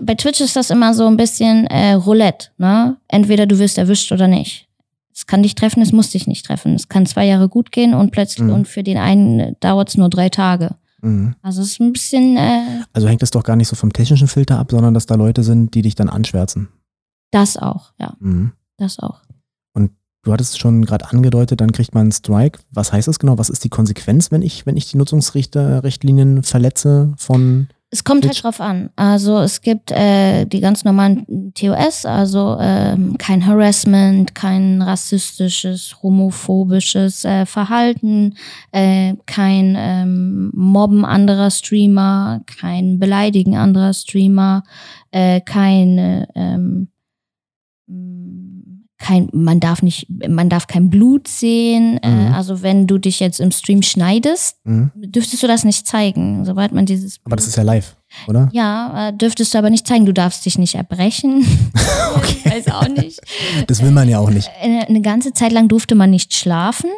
bei 0.04 0.13
Twitch 0.13 0.40
ist 0.40 0.56
das 0.56 0.70
immer 0.70 0.94
so 0.94 1.08
ein 1.08 1.18
bisschen 1.18 1.66
äh, 1.68 1.94
Roulette, 1.94 2.50
ne? 2.58 2.98
Entweder 3.08 3.46
du 3.46 3.58
wirst 3.60 3.78
erwischt 3.78 4.12
oder 4.12 4.28
nicht. 4.28 4.68
Es 5.16 5.25
kann 5.25 5.44
dich 5.44 5.56
treffen, 5.56 5.82
es 5.82 5.92
muss 5.92 6.10
dich 6.10 6.28
nicht 6.28 6.46
treffen. 6.46 6.74
Es 6.74 6.90
kann 6.90 7.06
zwei 7.06 7.25
Jahre 7.25 7.48
gut 7.48 7.72
gehen 7.72 7.94
und 7.94 8.12
plötzlich 8.12 8.44
mhm. 8.44 8.54
und 8.54 8.68
für 8.68 8.84
den 8.84 8.98
einen 8.98 9.56
dauert 9.60 9.90
es 9.90 9.98
nur 9.98 10.10
drei 10.10 10.30
Tage. 10.30 10.75
Mhm. 11.03 11.36
Also 11.41 11.62
es 11.62 11.74
ist 11.74 11.79
ein 11.79 11.93
bisschen. 11.93 12.38
Äh, 12.38 12.83
also 12.93 13.07
hängt 13.07 13.22
das 13.22 13.31
doch 13.31 13.43
gar 13.43 13.55
nicht 13.55 13.67
so 13.67 13.75
vom 13.75 13.93
technischen 13.93 14.27
Filter 14.27 14.57
ab, 14.57 14.72
sondern 14.72 14.93
dass 14.93 15.05
da 15.05 15.15
Leute 15.15 15.43
sind, 15.43 15.75
die 15.75 15.81
dich 15.81 15.95
dann 15.95 16.10
anschwärzen. 16.10 16.69
Das 17.31 17.57
auch, 17.57 17.93
ja. 18.00 18.15
Mhm. 18.19 18.53
Das 18.77 19.00
auch. 19.00 19.22
Und 19.74 19.91
du 20.24 20.31
hattest 20.31 20.60
schon 20.60 20.86
gerade 20.86 21.10
angedeutet, 21.10 21.62
dann 21.62 21.72
kriegt 21.72 21.93
man 21.93 22.01
einen 22.01 22.12
Strike. 22.12 22.60
Was 22.72 22.93
heißt 22.93 23.07
das 23.07 23.19
genau? 23.19 23.38
Was 23.38 23.50
ist 23.50 23.63
die 23.63 23.69
Konsequenz, 23.69 24.31
wenn 24.31 24.41
ich, 24.41 24.65
wenn 24.65 24.77
ich 24.77 24.89
die 24.89 24.98
Nutzungsrichtlinien 24.98 26.43
verletze 26.43 27.13
von 27.17 27.67
es 27.94 28.04
kommt 28.04 28.26
halt 28.26 28.44
drauf 28.44 28.60
an. 28.60 28.90
Also 28.96 29.40
es 29.40 29.62
gibt 29.62 29.92
äh, 29.92 30.46
die 30.46 30.62
ganz 30.62 30.84
normalen 30.84 31.54
TOS, 31.54 32.08
also 32.08 32.58
ähm, 32.60 33.20
kein 33.20 33.46
Harassment, 33.46 34.34
kein 34.34 34.82
rassistisches, 34.82 35.98
homophobisches 36.02 37.24
äh, 37.24 37.46
Verhalten, 37.46 38.36
äh, 38.72 39.14
kein 39.28 39.76
ähm, 39.78 40.52
Mobben 40.56 41.06
anderer 41.06 41.52
Streamer, 41.52 42.42
kein 42.48 42.98
Beleidigen 42.98 43.56
anderer 43.56 43.94
Streamer, 43.94 44.64
äh, 45.12 45.40
keine 45.42 46.28
ähm, 46.34 46.88
kein, 49.03 49.27
man 49.33 49.60
darf 49.60 49.81
nicht, 49.81 50.07
man 50.29 50.48
darf 50.48 50.67
kein 50.67 50.89
Blut 50.89 51.27
sehen. 51.27 52.00
Äh, 52.01 52.10
mhm. 52.10 52.27
Äh, 52.27 52.36
also 52.36 52.62
wenn 52.62 52.88
du 52.88 52.98
dich 52.98 53.19
jetzt 53.19 53.41
im 53.41 53.51
Stream 53.51 53.81
schneidest, 53.81 54.57
mhm. 54.63 54.91
dürftest 54.95 55.43
du 55.43 55.48
das 55.48 55.65
nicht 55.65 55.86
zeigen, 55.86 56.45
sobald 56.45 56.72
man 56.72 56.86
dieses. 56.86 57.19
Blut 57.19 57.27
aber 57.27 57.36
das 57.36 57.48
ist 57.48 57.57
ja 57.57 57.63
live, 57.63 57.98
oder? 58.27 58.50
Ja, 58.53 59.10
äh, 59.10 59.13
dürftest 59.13 59.53
du 59.53 59.57
aber 59.57 59.69
nicht 59.69 59.86
zeigen. 59.86 60.05
Du 60.05 60.13
darfst 60.13 60.45
dich 60.45 60.57
nicht 60.57 60.75
erbrechen. 60.75 61.45
okay. 62.15 62.36
Ich 62.45 62.51
weiß 62.51 62.67
auch 62.69 62.88
nicht. 62.88 63.19
Das 63.67 63.83
will 63.83 63.91
man 63.91 64.07
ja 64.07 64.19
auch 64.19 64.29
nicht. 64.29 64.50
Eine, 64.62 64.83
äh, 64.83 64.86
eine 64.88 65.01
ganze 65.01 65.33
Zeit 65.33 65.51
lang 65.51 65.67
durfte 65.67 65.95
man 65.95 66.10
nicht 66.10 66.33
schlafen. 66.33 66.89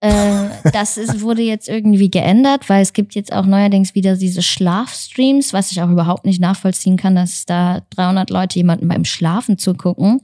das 0.00 0.98
ist, 0.98 1.22
wurde 1.22 1.40
jetzt 1.40 1.66
irgendwie 1.66 2.10
geändert, 2.10 2.68
weil 2.68 2.82
es 2.82 2.92
gibt 2.92 3.14
jetzt 3.14 3.32
auch 3.32 3.46
neuerdings 3.46 3.94
wieder 3.94 4.16
diese 4.18 4.42
Schlafstreams, 4.42 5.54
was 5.54 5.72
ich 5.72 5.80
auch 5.80 5.88
überhaupt 5.88 6.26
nicht 6.26 6.42
nachvollziehen 6.42 6.98
kann, 6.98 7.14
dass 7.14 7.46
da 7.46 7.80
300 7.96 8.28
Leute 8.28 8.58
jemanden 8.58 8.86
beim 8.86 9.06
Schlafen 9.06 9.56
zugucken. 9.56 10.20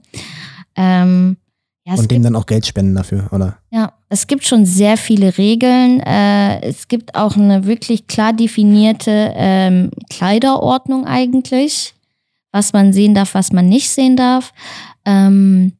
Ähm, 0.75 1.37
ja, 1.85 1.95
und 1.95 2.11
dem 2.11 2.21
dann 2.21 2.35
auch 2.35 2.45
Geld 2.45 2.65
spenden 2.65 2.93
dafür, 2.93 3.27
oder? 3.31 3.57
Ja, 3.71 3.93
es 4.09 4.27
gibt 4.27 4.45
schon 4.45 4.65
sehr 4.65 4.97
viele 4.97 5.37
Regeln. 5.37 5.99
Äh, 6.01 6.61
es 6.61 6.87
gibt 6.87 7.15
auch 7.15 7.35
eine 7.35 7.65
wirklich 7.65 8.05
klar 8.07 8.33
definierte 8.33 9.33
ähm, 9.35 9.89
Kleiderordnung 10.09 11.07
eigentlich, 11.07 11.95
was 12.51 12.73
man 12.73 12.93
sehen 12.93 13.15
darf, 13.15 13.33
was 13.33 13.51
man 13.51 13.67
nicht 13.67 13.89
sehen 13.89 14.15
darf. 14.15 14.53
Ähm, 15.05 15.73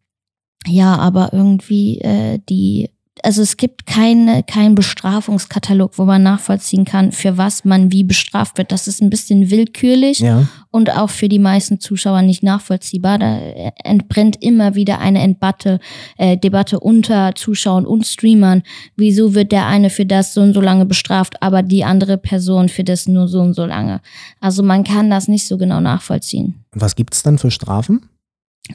ja, 0.65 0.95
aber 0.95 1.33
irgendwie 1.33 1.99
äh, 2.01 2.39
die 2.49 2.89
also 3.23 3.41
es 3.41 3.57
gibt 3.57 3.85
keine, 3.85 4.43
keinen 4.43 4.73
Bestrafungskatalog, 4.73 5.97
wo 5.97 6.05
man 6.05 6.23
nachvollziehen 6.23 6.85
kann, 6.85 7.11
für 7.11 7.37
was 7.37 7.65
man 7.65 7.91
wie 7.91 8.03
bestraft 8.03 8.57
wird. 8.57 8.71
Das 8.71 8.87
ist 8.87 9.01
ein 9.01 9.09
bisschen 9.09 9.51
willkürlich 9.51 10.19
ja. 10.19 10.47
und 10.71 10.95
auch 10.95 11.09
für 11.09 11.27
die 11.27 11.39
meisten 11.39 11.79
Zuschauer 11.79 12.21
nicht 12.21 12.41
nachvollziehbar. 12.41 13.19
Da 13.19 13.37
entbrennt 13.83 14.41
immer 14.41 14.75
wieder 14.75 14.99
eine 14.99 15.21
Entbatte, 15.21 15.79
äh, 16.17 16.37
Debatte 16.37 16.79
unter 16.79 17.35
Zuschauern 17.35 17.85
und 17.85 18.07
Streamern. 18.07 18.63
Wieso 18.95 19.35
wird 19.35 19.51
der 19.51 19.67
eine 19.67 19.89
für 19.89 20.05
das 20.05 20.33
so 20.33 20.41
und 20.41 20.53
so 20.53 20.61
lange 20.61 20.85
bestraft, 20.85 21.41
aber 21.41 21.63
die 21.63 21.83
andere 21.83 22.17
Person 22.17 22.69
für 22.69 22.83
das 22.83 23.07
nur 23.07 23.27
so 23.27 23.41
und 23.41 23.53
so 23.53 23.65
lange? 23.65 24.01
Also 24.39 24.63
man 24.63 24.83
kann 24.83 25.09
das 25.09 25.27
nicht 25.27 25.45
so 25.45 25.57
genau 25.57 25.81
nachvollziehen. 25.81 26.63
Was 26.71 26.95
gibt 26.95 27.13
es 27.13 27.23
dann 27.23 27.37
für 27.37 27.51
Strafen? 27.51 28.07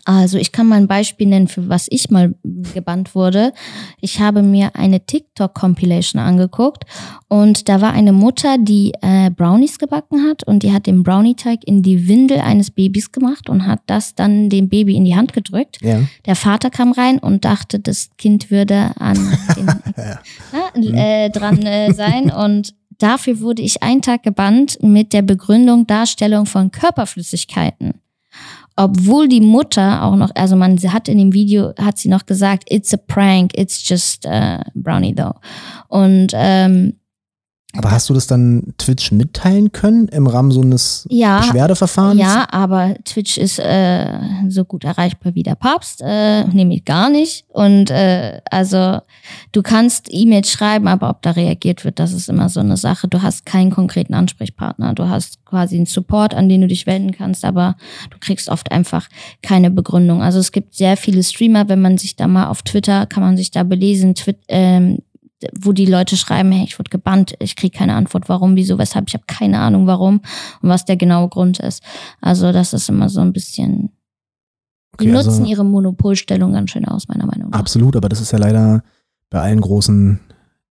Also 0.04 0.36
ich 0.36 0.52
kann 0.52 0.66
mal 0.66 0.76
ein 0.76 0.88
Beispiel 0.88 1.28
nennen, 1.28 1.48
für 1.48 1.68
was 1.68 1.86
ich 1.90 2.10
mal 2.10 2.34
gebannt 2.74 3.14
wurde. 3.14 3.52
Ich 4.00 4.20
habe 4.20 4.42
mir 4.42 4.74
eine 4.74 5.06
TikTok-Compilation 5.06 6.20
angeguckt 6.20 6.84
und 7.28 7.68
da 7.68 7.80
war 7.80 7.92
eine 7.92 8.12
Mutter, 8.12 8.56
die 8.58 8.92
äh, 9.00 9.30
Brownies 9.30 9.78
gebacken 9.78 10.26
hat 10.28 10.44
und 10.44 10.62
die 10.62 10.72
hat 10.72 10.86
den 10.86 11.02
Brownie-Teig 11.02 11.60
in 11.64 11.82
die 11.82 12.08
Windel 12.08 12.38
eines 12.38 12.70
Babys 12.70 13.12
gemacht 13.12 13.48
und 13.48 13.66
hat 13.66 13.80
das 13.86 14.14
dann 14.14 14.48
dem 14.48 14.68
Baby 14.68 14.96
in 14.96 15.04
die 15.04 15.16
Hand 15.16 15.32
gedrückt. 15.32 15.78
Ja. 15.80 16.00
Der 16.26 16.36
Vater 16.36 16.70
kam 16.70 16.92
rein 16.92 17.18
und 17.18 17.44
dachte, 17.44 17.78
das 17.78 18.10
Kind 18.18 18.50
würde 18.50 18.90
an 18.98 19.16
den, 19.56 19.66
ja. 20.92 21.24
äh, 21.24 21.30
dran 21.30 21.62
äh, 21.64 21.92
sein 21.92 22.30
und 22.30 22.74
dafür 22.98 23.40
wurde 23.40 23.62
ich 23.62 23.82
einen 23.82 24.02
Tag 24.02 24.24
gebannt 24.24 24.78
mit 24.82 25.12
der 25.12 25.22
Begründung 25.22 25.86
Darstellung 25.86 26.46
von 26.46 26.70
Körperflüssigkeiten 26.70 28.00
obwohl 28.76 29.26
die 29.26 29.40
Mutter 29.40 30.02
auch 30.02 30.16
noch, 30.16 30.30
also 30.34 30.54
man 30.54 30.78
hat 30.78 31.08
in 31.08 31.18
dem 31.18 31.32
Video, 31.32 31.72
hat 31.80 31.98
sie 31.98 32.08
noch 32.08 32.26
gesagt, 32.26 32.64
it's 32.70 32.92
a 32.92 32.98
prank, 32.98 33.52
it's 33.56 33.88
just 33.88 34.26
uh, 34.26 34.58
Brownie 34.74 35.14
though. 35.14 35.34
Und 35.88 36.32
ähm, 36.34 36.94
aber 37.78 37.90
hast 37.90 38.08
du 38.08 38.14
das 38.14 38.26
dann 38.26 38.74
Twitch 38.78 39.12
mitteilen 39.12 39.72
können 39.72 40.08
im 40.08 40.26
Rahmen 40.26 40.50
so 40.50 40.60
eines 40.60 41.06
ja, 41.10 41.38
Beschwerdeverfahrens? 41.40 42.20
Ja, 42.20 42.46
aber 42.50 42.94
Twitch 43.04 43.38
ist 43.38 43.58
äh, 43.58 44.18
so 44.48 44.64
gut 44.64 44.84
erreichbar 44.84 45.34
wie 45.34 45.42
der 45.42 45.54
Papst, 45.54 46.02
äh, 46.04 46.44
nämlich 46.44 46.84
gar 46.84 47.10
nicht. 47.10 47.44
Und 47.48 47.90
äh, 47.90 48.40
also 48.50 48.98
du 49.52 49.62
kannst 49.62 50.08
E-Mails 50.10 50.50
schreiben, 50.50 50.88
aber 50.88 51.10
ob 51.10 51.22
da 51.22 51.32
reagiert 51.32 51.84
wird, 51.84 51.98
das 51.98 52.12
ist 52.12 52.28
immer 52.28 52.48
so 52.48 52.60
eine 52.60 52.76
Sache. 52.76 53.08
Du 53.08 53.22
hast 53.22 53.46
keinen 53.46 53.70
konkreten 53.70 54.14
Ansprechpartner. 54.14 54.94
Du 54.94 55.08
hast 55.08 55.44
quasi 55.44 55.76
einen 55.76 55.86
Support, 55.86 56.34
an 56.34 56.48
den 56.48 56.62
du 56.62 56.66
dich 56.66 56.86
wenden 56.86 57.12
kannst, 57.12 57.44
aber 57.44 57.76
du 58.10 58.18
kriegst 58.18 58.48
oft 58.48 58.72
einfach 58.72 59.08
keine 59.42 59.70
Begründung. 59.70 60.22
Also 60.22 60.38
es 60.38 60.52
gibt 60.52 60.74
sehr 60.74 60.96
viele 60.96 61.22
Streamer, 61.22 61.68
wenn 61.68 61.80
man 61.80 61.98
sich 61.98 62.16
da 62.16 62.26
mal 62.26 62.48
auf 62.48 62.62
Twitter, 62.62 63.06
kann 63.06 63.22
man 63.22 63.36
sich 63.36 63.50
da 63.50 63.62
belesen, 63.62 64.14
Twi 64.14 64.36
ähm, 64.48 64.98
wo 65.58 65.72
die 65.72 65.86
Leute 65.86 66.16
schreiben, 66.16 66.50
hey, 66.52 66.64
ich 66.64 66.78
wurde 66.78 66.90
gebannt, 66.90 67.34
ich 67.40 67.56
kriege 67.56 67.76
keine 67.76 67.94
Antwort, 67.94 68.28
warum, 68.28 68.56
wieso, 68.56 68.78
weshalb, 68.78 69.08
ich 69.08 69.14
habe 69.14 69.24
keine 69.26 69.58
Ahnung, 69.60 69.86
warum 69.86 70.20
und 70.62 70.68
was 70.68 70.84
der 70.84 70.96
genaue 70.96 71.28
Grund 71.28 71.60
ist. 71.60 71.82
Also 72.20 72.52
das 72.52 72.72
ist 72.72 72.88
immer 72.88 73.08
so 73.08 73.20
ein 73.20 73.32
bisschen. 73.32 73.90
Okay, 74.94 75.06
die 75.06 75.12
nutzen 75.12 75.28
also, 75.28 75.44
ihre 75.44 75.64
Monopolstellung 75.64 76.52
ganz 76.52 76.70
schön 76.70 76.86
aus, 76.86 77.08
meiner 77.08 77.26
Meinung 77.26 77.50
nach. 77.50 77.58
Absolut, 77.58 77.96
aber 77.96 78.08
das 78.08 78.20
ist 78.20 78.32
ja 78.32 78.38
leider 78.38 78.82
bei 79.28 79.40
allen 79.40 79.60
großen 79.60 80.20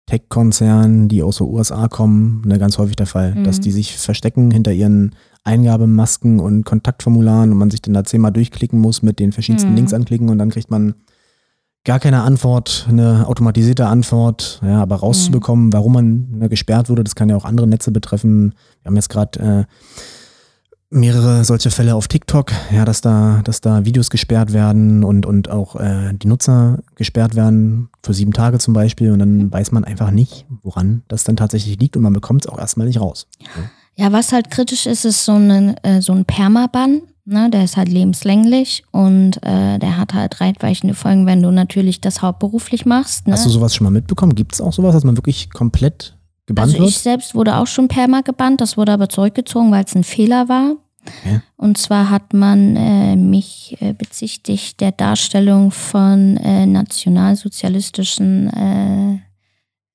Tech-Konzernen, 0.08 1.10
die 1.10 1.22
aus 1.22 1.38
den 1.38 1.48
USA 1.48 1.88
kommen, 1.88 2.42
ne, 2.46 2.58
ganz 2.58 2.78
häufig 2.78 2.96
der 2.96 3.08
Fall, 3.08 3.36
mhm. 3.36 3.44
dass 3.44 3.60
die 3.60 3.72
sich 3.72 3.96
verstecken 3.98 4.52
hinter 4.52 4.72
ihren 4.72 5.16
Eingabemasken 5.44 6.40
und 6.40 6.64
Kontaktformularen 6.64 7.52
und 7.52 7.58
man 7.58 7.70
sich 7.70 7.82
dann 7.82 7.94
da 7.94 8.04
zehnmal 8.04 8.32
durchklicken 8.32 8.80
muss 8.80 9.04
mit 9.04 9.20
den 9.20 9.32
verschiedensten 9.32 9.72
mhm. 9.72 9.76
Links 9.76 9.94
anklicken 9.94 10.30
und 10.30 10.40
dann 10.40 10.50
kriegt 10.50 10.72
man 10.72 10.96
gar 11.86 12.00
keine 12.00 12.24
Antwort, 12.24 12.86
eine 12.90 13.28
automatisierte 13.28 13.88
Antwort, 13.88 14.60
ja, 14.64 14.82
aber 14.82 14.98
rauszubekommen, 14.98 15.68
mhm. 15.68 15.74
warum 15.74 15.94
man 15.94 16.28
ne, 16.32 16.50
gesperrt 16.50 16.90
wurde, 16.90 17.04
das 17.04 17.16
kann 17.16 17.30
ja 17.30 17.38
auch 17.38 17.46
andere 17.46 17.68
Netze 17.68 17.92
betreffen. 17.92 18.54
Wir 18.82 18.90
haben 18.90 18.96
jetzt 18.96 19.10
gerade 19.10 19.68
mehrere 20.96 21.44
solche 21.44 21.72
Fälle 21.72 21.96
auf 21.96 22.08
TikTok, 22.08 22.52
ja, 22.72 22.86
dass 22.86 23.02
da, 23.02 23.42
dass 23.44 23.62
da 23.62 23.86
Videos 23.86 24.10
gesperrt 24.10 24.54
werden 24.54 25.04
und, 25.04 25.26
und 25.26 25.50
auch 25.50 25.76
äh, 25.76 26.14
die 26.14 26.28
Nutzer 26.28 26.80
gesperrt 26.96 27.36
werden, 27.36 27.90
für 28.04 28.14
sieben 28.14 28.34
Tage 28.34 28.60
zum 28.60 28.74
Beispiel. 28.74 29.12
Und 29.12 29.20
dann 29.20 29.52
weiß 29.52 29.72
man 29.72 29.84
einfach 29.84 30.12
nicht, 30.12 30.46
woran 30.64 31.04
das 31.08 31.24
dann 31.24 31.36
tatsächlich 31.36 31.80
liegt 31.80 31.98
und 31.98 32.04
man 32.04 32.14
bekommt 32.14 32.46
es 32.46 32.52
auch 32.52 32.60
erstmal 32.60 32.88
nicht 32.88 33.02
raus. 33.02 33.28
Ja. 33.96 34.06
ja, 34.06 34.12
was 34.12 34.32
halt 34.32 34.52
kritisch 34.52 34.86
ist, 34.86 35.06
ist 35.06 35.26
so, 35.26 35.34
eine, 35.34 35.76
äh, 35.84 36.02
so 36.02 36.14
ein 36.14 36.26
Permaban. 36.26 37.02
Ne, 37.28 37.50
der 37.50 37.64
ist 37.64 37.76
halt 37.76 37.90
lebenslänglich 37.90 38.84
und 38.92 39.38
äh, 39.38 39.80
der 39.80 39.98
hat 39.98 40.14
halt 40.14 40.42
reitweichende 40.42 40.94
Folgen, 40.94 41.26
wenn 41.26 41.42
du 41.42 41.50
natürlich 41.50 42.00
das 42.00 42.22
hauptberuflich 42.22 42.86
machst. 42.86 43.26
Ne? 43.26 43.34
Hast 43.34 43.48
du 43.48 43.50
sowas 43.50 43.74
schon 43.74 43.86
mal 43.86 43.90
mitbekommen? 43.90 44.36
Gibt 44.36 44.54
es 44.54 44.62
auch 44.62 44.74
sowas, 44.74 44.94
dass 44.94 45.04
man 45.04 45.18
wirklich 45.18 45.50
komplett 45.50 46.16
gebannt 46.46 46.74
also 46.74 46.80
wird? 46.80 46.92
ich 46.92 47.00
selbst 47.00 47.34
wurde 47.34 47.56
auch 47.58 47.66
schon 47.66 47.88
perma 47.88 48.22
gebannt, 48.22 48.62
das 48.62 48.78
wurde 48.78 48.92
aber 48.92 49.10
zurückgezogen, 49.10 49.72
weil 49.72 49.86
es 49.86 49.96
ein 49.96 50.04
Fehler 50.04 50.50
war. 50.50 50.76
Okay. 51.08 51.42
Und 51.58 51.80
zwar 51.80 52.12
hat 52.12 52.34
man 52.34 52.76
äh, 52.76 53.16
mich 53.16 53.76
äh, 53.80 53.94
bezichtigt 53.94 54.80
der 54.80 54.92
Darstellung 54.92 55.72
von 55.72 56.38
äh, 56.38 56.68
nationalsozialistischen 56.68 58.50
äh, 58.50 59.20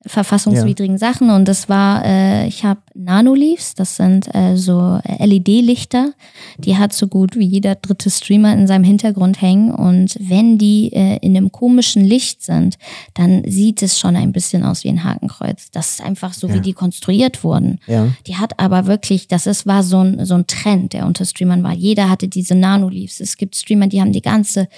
verfassungswidrigen 0.06 0.96
ja. 0.96 0.98
Sachen 0.98 1.28
und 1.28 1.46
das 1.46 1.68
war, 1.68 2.04
äh, 2.06 2.46
ich 2.46 2.64
habe 2.64 2.80
Nanoleafs, 2.94 3.74
das 3.74 3.96
sind 3.96 4.34
äh, 4.34 4.56
so 4.56 4.98
LED-Lichter, 5.04 6.14
die 6.56 6.78
hat 6.78 6.94
so 6.94 7.06
gut 7.06 7.36
wie 7.36 7.44
jeder 7.44 7.74
dritte 7.74 8.08
Streamer 8.08 8.54
in 8.54 8.66
seinem 8.66 8.84
Hintergrund 8.84 9.42
hängen 9.42 9.70
und 9.74 10.16
wenn 10.18 10.56
die 10.56 10.90
äh, 10.94 11.18
in 11.20 11.36
einem 11.36 11.52
komischen 11.52 12.02
Licht 12.02 12.42
sind, 12.42 12.78
dann 13.12 13.42
sieht 13.46 13.82
es 13.82 13.98
schon 13.98 14.16
ein 14.16 14.32
bisschen 14.32 14.64
aus 14.64 14.84
wie 14.84 14.88
ein 14.88 15.04
Hakenkreuz. 15.04 15.70
Das 15.70 15.90
ist 15.90 16.02
einfach 16.02 16.32
so, 16.32 16.48
ja. 16.48 16.54
wie 16.54 16.60
die 16.60 16.72
konstruiert 16.72 17.44
wurden. 17.44 17.78
Ja. 17.86 18.08
Die 18.26 18.36
hat 18.36 18.58
aber 18.58 18.86
wirklich, 18.86 19.28
das 19.28 19.46
ist, 19.46 19.66
war 19.66 19.82
so 19.82 19.98
ein, 19.98 20.24
so 20.24 20.34
ein 20.34 20.46
Trend, 20.46 20.94
der 20.94 21.04
unter 21.04 21.26
Streamern 21.26 21.62
war. 21.62 21.74
Jeder 21.74 22.08
hatte 22.08 22.26
diese 22.26 22.54
Nanoleafs. 22.54 23.20
Es 23.20 23.36
gibt 23.36 23.54
Streamer, 23.54 23.86
die 23.86 24.00
haben 24.00 24.12
die 24.12 24.22
ganze 24.22 24.68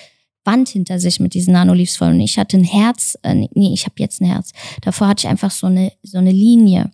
Wand 0.45 0.69
hinter 0.69 0.99
sich 0.99 1.21
mit 1.21 1.35
diesen 1.35 1.53
Nanoleafs 1.53 1.97
voll. 1.97 2.11
Und 2.11 2.21
ich 2.21 2.39
hatte 2.39 2.57
ein 2.57 2.65
Herz, 2.65 3.19
äh, 3.23 3.35
nee, 3.35 3.73
ich 3.73 3.85
habe 3.85 3.95
jetzt 3.99 4.21
ein 4.21 4.27
Herz. 4.27 4.53
Davor 4.81 5.09
hatte 5.09 5.27
ich 5.27 5.29
einfach 5.29 5.51
so 5.51 5.67
eine, 5.67 5.93
so 6.03 6.19
eine 6.19 6.33
Linie. 6.33 6.91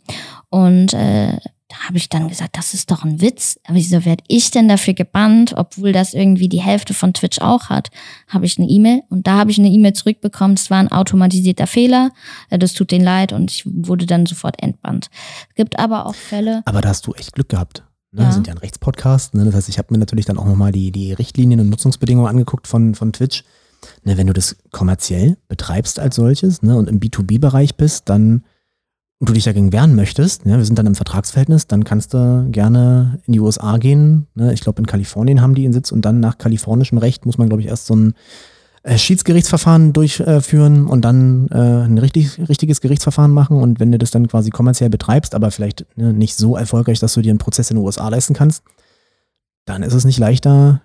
Und 0.50 0.94
äh, 0.94 1.38
da 1.68 1.76
habe 1.86 1.98
ich 1.98 2.08
dann 2.08 2.28
gesagt, 2.28 2.56
das 2.56 2.72
ist 2.72 2.90
doch 2.90 3.04
ein 3.04 3.20
Witz. 3.20 3.60
Aber 3.64 3.76
wieso 3.76 4.04
werde 4.06 4.24
ich 4.26 4.50
denn 4.50 4.68
dafür 4.68 4.94
gebannt, 4.94 5.52
obwohl 5.56 5.92
das 5.92 6.14
irgendwie 6.14 6.48
die 6.48 6.62
Hälfte 6.62 6.94
von 6.94 7.12
Twitch 7.12 7.40
auch 7.40 7.68
hat? 7.68 7.90
Habe 8.26 8.46
ich 8.46 8.58
eine 8.58 8.68
E-Mail 8.68 9.02
und 9.10 9.26
da 9.26 9.36
habe 9.36 9.50
ich 9.50 9.58
eine 9.58 9.68
E-Mail 9.68 9.92
zurückbekommen. 9.92 10.56
Es 10.56 10.70
war 10.70 10.78
ein 10.78 10.90
automatisierter 10.90 11.66
Fehler. 11.66 12.10
Äh, 12.48 12.58
das 12.58 12.72
tut 12.72 12.90
denen 12.90 13.04
leid 13.04 13.32
und 13.32 13.50
ich 13.50 13.64
wurde 13.66 14.06
dann 14.06 14.24
sofort 14.24 14.62
entbannt. 14.62 15.10
Es 15.50 15.54
gibt 15.54 15.78
aber 15.78 16.06
auch 16.06 16.14
Fälle. 16.14 16.62
Aber 16.64 16.80
da 16.80 16.88
hast 16.88 17.06
du 17.06 17.12
echt 17.12 17.34
Glück 17.34 17.50
gehabt. 17.50 17.82
Ne, 18.10 18.22
ja. 18.22 18.28
Wir 18.28 18.32
sind 18.32 18.46
ja 18.46 18.54
ein 18.54 18.58
Rechtspodcast. 18.58 19.34
Ne? 19.34 19.44
Das 19.44 19.54
heißt, 19.54 19.68
ich 19.68 19.78
habe 19.78 19.92
mir 19.92 19.98
natürlich 19.98 20.24
dann 20.24 20.38
auch 20.38 20.46
nochmal 20.46 20.72
die, 20.72 20.92
die 20.92 21.12
Richtlinien 21.12 21.60
und 21.60 21.68
Nutzungsbedingungen 21.68 22.28
angeguckt 22.28 22.66
von, 22.66 22.94
von 22.94 23.12
Twitch. 23.12 23.44
Ne, 24.04 24.16
wenn 24.16 24.26
du 24.26 24.32
das 24.32 24.56
kommerziell 24.72 25.36
betreibst 25.46 26.00
als 26.00 26.16
solches 26.16 26.62
ne, 26.62 26.76
und 26.76 26.88
im 26.88 26.98
B2B-Bereich 26.98 27.76
bist, 27.76 28.08
dann 28.08 28.42
und 29.20 29.28
du 29.28 29.32
dich 29.32 29.44
dagegen 29.44 29.72
wehren 29.72 29.96
möchtest, 29.96 30.46
ne, 30.46 30.56
wir 30.56 30.64
sind 30.64 30.78
dann 30.78 30.86
im 30.86 30.94
Vertragsverhältnis, 30.94 31.66
dann 31.66 31.82
kannst 31.82 32.14
du 32.14 32.48
gerne 32.50 33.20
in 33.26 33.32
die 33.32 33.40
USA 33.40 33.76
gehen. 33.78 34.28
Ne? 34.34 34.52
Ich 34.52 34.60
glaube, 34.60 34.78
in 34.78 34.86
Kalifornien 34.86 35.40
haben 35.40 35.54
die 35.56 35.64
ihren 35.64 35.72
Sitz 35.72 35.90
und 35.90 36.02
dann 36.02 36.20
nach 36.20 36.38
kalifornischem 36.38 36.98
Recht 36.98 37.26
muss 37.26 37.36
man, 37.36 37.48
glaube 37.48 37.62
ich, 37.62 37.68
erst 37.68 37.86
so 37.86 37.96
ein 37.96 38.14
Schiedsgerichtsverfahren 38.84 39.92
durchführen 39.92 40.86
und 40.86 41.02
dann 41.02 41.48
äh, 41.50 41.56
ein 41.56 41.98
richtig, 41.98 42.38
richtiges 42.48 42.80
Gerichtsverfahren 42.80 43.32
machen. 43.32 43.60
Und 43.60 43.80
wenn 43.80 43.92
du 43.92 43.98
das 43.98 44.10
dann 44.10 44.28
quasi 44.28 44.50
kommerziell 44.50 44.90
betreibst, 44.90 45.34
aber 45.34 45.50
vielleicht 45.50 45.84
ne, 45.96 46.12
nicht 46.12 46.36
so 46.36 46.56
erfolgreich, 46.56 47.00
dass 47.00 47.14
du 47.14 47.20
dir 47.20 47.30
einen 47.30 47.38
Prozess 47.38 47.70
in 47.70 47.76
den 47.76 47.84
USA 47.84 48.08
leisten 48.08 48.34
kannst, 48.34 48.62
dann 49.64 49.82
ist 49.82 49.94
es 49.94 50.04
nicht 50.04 50.18
leichter, 50.18 50.80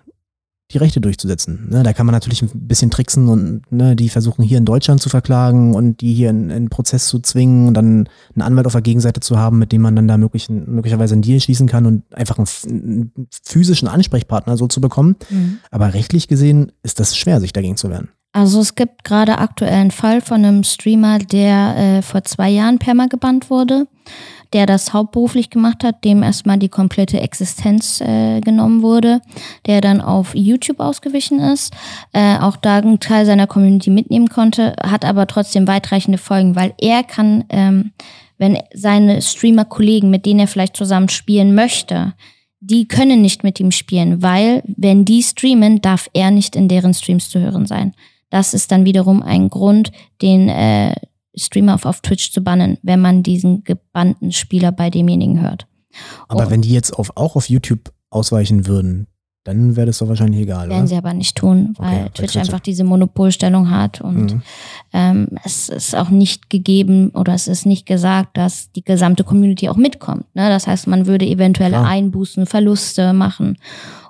die 0.70 0.78
Rechte 0.78 1.00
durchzusetzen. 1.00 1.68
Ne, 1.70 1.82
da 1.82 1.92
kann 1.92 2.06
man 2.06 2.14
natürlich 2.14 2.42
ein 2.42 2.48
bisschen 2.52 2.90
tricksen 2.90 3.28
und 3.28 3.70
ne, 3.70 3.94
die 3.94 4.08
versuchen 4.08 4.42
hier 4.42 4.58
in 4.58 4.64
Deutschland 4.64 5.00
zu 5.02 5.08
verklagen 5.08 5.74
und 5.74 6.00
die 6.00 6.14
hier 6.14 6.30
in 6.30 6.50
einen 6.50 6.70
Prozess 6.70 7.06
zu 7.06 7.20
zwingen 7.20 7.68
und 7.68 7.74
dann 7.74 8.08
einen 8.34 8.42
Anwalt 8.42 8.66
auf 8.66 8.72
der 8.72 8.82
Gegenseite 8.82 9.20
zu 9.20 9.38
haben, 9.38 9.58
mit 9.58 9.72
dem 9.72 9.82
man 9.82 9.94
dann 9.94 10.08
da 10.08 10.16
möglich, 10.16 10.48
möglicherweise 10.48 11.14
einen 11.14 11.22
Deal 11.22 11.40
schließen 11.40 11.68
kann 11.68 11.84
und 11.84 12.02
einfach 12.14 12.38
einen, 12.38 12.48
einen 12.66 13.28
physischen 13.44 13.88
Ansprechpartner 13.88 14.56
so 14.56 14.66
zu 14.66 14.80
bekommen. 14.80 15.16
Mhm. 15.28 15.58
Aber 15.70 15.92
rechtlich 15.92 16.28
gesehen 16.28 16.72
ist 16.82 16.98
das 16.98 17.16
schwer, 17.16 17.40
sich 17.40 17.52
dagegen 17.52 17.76
zu 17.76 17.90
wehren. 17.90 18.08
Also 18.32 18.60
es 18.60 18.74
gibt 18.74 19.04
gerade 19.04 19.38
aktuell 19.38 19.74
einen 19.74 19.90
Fall 19.92 20.20
von 20.20 20.44
einem 20.44 20.64
Streamer, 20.64 21.18
der 21.18 21.76
äh, 21.76 22.02
vor 22.02 22.24
zwei 22.24 22.50
Jahren 22.50 22.78
perma 22.78 23.06
gebannt 23.06 23.48
wurde 23.48 23.86
der 24.54 24.66
das 24.66 24.92
hauptberuflich 24.92 25.50
gemacht 25.50 25.84
hat, 25.84 26.04
dem 26.04 26.22
erstmal 26.22 26.58
die 26.58 26.68
komplette 26.68 27.20
Existenz 27.20 28.00
äh, 28.00 28.40
genommen 28.40 28.82
wurde, 28.82 29.20
der 29.66 29.80
dann 29.80 30.00
auf 30.00 30.34
YouTube 30.34 30.80
ausgewichen 30.80 31.40
ist, 31.40 31.74
äh, 32.12 32.38
auch 32.38 32.56
da 32.56 32.78
einen 32.78 33.00
Teil 33.00 33.26
seiner 33.26 33.48
Community 33.48 33.90
mitnehmen 33.90 34.28
konnte, 34.28 34.74
hat 34.80 35.04
aber 35.04 35.26
trotzdem 35.26 35.66
weitreichende 35.66 36.18
Folgen, 36.18 36.54
weil 36.54 36.72
er 36.78 37.02
kann, 37.02 37.44
ähm, 37.50 37.92
wenn 38.38 38.58
seine 38.72 39.20
Streamer-Kollegen, 39.20 40.08
mit 40.08 40.24
denen 40.24 40.40
er 40.40 40.48
vielleicht 40.48 40.76
zusammen 40.76 41.08
spielen 41.08 41.54
möchte, 41.54 42.14
die 42.60 42.88
können 42.88 43.20
nicht 43.20 43.44
mit 43.44 43.60
ihm 43.60 43.72
spielen, 43.72 44.22
weil 44.22 44.62
wenn 44.66 45.04
die 45.04 45.22
streamen, 45.22 45.82
darf 45.82 46.08
er 46.14 46.30
nicht 46.30 46.56
in 46.56 46.68
deren 46.68 46.94
Streams 46.94 47.28
zu 47.28 47.40
hören 47.40 47.66
sein. 47.66 47.92
Das 48.30 48.54
ist 48.54 48.72
dann 48.72 48.84
wiederum 48.84 49.22
ein 49.22 49.50
Grund, 49.50 49.92
den 50.22 50.48
äh, 50.48 50.94
Streamer 51.36 51.74
auf, 51.74 51.86
auf 51.86 52.00
Twitch 52.00 52.32
zu 52.32 52.42
bannen, 52.42 52.78
wenn 52.82 53.00
man 53.00 53.22
diesen 53.22 53.64
gebannten 53.64 54.32
Spieler 54.32 54.72
bei 54.72 54.90
demjenigen 54.90 55.40
hört. 55.40 55.66
Aber 56.28 56.44
Und 56.44 56.50
wenn 56.50 56.62
die 56.62 56.72
jetzt 56.72 56.92
auf, 56.92 57.16
auch 57.16 57.36
auf 57.36 57.48
YouTube 57.48 57.92
ausweichen 58.10 58.66
würden, 58.66 59.06
dann 59.44 59.76
wäre 59.76 59.86
das 59.86 59.98
doch 59.98 60.08
wahrscheinlich 60.08 60.40
egal. 60.40 60.70
Werden 60.70 60.78
oder? 60.78 60.86
sie 60.86 60.96
aber 60.96 61.12
nicht 61.12 61.36
tun, 61.36 61.74
weil 61.76 62.06
okay, 62.06 62.10
Twitch 62.14 62.36
einfach 62.36 62.60
diese 62.60 62.82
Monopolstellung 62.82 63.70
hat 63.70 64.00
und 64.00 64.34
mhm. 64.34 64.42
ähm, 64.94 65.28
es 65.44 65.68
ist 65.68 65.94
auch 65.94 66.08
nicht 66.08 66.48
gegeben 66.48 67.10
oder 67.10 67.34
es 67.34 67.46
ist 67.46 67.66
nicht 67.66 67.84
gesagt, 67.84 68.38
dass 68.38 68.72
die 68.72 68.82
gesamte 68.82 69.22
Community 69.22 69.68
auch 69.68 69.76
mitkommt. 69.76 70.24
Ne? 70.34 70.48
Das 70.48 70.66
heißt, 70.66 70.86
man 70.86 71.06
würde 71.06 71.26
eventuelle 71.26 71.76
Klar. 71.76 71.86
Einbußen, 71.86 72.46
Verluste 72.46 73.12
machen 73.12 73.58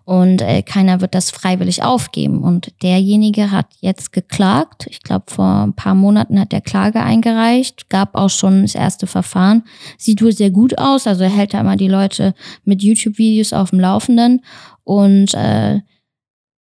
und 0.04 0.42
äh, 0.42 0.62
keiner 0.62 1.00
wird 1.00 1.14
das 1.14 1.30
freiwillig 1.30 1.82
aufgeben. 1.82 2.42
Und 2.42 2.72
derjenige 2.82 3.50
hat 3.50 3.68
jetzt 3.80 4.12
geklagt. 4.12 4.86
Ich 4.90 5.02
glaube, 5.02 5.24
vor 5.28 5.62
ein 5.64 5.72
paar 5.72 5.94
Monaten 5.94 6.38
hat 6.38 6.52
er 6.52 6.60
Klage 6.60 7.02
eingereicht, 7.02 7.88
gab 7.88 8.14
auch 8.14 8.28
schon 8.28 8.62
das 8.62 8.74
erste 8.74 9.06
Verfahren. 9.06 9.64
Sieht 9.96 10.22
wohl 10.22 10.32
sehr 10.32 10.50
gut 10.50 10.78
aus. 10.78 11.06
Also 11.06 11.24
er 11.24 11.30
hält 11.30 11.54
da 11.54 11.60
immer 11.60 11.76
die 11.76 11.88
Leute 11.88 12.34
mit 12.64 12.82
YouTube-Videos 12.82 13.54
auf 13.54 13.70
dem 13.70 13.80
Laufenden. 13.80 14.42
Und 14.82 15.32
äh, 15.32 15.80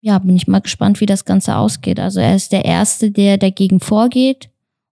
ja, 0.01 0.19
bin 0.19 0.35
ich 0.35 0.47
mal 0.47 0.61
gespannt, 0.61 1.01
wie 1.01 1.07
das 1.07 1.25
Ganze 1.25 1.55
ausgeht. 1.55 1.99
Also 1.99 2.19
er 2.19 2.35
ist 2.35 2.51
der 2.51 2.65
Erste, 2.65 3.09
der 3.09 3.39
dagegen 3.39 3.79
vorgeht 3.79 4.49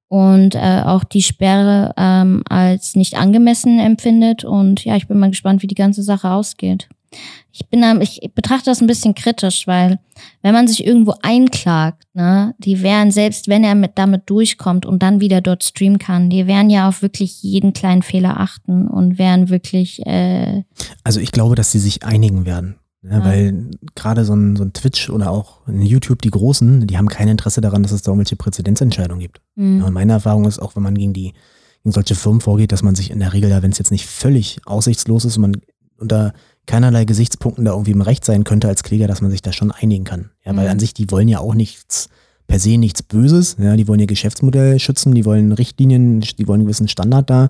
und 0.07 0.55
äh, 0.55 0.81
auch 0.83 1.03
die 1.03 1.21
Sperre 1.21 1.93
ähm, 1.95 2.41
als 2.49 2.95
nicht 2.95 3.19
angemessen 3.19 3.77
empfindet. 3.77 4.43
Und 4.43 4.83
ja, 4.83 4.95
ich 4.95 5.07
bin 5.07 5.19
mal 5.19 5.29
gespannt, 5.29 5.61
wie 5.61 5.67
die 5.67 5.75
ganze 5.75 6.01
Sache 6.01 6.31
ausgeht 6.31 6.89
ich 7.51 7.67
bin 7.67 7.83
ich 8.01 8.21
betrachte 8.33 8.65
das 8.65 8.81
ein 8.81 8.87
bisschen 8.87 9.15
kritisch, 9.15 9.67
weil 9.67 9.99
wenn 10.41 10.53
man 10.53 10.67
sich 10.67 10.85
irgendwo 10.85 11.13
einklagt, 11.21 12.03
ne, 12.13 12.55
die 12.59 12.81
werden, 12.81 13.11
selbst 13.11 13.47
wenn 13.47 13.63
er 13.63 13.75
mit 13.75 13.91
damit 13.95 14.29
durchkommt 14.29 14.85
und 14.85 15.03
dann 15.03 15.19
wieder 15.19 15.41
dort 15.41 15.63
streamen 15.63 15.99
kann, 15.99 16.29
die 16.29 16.47
werden 16.47 16.69
ja 16.69 16.87
auf 16.87 17.01
wirklich 17.01 17.43
jeden 17.43 17.73
kleinen 17.73 18.01
Fehler 18.01 18.39
achten 18.39 18.87
und 18.87 19.17
werden 19.17 19.49
wirklich. 19.49 20.05
Äh 20.05 20.63
also 21.03 21.19
ich 21.19 21.31
glaube, 21.31 21.55
dass 21.55 21.71
sie 21.71 21.79
sich 21.79 22.03
einigen 22.03 22.45
werden. 22.45 22.75
Ne, 23.01 23.13
ja, 23.13 23.25
weil 23.25 23.71
gerade 23.95 24.25
so 24.25 24.35
ein, 24.35 24.55
so 24.55 24.63
ein 24.63 24.73
Twitch 24.73 25.09
oder 25.09 25.31
auch 25.31 25.67
ein 25.67 25.81
YouTube, 25.81 26.21
die 26.21 26.29
Großen, 26.29 26.85
die 26.85 26.97
haben 26.97 27.09
kein 27.09 27.27
Interesse 27.27 27.59
daran, 27.59 27.81
dass 27.81 27.91
es 27.91 28.03
da 28.03 28.11
irgendwelche 28.11 28.35
Präzedenzentscheidungen 28.35 29.19
gibt. 29.19 29.41
Mhm. 29.55 29.81
Ja, 29.81 29.89
meine 29.89 30.13
Erfahrung 30.13 30.45
ist 30.45 30.59
auch, 30.59 30.75
wenn 30.75 30.83
man 30.83 30.95
gegen 30.95 31.13
die 31.13 31.33
gegen 31.83 31.93
solche 31.93 32.15
Firmen 32.15 32.41
vorgeht, 32.41 32.71
dass 32.71 32.83
man 32.83 32.95
sich 32.95 33.11
in 33.11 33.19
der 33.19 33.33
Regel, 33.33 33.49
wenn 33.61 33.71
es 33.71 33.79
jetzt 33.79 33.91
nicht 33.91 34.05
völlig 34.05 34.61
aussichtslos 34.65 35.25
ist 35.25 35.37
und 35.37 35.41
man 35.41 35.61
unter 35.97 36.33
keinerlei 36.67 37.05
Gesichtspunkten 37.05 37.65
da 37.65 37.71
irgendwie 37.71 37.91
im 37.91 38.01
Recht 38.01 38.23
sein 38.23 38.43
könnte 38.43 38.67
als 38.67 38.83
Kläger, 38.83 39.07
dass 39.07 39.21
man 39.21 39.31
sich 39.31 39.41
da 39.41 39.51
schon 39.51 39.71
einigen 39.71 40.03
kann. 40.03 40.31
Ja, 40.45 40.55
weil 40.55 40.65
mhm. 40.65 40.71
an 40.71 40.79
sich, 40.79 40.93
die 40.93 41.09
wollen 41.11 41.27
ja 41.27 41.39
auch 41.39 41.53
nichts, 41.53 42.09
per 42.47 42.59
se 42.59 42.77
nichts 42.77 43.03
Böses. 43.03 43.57
Ja, 43.59 43.75
die 43.75 43.87
wollen 43.87 43.99
ihr 43.99 44.07
Geschäftsmodell 44.07 44.79
schützen, 44.79 45.13
die 45.13 45.25
wollen 45.25 45.51
Richtlinien, 45.51 46.21
die 46.21 46.47
wollen 46.47 46.61
einen 46.61 46.67
gewissen 46.67 46.87
Standard 46.87 47.29
da 47.29 47.49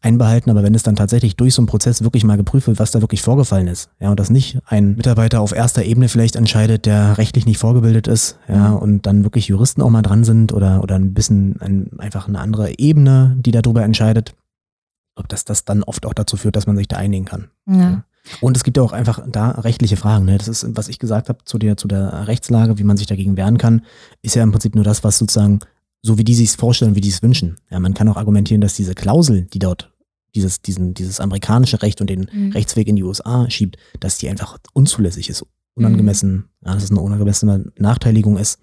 einbehalten, 0.00 0.50
aber 0.50 0.62
wenn 0.62 0.74
es 0.74 0.84
dann 0.84 0.96
tatsächlich 0.96 1.36
durch 1.36 1.54
so 1.54 1.62
einen 1.62 1.66
Prozess 1.66 2.02
wirklich 2.02 2.22
mal 2.22 2.36
geprüft 2.36 2.68
wird, 2.68 2.78
was 2.78 2.92
da 2.92 3.00
wirklich 3.00 3.22
vorgefallen 3.22 3.66
ist, 3.66 3.90
ja, 3.98 4.10
und 4.10 4.20
das 4.20 4.30
nicht 4.30 4.58
ein 4.66 4.94
Mitarbeiter 4.94 5.40
auf 5.40 5.52
erster 5.52 5.84
Ebene 5.84 6.08
vielleicht 6.08 6.36
entscheidet, 6.36 6.86
der 6.86 7.18
rechtlich 7.18 7.46
nicht 7.46 7.58
vorgebildet 7.58 8.06
ist, 8.06 8.38
ja, 8.48 8.70
mhm. 8.70 8.76
und 8.76 9.06
dann 9.06 9.24
wirklich 9.24 9.48
Juristen 9.48 9.82
auch 9.82 9.90
mal 9.90 10.02
dran 10.02 10.22
sind 10.22 10.52
oder, 10.52 10.82
oder 10.82 10.94
ein 10.94 11.14
bisschen 11.14 11.60
ein, 11.60 11.90
einfach 11.98 12.28
eine 12.28 12.38
andere 12.38 12.78
Ebene, 12.78 13.36
die 13.40 13.50
darüber 13.50 13.82
entscheidet, 13.82 14.34
ob 15.16 15.28
das 15.28 15.44
das 15.44 15.64
dann 15.64 15.82
oft 15.82 16.06
auch 16.06 16.14
dazu 16.14 16.36
führt, 16.36 16.54
dass 16.54 16.68
man 16.68 16.76
sich 16.76 16.86
da 16.86 16.96
einigen 16.96 17.24
kann. 17.24 17.48
Ja. 17.66 17.76
ja. 17.76 18.04
Und 18.40 18.56
es 18.56 18.64
gibt 18.64 18.76
ja 18.76 18.82
auch 18.82 18.92
einfach 18.92 19.20
da 19.28 19.50
rechtliche 19.52 19.96
Fragen. 19.96 20.24
Ne? 20.24 20.38
Das 20.38 20.48
ist, 20.48 20.66
was 20.76 20.88
ich 20.88 20.98
gesagt 20.98 21.28
habe 21.28 21.44
zu 21.44 21.58
der, 21.58 21.76
zu 21.76 21.88
der 21.88 22.26
Rechtslage, 22.26 22.78
wie 22.78 22.84
man 22.84 22.96
sich 22.96 23.06
dagegen 23.06 23.36
wehren 23.36 23.58
kann, 23.58 23.82
ist 24.22 24.34
ja 24.34 24.42
im 24.42 24.50
Prinzip 24.50 24.74
nur 24.74 24.84
das, 24.84 25.04
was 25.04 25.18
sozusagen, 25.18 25.60
so 26.02 26.18
wie 26.18 26.24
die 26.24 26.34
sich 26.34 26.52
vorstellen, 26.52 26.94
wie 26.94 27.00
die 27.00 27.08
es 27.08 27.22
wünschen. 27.22 27.56
Ja, 27.70 27.80
man 27.80 27.94
kann 27.94 28.08
auch 28.08 28.16
argumentieren, 28.16 28.60
dass 28.60 28.74
diese 28.74 28.94
Klausel, 28.94 29.42
die 29.42 29.58
dort 29.58 29.92
dieses, 30.34 30.62
diesen, 30.62 30.94
dieses 30.94 31.20
amerikanische 31.20 31.82
Recht 31.82 32.00
und 32.00 32.10
den 32.10 32.28
Mhm. 32.32 32.52
Rechtsweg 32.52 32.88
in 32.88 32.96
die 32.96 33.02
USA 33.02 33.48
schiebt, 33.50 33.76
dass 34.00 34.18
die 34.18 34.28
einfach 34.28 34.58
unzulässig 34.72 35.28
ist, 35.28 35.44
unangemessen, 35.74 36.48
ja, 36.64 36.74
dass 36.74 36.84
es 36.84 36.90
eine 36.90 37.00
unangemessene 37.00 37.72
Nachteiligung 37.78 38.36
ist. 38.36 38.58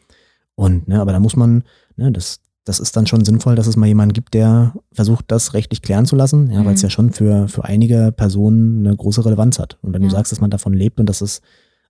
Und, 0.56 0.88
ne, 0.88 1.02
aber 1.02 1.12
da 1.12 1.20
muss 1.20 1.36
man, 1.36 1.64
ne, 1.96 2.12
das, 2.12 2.40
das 2.66 2.80
ist 2.80 2.96
dann 2.98 3.06
schon 3.08 3.24
sinnvoll, 3.24 3.56
dass 3.56 3.68
es 3.68 3.76
mal 3.78 3.86
jemanden 3.86 4.14
gibt, 4.14 4.34
der 4.34 4.74
versucht, 4.92 5.26
das 5.30 5.54
rechtlich 5.54 5.82
klären 5.82 6.06
zu 6.06 6.16
lassen, 6.16 6.50
ja, 6.52 6.66
weil 6.66 6.74
es 6.74 6.82
Mhm. 6.82 6.86
ja 6.86 6.90
schon 6.90 7.14
für, 7.14 7.48
für 7.48 7.64
einige 7.64 8.12
Personen 8.12 8.86
eine 8.86 8.96
große 8.96 9.24
Relevanz 9.24 9.60
hat. 9.60 9.78
Und 9.82 9.94
wenn 9.94 10.02
du 10.02 10.08
Ja. 10.08 10.14
sagst, 10.16 10.32
dass 10.32 10.42
man 10.42 10.50
davon 10.50 10.74
lebt 10.74 11.00
und 11.00 11.08
dass 11.08 11.22
es 11.22 11.42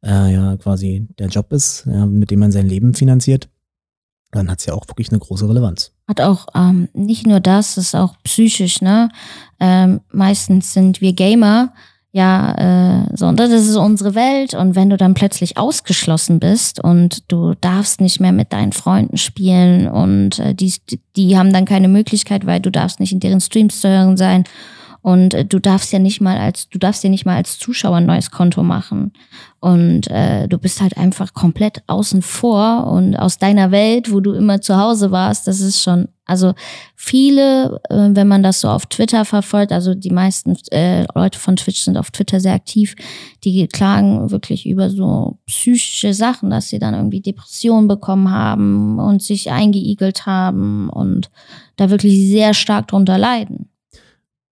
äh, 0.03 0.33
ja 0.33 0.55
quasi 0.57 1.07
der 1.17 1.27
Job 1.29 1.51
ist, 1.51 1.85
ja, 1.87 2.05
mit 2.05 2.29
dem 2.29 2.39
man 2.39 2.51
sein 2.51 2.67
Leben 2.67 2.93
finanziert, 2.93 3.49
dann 4.31 4.51
hat 4.51 4.59
es 4.59 4.65
ja 4.65 4.73
auch 4.73 4.87
wirklich 4.87 5.09
eine 5.09 5.19
große 5.19 5.47
Relevanz. 5.47 5.93
Hat 6.07 6.19
auch 6.21 6.47
ähm, 6.53 6.89
nicht 6.93 7.25
nur 7.25 7.39
das, 7.39 7.77
es 7.77 7.87
ist 7.87 7.95
auch 7.95 8.15
psychisch, 8.23 8.81
ne? 8.81 9.09
Ähm, 9.59 10.01
meistens 10.11 10.73
sind 10.73 10.99
wir 11.01 11.13
Gamer, 11.13 11.73
ja, 12.15 13.01
äh, 13.01 13.07
so, 13.13 13.25
und 13.25 13.37
das 13.37 13.51
ist 13.51 13.75
unsere 13.75 14.15
Welt. 14.15 14.53
Und 14.53 14.73
wenn 14.77 14.89
du 14.89 14.95
dann 14.95 15.15
plötzlich 15.15 15.57
ausgeschlossen 15.57 16.39
bist 16.39 16.81
und 16.81 17.29
du 17.29 17.55
darfst 17.59 17.99
nicht 17.99 18.21
mehr 18.21 18.31
mit 18.31 18.53
deinen 18.53 18.71
Freunden 18.71 19.17
spielen 19.17 19.89
und 19.89 20.39
äh, 20.39 20.55
die, 20.55 20.73
die 21.17 21.37
haben 21.37 21.51
dann 21.51 21.65
keine 21.65 21.89
Möglichkeit, 21.89 22.45
weil 22.45 22.61
du 22.61 22.71
darfst 22.71 23.01
nicht 23.01 23.11
in 23.11 23.19
deren 23.19 23.41
Streams 23.41 23.81
zu 23.81 23.89
hören 23.89 24.15
sein. 24.15 24.45
Und 25.05 25.35
äh, 25.35 25.45
du 25.45 25.59
darfst 25.59 25.93
ja 25.93 25.99
nicht 25.99 26.19
mal 26.19 26.35
als, 26.39 26.67
du 26.67 26.79
darfst 26.79 27.03
ja 27.03 27.11
nicht 27.11 27.27
mal 27.27 27.35
als 27.35 27.59
Zuschauer 27.59 27.97
ein 27.97 28.07
neues 28.07 28.31
Konto 28.31 28.63
machen. 28.63 29.13
Und 29.59 30.07
äh, 30.07 30.47
du 30.47 30.57
bist 30.57 30.81
halt 30.81 30.97
einfach 30.97 31.35
komplett 31.35 31.83
außen 31.85 32.23
vor 32.23 32.87
und 32.87 33.15
aus 33.15 33.37
deiner 33.37 33.69
Welt, 33.69 34.11
wo 34.11 34.19
du 34.19 34.33
immer 34.33 34.61
zu 34.61 34.77
Hause 34.77 35.11
warst, 35.11 35.45
das 35.45 35.59
ist 35.59 35.83
schon, 35.83 36.07
also 36.25 36.55
viele, 36.95 37.79
äh, 37.91 38.09
wenn 38.13 38.27
man 38.27 38.41
das 38.41 38.61
so 38.61 38.67
auf 38.67 38.87
Twitter 38.87 39.25
verfolgt, 39.25 39.71
also 39.71 39.93
die 39.93 40.09
meisten 40.09 40.57
äh, 40.71 41.05
Leute 41.13 41.37
von 41.37 41.55
Twitch 41.55 41.81
sind 41.81 41.97
auf 41.97 42.09
Twitter 42.09 42.39
sehr 42.39 42.53
aktiv, 42.53 42.95
die 43.43 43.67
klagen 43.67 44.31
wirklich 44.31 44.65
über 44.65 44.89
so 44.89 45.37
psychische 45.45 46.15
Sachen, 46.15 46.49
dass 46.49 46.69
sie 46.69 46.79
dann 46.79 46.95
irgendwie 46.95 47.21
Depressionen 47.21 47.87
bekommen 47.87 48.31
haben 48.31 48.97
und 48.97 49.21
sich 49.21 49.51
eingeigelt 49.51 50.25
haben 50.25 50.89
und 50.89 51.29
da 51.75 51.91
wirklich 51.91 52.27
sehr 52.27 52.55
stark 52.55 52.87
drunter 52.87 53.19
leiden. 53.19 53.69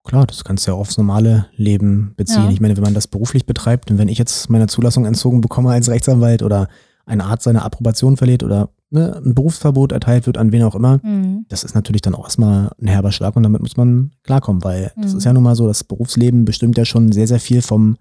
Klar, 0.03 0.25
das 0.25 0.43
kannst 0.43 0.65
du 0.65 0.71
ja 0.71 0.77
aufs 0.77 0.97
normale 0.97 1.47
Leben 1.55 2.13
beziehen. 2.17 2.45
Ja. 2.45 2.49
Ich 2.49 2.59
meine, 2.59 2.75
wenn 2.75 2.83
man 2.83 2.93
das 2.95 3.07
beruflich 3.07 3.45
betreibt 3.45 3.91
und 3.91 3.97
wenn 3.97 4.07
ich 4.07 4.17
jetzt 4.17 4.49
meine 4.49 4.67
Zulassung 4.67 5.05
entzogen 5.05 5.41
bekomme 5.41 5.69
als 5.71 5.89
Rechtsanwalt 5.89 6.41
oder 6.41 6.67
ein 7.05 7.21
Arzt 7.21 7.43
seine 7.43 7.63
Approbation 7.63 8.17
verliert 8.17 8.43
oder 8.43 8.69
ne, 8.89 9.15
ein 9.23 9.35
Berufsverbot 9.35 9.91
erteilt 9.91 10.25
wird 10.25 10.37
an 10.37 10.51
wen 10.51 10.63
auch 10.63 10.75
immer, 10.75 10.99
Mhm. 11.03 11.45
das 11.49 11.63
ist 11.63 11.75
natürlich 11.75 12.01
dann 12.01 12.15
auch 12.15 12.23
erstmal 12.23 12.71
ein 12.81 12.87
herber 12.87 13.11
Schlag 13.11 13.35
und 13.35 13.43
damit 13.43 13.61
muss 13.61 13.77
man 13.77 14.11
klarkommen, 14.23 14.63
weil 14.63 14.91
das 14.97 15.11
Mhm. 15.11 15.17
ist 15.19 15.23
ja 15.23 15.33
nun 15.33 15.43
mal 15.43 15.55
so, 15.55 15.67
das 15.67 15.83
Berufsleben 15.83 16.45
bestimmt 16.45 16.77
ja 16.77 16.85
schon 16.85 17.11
sehr, 17.11 17.27
sehr 17.27 17.39
viel 17.39 17.61
vom 17.61 17.97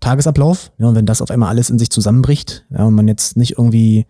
Tagesablauf. 0.00 0.72
Ja, 0.78 0.88
und 0.88 0.94
wenn 0.96 1.06
das 1.06 1.22
auf 1.22 1.30
einmal 1.30 1.48
alles 1.50 1.70
in 1.70 1.78
sich 1.78 1.90
zusammenbricht 1.90 2.66
ja, 2.70 2.84
und 2.84 2.94
man 2.94 3.08
jetzt 3.08 3.36
nicht 3.36 3.52
irgendwie 3.58 4.06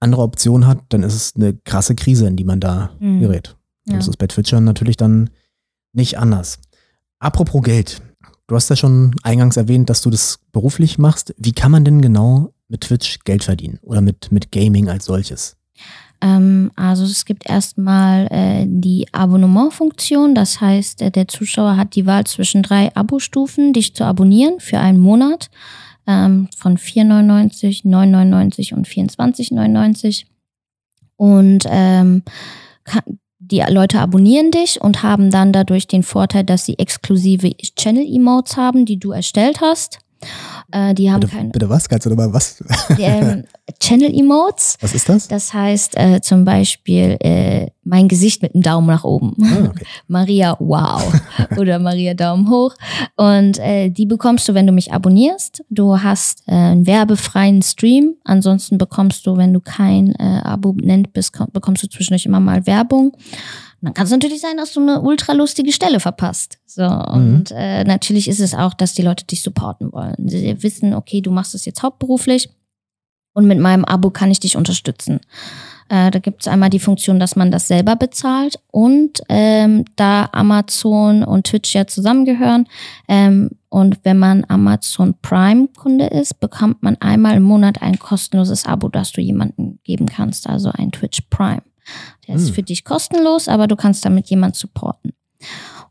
andere 0.00 0.22
Optionen 0.22 0.66
hat, 0.66 0.78
dann 0.90 1.02
ist 1.02 1.14
es 1.14 1.34
eine 1.36 1.54
krasse 1.54 1.94
Krise, 1.94 2.26
in 2.26 2.36
die 2.36 2.44
man 2.44 2.60
da 2.60 2.90
Mhm. 3.00 3.20
gerät. 3.20 3.56
Ja. 3.88 3.96
das 3.96 4.08
ist 4.08 4.16
bei 4.16 4.26
Twitchern 4.26 4.64
natürlich 4.64 4.96
dann 4.96 5.30
nicht 5.96 6.18
anders. 6.18 6.58
Apropos 7.18 7.62
Geld. 7.62 8.02
Du 8.46 8.54
hast 8.54 8.70
ja 8.70 8.76
schon 8.76 9.16
eingangs 9.22 9.56
erwähnt, 9.56 9.90
dass 9.90 10.02
du 10.02 10.10
das 10.10 10.38
beruflich 10.52 10.98
machst. 10.98 11.34
Wie 11.36 11.52
kann 11.52 11.72
man 11.72 11.84
denn 11.84 12.00
genau 12.00 12.52
mit 12.68 12.82
Twitch 12.82 13.18
Geld 13.24 13.42
verdienen 13.42 13.78
oder 13.82 14.00
mit, 14.00 14.30
mit 14.30 14.52
Gaming 14.52 14.88
als 14.88 15.06
solches? 15.06 15.56
Ähm, 16.20 16.70
also 16.76 17.04
es 17.04 17.24
gibt 17.24 17.48
erstmal 17.48 18.26
äh, 18.30 18.64
die 18.68 19.06
Abonnementfunktion. 19.12 20.34
Das 20.34 20.60
heißt, 20.60 21.02
äh, 21.02 21.10
der 21.10 21.28
Zuschauer 21.28 21.76
hat 21.76 21.94
die 21.94 22.06
Wahl 22.06 22.24
zwischen 22.24 22.62
drei 22.62 22.94
Abo-Stufen, 22.94 23.72
dich 23.72 23.94
zu 23.94 24.04
abonnieren 24.04 24.60
für 24.60 24.78
einen 24.78 25.00
Monat 25.00 25.50
ähm, 26.06 26.48
von 26.56 26.78
4,99, 26.78 27.84
9,99 27.84 28.74
und 28.74 28.88
24,99. 28.88 30.24
Und 31.16 31.64
ähm, 31.68 32.22
kann, 32.84 33.18
die 33.50 33.62
Leute 33.68 34.00
abonnieren 34.00 34.50
dich 34.50 34.80
und 34.80 35.02
haben 35.02 35.30
dann 35.30 35.52
dadurch 35.52 35.86
den 35.86 36.02
Vorteil, 36.02 36.44
dass 36.44 36.64
sie 36.64 36.78
exklusive 36.78 37.50
Channel-Emotes 37.56 38.56
haben, 38.56 38.86
die 38.86 38.98
du 38.98 39.12
erstellt 39.12 39.60
hast. 39.60 40.00
Äh, 40.72 40.94
die 40.94 41.10
haben 41.10 41.20
Bitte, 41.20 41.36
keine 41.36 41.50
bitte 41.50 41.68
was? 41.68 41.88
Kannst 41.88 42.06
du 42.06 42.10
nochmal 42.10 42.32
was? 42.32 42.62
ähm, 42.98 43.44
Channel-Emotes. 43.80 44.76
Was 44.80 44.94
ist 44.94 45.08
das? 45.08 45.28
Das 45.28 45.52
heißt 45.54 45.96
äh, 45.96 46.20
zum 46.20 46.44
Beispiel 46.44 47.16
äh, 47.20 47.68
mein 47.84 48.08
Gesicht 48.08 48.42
mit 48.42 48.54
einem 48.54 48.62
Daumen 48.62 48.86
nach 48.88 49.04
oben. 49.04 49.36
Ah, 49.42 49.68
okay. 49.70 49.84
Maria 50.08 50.56
Wow 50.58 51.12
oder 51.56 51.78
Maria 51.78 52.14
Daumen 52.14 52.50
hoch. 52.50 52.74
Und 53.16 53.58
äh, 53.58 53.90
die 53.90 54.06
bekommst 54.06 54.48
du, 54.48 54.54
wenn 54.54 54.66
du 54.66 54.72
mich 54.72 54.92
abonnierst. 54.92 55.62
Du 55.70 56.02
hast 56.02 56.42
äh, 56.48 56.52
einen 56.54 56.86
werbefreien 56.86 57.62
Stream. 57.62 58.14
Ansonsten 58.24 58.78
bekommst 58.78 59.26
du, 59.26 59.36
wenn 59.36 59.52
du 59.52 59.60
kein 59.60 60.14
äh, 60.16 60.40
Abonnent 60.42 61.12
bist, 61.12 61.32
komm- 61.32 61.50
bekommst 61.52 61.82
du 61.84 61.88
zwischendurch 61.88 62.26
immer 62.26 62.40
mal 62.40 62.66
Werbung. 62.66 63.12
Dann 63.86 63.94
kann 63.94 64.06
es 64.06 64.10
natürlich 64.10 64.40
sein, 64.40 64.56
dass 64.56 64.72
du 64.72 64.80
eine 64.80 65.00
ultra 65.00 65.32
lustige 65.32 65.70
Stelle 65.70 66.00
verpasst. 66.00 66.58
So, 66.66 66.82
und 66.82 67.52
äh, 67.52 67.84
natürlich 67.84 68.26
ist 68.26 68.40
es 68.40 68.52
auch, 68.52 68.74
dass 68.74 68.94
die 68.94 69.02
Leute 69.02 69.24
dich 69.24 69.42
supporten 69.42 69.92
wollen. 69.92 70.28
Sie 70.28 70.60
wissen, 70.64 70.92
okay, 70.92 71.20
du 71.20 71.30
machst 71.30 71.54
es 71.54 71.64
jetzt 71.66 71.84
hauptberuflich 71.84 72.50
und 73.32 73.46
mit 73.46 73.60
meinem 73.60 73.84
Abo 73.84 74.10
kann 74.10 74.32
ich 74.32 74.40
dich 74.40 74.56
unterstützen. 74.56 75.20
Äh, 75.88 76.10
da 76.10 76.18
gibt 76.18 76.40
es 76.40 76.48
einmal 76.48 76.68
die 76.68 76.80
Funktion, 76.80 77.20
dass 77.20 77.36
man 77.36 77.52
das 77.52 77.68
selber 77.68 77.94
bezahlt 77.94 78.58
und 78.72 79.20
ähm, 79.28 79.84
da 79.94 80.30
Amazon 80.32 81.22
und 81.22 81.46
Twitch 81.46 81.72
ja 81.72 81.86
zusammengehören 81.86 82.66
ähm, 83.06 83.50
und 83.68 84.00
wenn 84.02 84.18
man 84.18 84.44
Amazon 84.48 85.14
Prime 85.22 85.68
Kunde 85.76 86.06
ist, 86.06 86.40
bekommt 86.40 86.82
man 86.82 86.96
einmal 86.96 87.36
im 87.36 87.44
Monat 87.44 87.82
ein 87.82 88.00
kostenloses 88.00 88.66
Abo, 88.66 88.88
das 88.88 89.12
du 89.12 89.20
jemandem 89.20 89.78
geben 89.84 90.06
kannst, 90.06 90.48
also 90.48 90.72
ein 90.72 90.90
Twitch 90.90 91.20
Prime. 91.30 91.62
Der 92.26 92.36
ist 92.36 92.48
Hm. 92.48 92.54
für 92.54 92.62
dich 92.62 92.84
kostenlos, 92.84 93.48
aber 93.48 93.66
du 93.66 93.76
kannst 93.76 94.04
damit 94.04 94.28
jemand 94.28 94.56
supporten. 94.56 95.12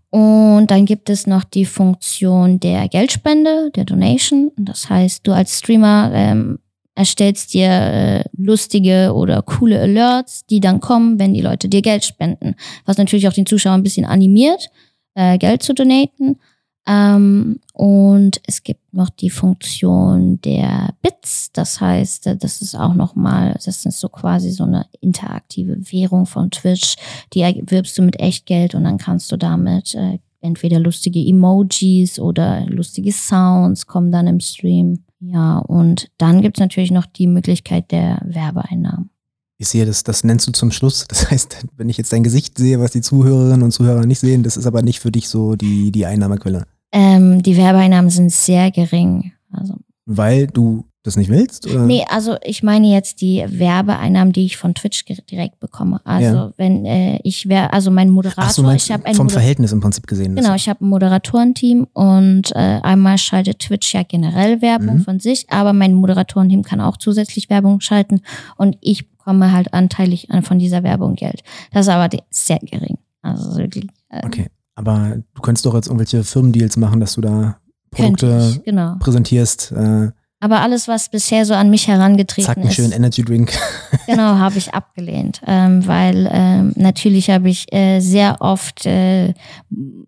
Und 0.09 0.67
dann 0.67 0.85
gibt 0.85 1.09
es 1.09 1.27
noch 1.27 1.43
die 1.43 1.65
Funktion 1.65 2.59
der 2.59 2.87
Geldspende, 2.87 3.71
der 3.75 3.83
Donation. 3.83 4.51
Das 4.57 4.89
heißt, 4.89 5.27
du 5.27 5.33
als 5.33 5.59
Streamer 5.59 6.09
ähm, 6.13 6.59
erstellst 6.95 7.53
dir 7.53 7.69
äh, 7.69 8.23
lustige 8.37 9.13
oder 9.13 9.41
coole 9.41 9.79
Alerts, 9.81 10.45
die 10.45 10.61
dann 10.61 10.79
kommen, 10.79 11.19
wenn 11.19 11.33
die 11.33 11.41
Leute 11.41 11.67
dir 11.67 11.81
Geld 11.81 12.05
spenden. 12.05 12.55
Was 12.85 12.97
natürlich 12.97 13.27
auch 13.27 13.33
den 13.33 13.45
Zuschauer 13.45 13.73
ein 13.73 13.83
bisschen 13.83 14.05
animiert, 14.05 14.69
äh, 15.15 15.37
Geld 15.37 15.63
zu 15.63 15.73
donaten. 15.73 16.39
Ähm, 16.87 17.59
und 17.73 18.41
es 18.45 18.63
gibt 18.63 18.93
noch 18.93 19.09
die 19.09 19.31
Funktion 19.31 20.39
der 20.41 20.93
Bits. 21.01 21.51
Das 21.51 21.81
heißt, 21.81 22.27
äh, 22.27 22.37
das 22.37 22.61
ist 22.61 22.75
auch 22.75 22.93
nochmal, 22.93 23.53
das 23.53 23.67
ist 23.67 23.99
so 23.99 24.09
quasi 24.09 24.51
so 24.51 24.63
eine 24.63 24.85
interaktive 25.01 25.77
Währung 25.91 26.25
von 26.25 26.51
Twitch. 26.51 26.95
Die 27.33 27.41
erwirbst 27.41 27.97
du 27.97 28.03
mit 28.03 28.19
Echtgeld 28.19 28.75
und 28.75 28.83
dann 28.83 28.97
kannst 28.97 29.31
du 29.31 29.37
damit 29.37 29.95
äh, 29.95 30.19
entweder 30.41 30.79
lustige 30.79 31.19
Emojis 31.19 32.19
oder 32.19 32.65
lustige 32.67 33.11
Sounds 33.11 33.87
kommen 33.87 34.11
dann 34.11 34.27
im 34.27 34.39
Stream. 34.39 35.03
Ja, 35.19 35.57
und 35.57 36.09
dann 36.19 36.41
gibt's 36.41 36.59
natürlich 36.59 36.91
noch 36.91 37.07
die 37.07 37.25
Möglichkeit 37.27 37.91
der 37.91 38.21
Werbeeinnahmen. 38.23 39.09
Ich 39.57 39.69
sehe, 39.69 39.85
das, 39.85 40.03
das 40.03 40.23
nennst 40.23 40.47
du 40.47 40.51
zum 40.51 40.69
Schluss. 40.71 41.05
Das 41.07 41.31
heißt, 41.31 41.65
wenn 41.77 41.89
ich 41.89 41.97
jetzt 41.97 42.13
dein 42.13 42.23
Gesicht 42.23 42.57
sehe, 42.57 42.79
was 42.79 42.91
die 42.91 43.01
Zuhörerinnen 43.01 43.63
und 43.63 43.71
Zuhörer 43.71 44.05
nicht 44.05 44.19
sehen, 44.19 44.43
das 44.43 44.57
ist 44.57 44.67
aber 44.67 44.81
nicht 44.81 44.99
für 44.99 45.11
dich 45.11 45.29
so 45.29 45.55
die, 45.55 45.91
die 45.91 46.05
Einnahmequelle. 46.05 46.65
Ähm, 46.95 47.43
die 47.43 47.57
Werbeeinnahmen 47.57 48.09
sind 48.09 48.31
sehr 48.31 48.71
gering. 48.71 49.33
Also 49.51 49.75
Weil 50.05 50.47
du 50.47 50.85
das 51.03 51.17
nicht 51.17 51.29
willst? 51.29 51.67
Oder? 51.67 51.85
Nee, 51.85 52.03
also 52.09 52.35
ich 52.43 52.63
meine 52.63 52.87
jetzt 52.87 53.21
die 53.21 53.43
Werbeeinnahmen, 53.47 54.33
die 54.33 54.45
ich 54.45 54.57
von 54.57 54.73
Twitch 54.73 55.05
direkt 55.29 55.59
bekomme. 55.59 56.01
Also 56.03 56.35
Ja. 56.35 56.53
wenn 56.57 56.83
äh, 56.85 57.19
ich 57.23 57.47
wäre, 57.47 57.71
also 57.73 57.91
mein 57.91 58.09
Moderator, 58.09 58.45
Ach 58.45 58.49
so, 58.51 58.63
meinst 58.63 58.87
ich 58.87 58.91
habe 58.91 59.03
vom 59.13 59.27
Moder- 59.27 59.33
Verhältnis 59.33 59.71
im 59.71 59.81
Prinzip 59.81 60.07
gesehen. 60.07 60.35
Genau, 60.35 60.55
ich 60.55 60.67
habe 60.67 60.83
ein 60.83 60.89
Moderatorenteam 60.89 61.85
und 61.93 62.51
äh, 62.55 62.79
einmal 62.81 63.17
schaltet 63.19 63.59
Twitch 63.59 63.93
ja 63.93 64.01
generell 64.01 64.63
Werbung 64.63 64.95
Mhm. 64.95 65.01
von 65.01 65.19
sich, 65.19 65.45
aber 65.51 65.73
mein 65.73 65.93
Moderatorenteam 65.93 66.63
kann 66.63 66.81
auch 66.81 66.97
zusätzlich 66.97 67.49
Werbung 67.51 67.81
schalten 67.81 68.21
und 68.57 68.77
ich 68.81 69.07
bekomme 69.11 69.51
halt 69.51 69.73
anteilig 69.75 70.31
an- 70.31 70.41
von 70.43 70.57
dieser 70.57 70.81
Werbung 70.81 71.13
Geld. 71.15 71.43
Das 71.71 71.85
ist 71.87 71.93
aber 71.93 72.09
sehr 72.31 72.59
gering. 72.59 72.97
Also 73.21 73.57
wirklich. 73.57 73.85
Äh, 74.09 74.21
Okay, 74.25 74.47
aber 74.75 75.17
du 75.33 75.41
könntest 75.41 75.65
doch 75.65 75.73
jetzt 75.73 75.87
irgendwelche 75.87 76.23
Firmendeals 76.23 76.77
machen, 76.77 76.99
dass 76.99 77.15
du 77.15 77.21
da 77.21 77.57
Produkte 77.91 78.51
ich, 78.51 78.63
genau. 78.63 78.95
präsentierst. 78.99 79.71
Äh, 79.71 80.11
Aber 80.41 80.61
alles, 80.61 80.87
was 80.87 81.09
bisher 81.09 81.45
so 81.45 81.53
an 81.53 81.69
mich 81.69 81.87
herangetreten 81.87 82.45
zack, 82.45 82.57
einen 82.57 82.67
ist, 82.67 82.75
schönen 82.75 82.91
Energy 82.91 83.23
Drink. 83.23 83.53
Genau, 84.07 84.37
habe 84.37 84.59
ich 84.59 84.71
abgelehnt, 84.71 85.41
ähm, 85.47 85.87
weil 85.87 86.29
ähm, 86.31 86.73
natürlich 86.75 87.31
habe 87.31 87.49
ich 87.49 87.73
äh, 87.73 88.01
sehr 88.01 88.39
oft 88.39 88.85
äh, 88.85 89.33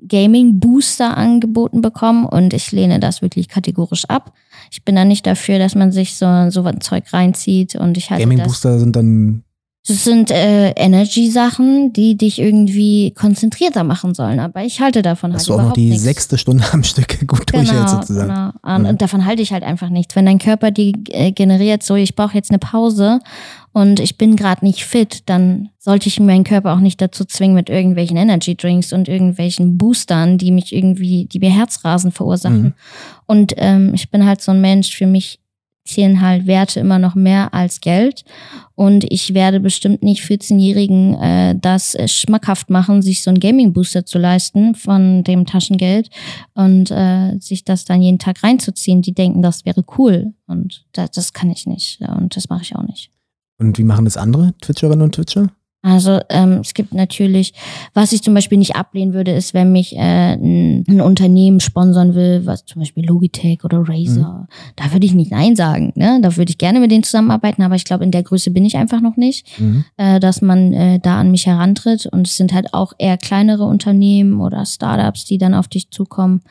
Gaming-Booster 0.08 1.18
angeboten 1.18 1.82
bekommen 1.82 2.28
und 2.28 2.54
ich 2.54 2.72
lehne 2.72 3.00
das 3.00 3.24
wirklich 3.24 3.48
kategorisch 3.48 4.06
ab. 4.06 4.34
Ich 4.70 4.86
bin 4.86 4.96
da 4.96 5.04
nicht 5.04 5.26
dafür, 5.26 5.58
dass 5.58 5.74
man 5.74 5.92
sich 5.92 6.16
so, 6.16 6.52
so 6.52 6.62
ein 6.64 6.80
Zeug 6.82 7.12
reinzieht 7.12 7.74
und 7.74 7.98
ich 7.98 8.12
halte 8.12 8.22
Gaming 8.22 8.38
das 8.38 8.48
Booster 8.48 8.78
sind 8.78 8.96
dann 8.96 9.44
Das 9.88 10.04
sind 10.04 10.32
äh, 10.32 10.72
Energy-Sachen, 10.72 11.94
die 11.94 12.18
dich 12.18 12.40
irgendwie 12.40 13.12
konzentrierter 13.12 13.84
machen 13.84 14.14
sollen. 14.14 14.40
Aber 14.40 14.64
ich 14.64 14.82
halte 14.82 15.02
davon 15.02 15.32
Dass 15.32 15.44
halt 15.44 15.48
du 15.50 15.54
auch 15.54 15.58
noch 15.58 15.64
überhaupt 15.64 15.78
die 15.78 15.90
nichts. 15.90 16.04
sechste 16.04 16.38
Stunde 16.38 16.66
am 16.74 16.84
Stück 16.84 17.20
gut 17.28 17.54
durchhältst 17.54 17.90
sozusagen. 17.96 18.28
Genau. 18.30 18.76
Und, 18.76 18.84
Mhm. 18.84 18.90
und 18.90 19.02
davon 19.02 19.26
halte 19.26 19.42
ich 19.42 19.54
halt 19.54 19.64
einfach 19.64 19.90
nichts. 19.90 20.16
Wenn 20.16 20.26
dein 20.26 20.40
Körper 20.40 20.72
die 20.72 20.94
äh, 21.12 21.32
generiert, 21.32 21.84
so 21.84 21.96
ich 21.96 22.16
brauche 22.16 22.34
jetzt 22.36 22.52
eine 22.52 22.60
Pause 22.60 23.20
und 23.72 24.00
ich 24.00 24.18
bin 24.18 24.36
gerade 24.36 24.66
nicht 24.66 24.84
fit, 24.86 25.24
dann 25.28 25.70
sollte 25.80 26.08
ich 26.10 26.20
meinen 26.20 26.44
Körper 26.44 26.74
auch 26.74 26.80
nicht 26.80 27.00
dazu 27.02 27.24
zwingen 27.24 27.56
mit 27.56 27.70
irgendwelchen 27.70 28.18
Energy 28.18 28.56
Drinks 28.56 28.92
und 28.92 29.08
irgendwelchen 29.08 29.78
Boostern, 29.78 30.38
die 30.38 30.52
mich 30.52 30.76
irgendwie, 30.76 31.26
die 31.32 31.40
mir 31.40 31.52
Herzrasen 31.52 32.12
verursachen. 32.12 32.62
Mhm. 32.62 32.74
Und 33.26 33.54
ähm, 33.58 33.94
ich 33.94 34.10
bin 34.12 34.26
halt 34.26 34.42
so 34.42 34.52
ein 34.52 34.60
Mensch, 34.62 34.96
für 34.96 35.08
mich 35.08 35.40
zählen 35.88 36.22
halt 36.22 36.48
Werte 36.48 36.80
immer 36.80 37.00
noch 37.00 37.16
mehr 37.16 37.54
als 37.54 37.82
Geld. 37.82 38.24
Und 38.76 39.06
ich 39.12 39.34
werde 39.34 39.60
bestimmt 39.60 40.04
nicht 40.04 40.24
14-Jährigen 40.24 41.16
äh, 41.16 41.56
das 41.60 41.98
schmackhaft 42.06 42.70
machen, 42.70 43.02
sich 43.02 43.22
so 43.22 43.32
einen 43.32 43.40
Gaming-Booster 43.40 44.06
zu 44.06 44.20
leisten 44.20 44.76
von 44.76 45.24
dem 45.24 45.46
Taschengeld 45.46 46.10
und 46.54 46.92
äh, 46.92 47.38
sich 47.40 47.64
das 47.64 47.86
dann 47.86 48.02
jeden 48.02 48.20
Tag 48.20 48.44
reinzuziehen. 48.44 49.02
Die 49.02 49.14
denken, 49.14 49.42
das 49.42 49.66
wäre 49.66 49.84
cool. 49.98 50.34
Und 50.46 50.86
das, 50.92 51.12
das 51.12 51.34
kann 51.34 51.50
ich 51.50 51.66
nicht. 51.66 52.00
Und 52.02 52.36
das 52.36 52.50
mache 52.50 52.64
ich 52.64 52.76
auch 52.76 52.84
nicht. 52.84 53.12
Und 53.60 53.78
wie 53.78 53.84
machen 53.84 54.06
das 54.06 54.18
andere 54.18 54.54
Twitcherinnen 54.62 55.02
und 55.02 55.16
Twitcher? 55.16 55.50
Also 55.84 56.20
ähm, 56.30 56.60
es 56.64 56.74
gibt 56.74 56.94
natürlich, 56.94 57.54
was 57.94 58.12
ich 58.12 58.22
zum 58.24 58.34
Beispiel 58.34 58.58
nicht 58.58 58.76
ablehnen 58.76 59.14
würde, 59.14 59.32
ist, 59.32 59.54
wenn 59.54 59.72
mich 59.72 59.96
äh, 59.96 60.34
ein, 60.34 60.84
ein 60.88 61.00
Unternehmen 61.02 61.60
sponsern 61.60 62.14
will, 62.16 62.46
was 62.46 62.66
zum 62.66 62.82
Beispiel 62.82 63.06
Logitech 63.06 63.64
oder 63.64 63.88
Razer, 63.88 64.48
da 64.76 64.92
würde 64.92 65.06
ich 65.06 65.14
nicht 65.14 65.32
Nein 65.32 65.56
sagen. 65.56 65.94
Ne? 65.96 66.20
Da 66.22 66.36
würde 66.36 66.50
ich 66.50 66.58
gerne 66.58 66.80
mit 66.80 66.92
denen 66.92 67.04
zusammenarbeiten, 67.04 67.62
aber 67.62 67.76
ich 67.76 67.86
glaube, 67.86 68.04
in 68.04 68.12
der 68.12 68.24
Größe 68.24 68.52
bin 68.52 68.66
ich 68.66 68.76
einfach 68.76 69.02
noch 69.02 69.16
nicht, 69.18 69.48
Mhm. 69.60 69.86
äh, 69.98 70.20
dass 70.20 70.42
man 70.42 70.74
äh, 70.74 71.00
da 71.00 71.20
an 71.20 71.32
mich 71.32 71.46
herantritt. 71.46 72.06
Und 72.08 72.28
es 72.28 72.36
sind 72.38 72.54
halt 72.54 72.74
auch 72.74 72.94
eher 72.98 73.18
kleinere 73.18 73.64
Unternehmen 73.66 74.42
oder 74.42 74.66
Startups, 74.66 75.26
die 75.26 75.38
dann 75.38 75.54
auf 75.54 75.68
dich 75.68 75.90
zukommen. 75.92 76.42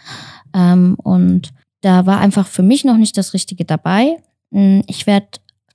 Ähm, 0.54 0.96
und 1.02 1.50
da 1.82 2.06
war 2.06 2.20
einfach 2.20 2.46
für 2.46 2.62
mich 2.62 2.84
noch 2.84 2.96
nicht 2.96 3.18
das 3.18 3.34
Richtige 3.34 3.64
dabei. 3.64 4.16
Mm, 4.50 4.80
Ich 4.86 5.06
werde 5.06 5.26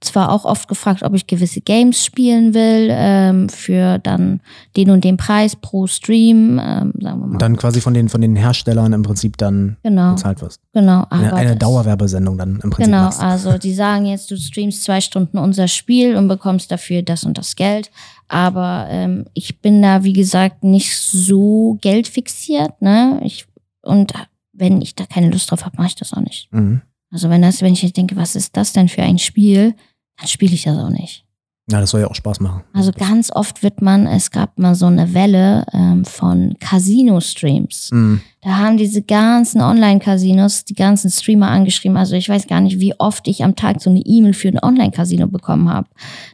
zwar 0.02 0.32
auch 0.32 0.46
oft 0.46 0.68
gefragt, 0.68 1.04
ob 1.04 1.14
ich 1.14 1.28
gewisse 1.28 1.62
Games 1.62 2.04
spielen 2.04 2.54
will, 2.54 2.90
ähm, 2.92 3.50
für 3.50 4.00
dann 4.00 4.42
den 4.76 4.90
und 4.90 5.04
den 5.04 5.16
Preis 5.16 5.56
pro 5.56 5.86
Stream, 5.86 6.60
ähm, 6.60 6.94
sagen 7.00 7.20
wir 7.20 7.28
mal. 7.28 7.34
Und 7.34 7.42
dann 7.42 7.56
quasi 7.56 7.82
von 7.82 7.94
den, 7.94 8.10
von 8.10 8.20
den 8.20 8.36
Herstellern 8.36 8.94
im 8.94 9.04
Prinzip 9.04 9.38
dann 9.38 9.78
genau, 9.84 10.14
bezahlt 10.14 10.42
wirst. 10.42 10.60
genau. 10.74 11.06
Eine, 11.10 11.34
eine 11.34 11.56
Dauerwerbesendung 11.56 12.38
dann 12.38 12.60
im 12.64 12.72
Prinzip 12.72 12.86
Genau, 12.86 13.04
machst. 13.04 13.22
also 13.22 13.58
die 13.58 13.74
sagen 13.74 14.08
jetzt, 14.08 14.32
du 14.32 14.38
streamst 14.38 14.84
zwei 14.84 15.02
Stunden 15.02 15.38
unser 15.38 15.68
Spiel 15.68 16.16
und 16.16 16.28
bekommst 16.28 16.72
dafür 16.72 17.04
das 17.04 17.24
und 17.24 17.38
das 17.38 17.56
Geld. 17.56 17.92
Aber 18.28 18.88
ähm, 18.90 19.26
ich 19.34 19.62
bin 19.62 19.82
da, 19.82 20.04
wie 20.04 20.14
gesagt, 20.14 20.64
nicht 20.64 20.98
so 20.98 21.78
geldfixiert, 21.82 22.82
ne? 22.82 23.20
Ich, 23.24 23.46
und 23.82 24.14
wenn 24.54 24.82
ich 24.82 24.96
da 24.96 25.06
keine 25.06 25.30
Lust 25.30 25.52
drauf 25.52 25.66
habe, 25.66 25.78
mache 25.78 25.88
ich 25.88 25.96
das 25.96 26.14
auch 26.14 26.22
nicht. 26.22 26.52
Mhm. 26.52 26.82
Also 27.12 27.30
wenn 27.30 27.42
das, 27.42 27.62
wenn 27.62 27.74
ich 27.74 27.94
denke, 27.94 28.16
was 28.16 28.36
ist 28.36 28.56
das 28.56 28.74
denn 28.74 28.88
für 28.88 29.04
ein 29.04 29.20
Spiel, 29.20 29.76
dann 30.18 30.28
spiele 30.28 30.54
ich 30.54 30.64
das 30.64 30.78
auch 30.78 30.90
nicht. 30.90 31.26
Ja, 31.72 31.80
das 31.80 31.92
soll 31.92 32.02
ja 32.02 32.08
auch 32.08 32.16
Spaß 32.16 32.40
machen. 32.42 32.64
Also 32.74 32.92
ganz 32.92 33.32
oft 33.32 33.64
wird 33.64 33.82
man, 33.82 34.06
es 34.08 34.32
gab 34.32 34.58
mal 34.58 34.76
so 34.76 34.88
eine 34.88 35.14
Welle 35.14 35.66
ähm, 35.72 36.04
von 36.04 36.56
Casino-Streams. 36.60 37.92
Mhm. 37.92 38.22
Da 38.42 38.58
haben 38.58 38.78
diese 38.78 39.04
ganzen 39.04 39.62
Online-Casinos 39.62 40.66
die 40.66 40.74
ganzen 40.74 41.10
Streamer 41.12 41.50
angeschrieben. 41.50 41.96
Also 41.96 42.16
ich 42.16 42.28
weiß 42.28 42.48
gar 42.48 42.60
nicht, 42.60 42.80
wie 42.80 43.00
oft 43.00 43.28
ich 43.28 43.44
am 43.44 43.56
Tag 43.56 43.80
so 43.80 43.90
eine 43.90 44.00
E-Mail 44.00 44.34
für 44.34 44.50
ein 44.50 44.62
Online-Casino 44.62 45.28
bekommen 45.28 45.70
habe. 45.70 45.88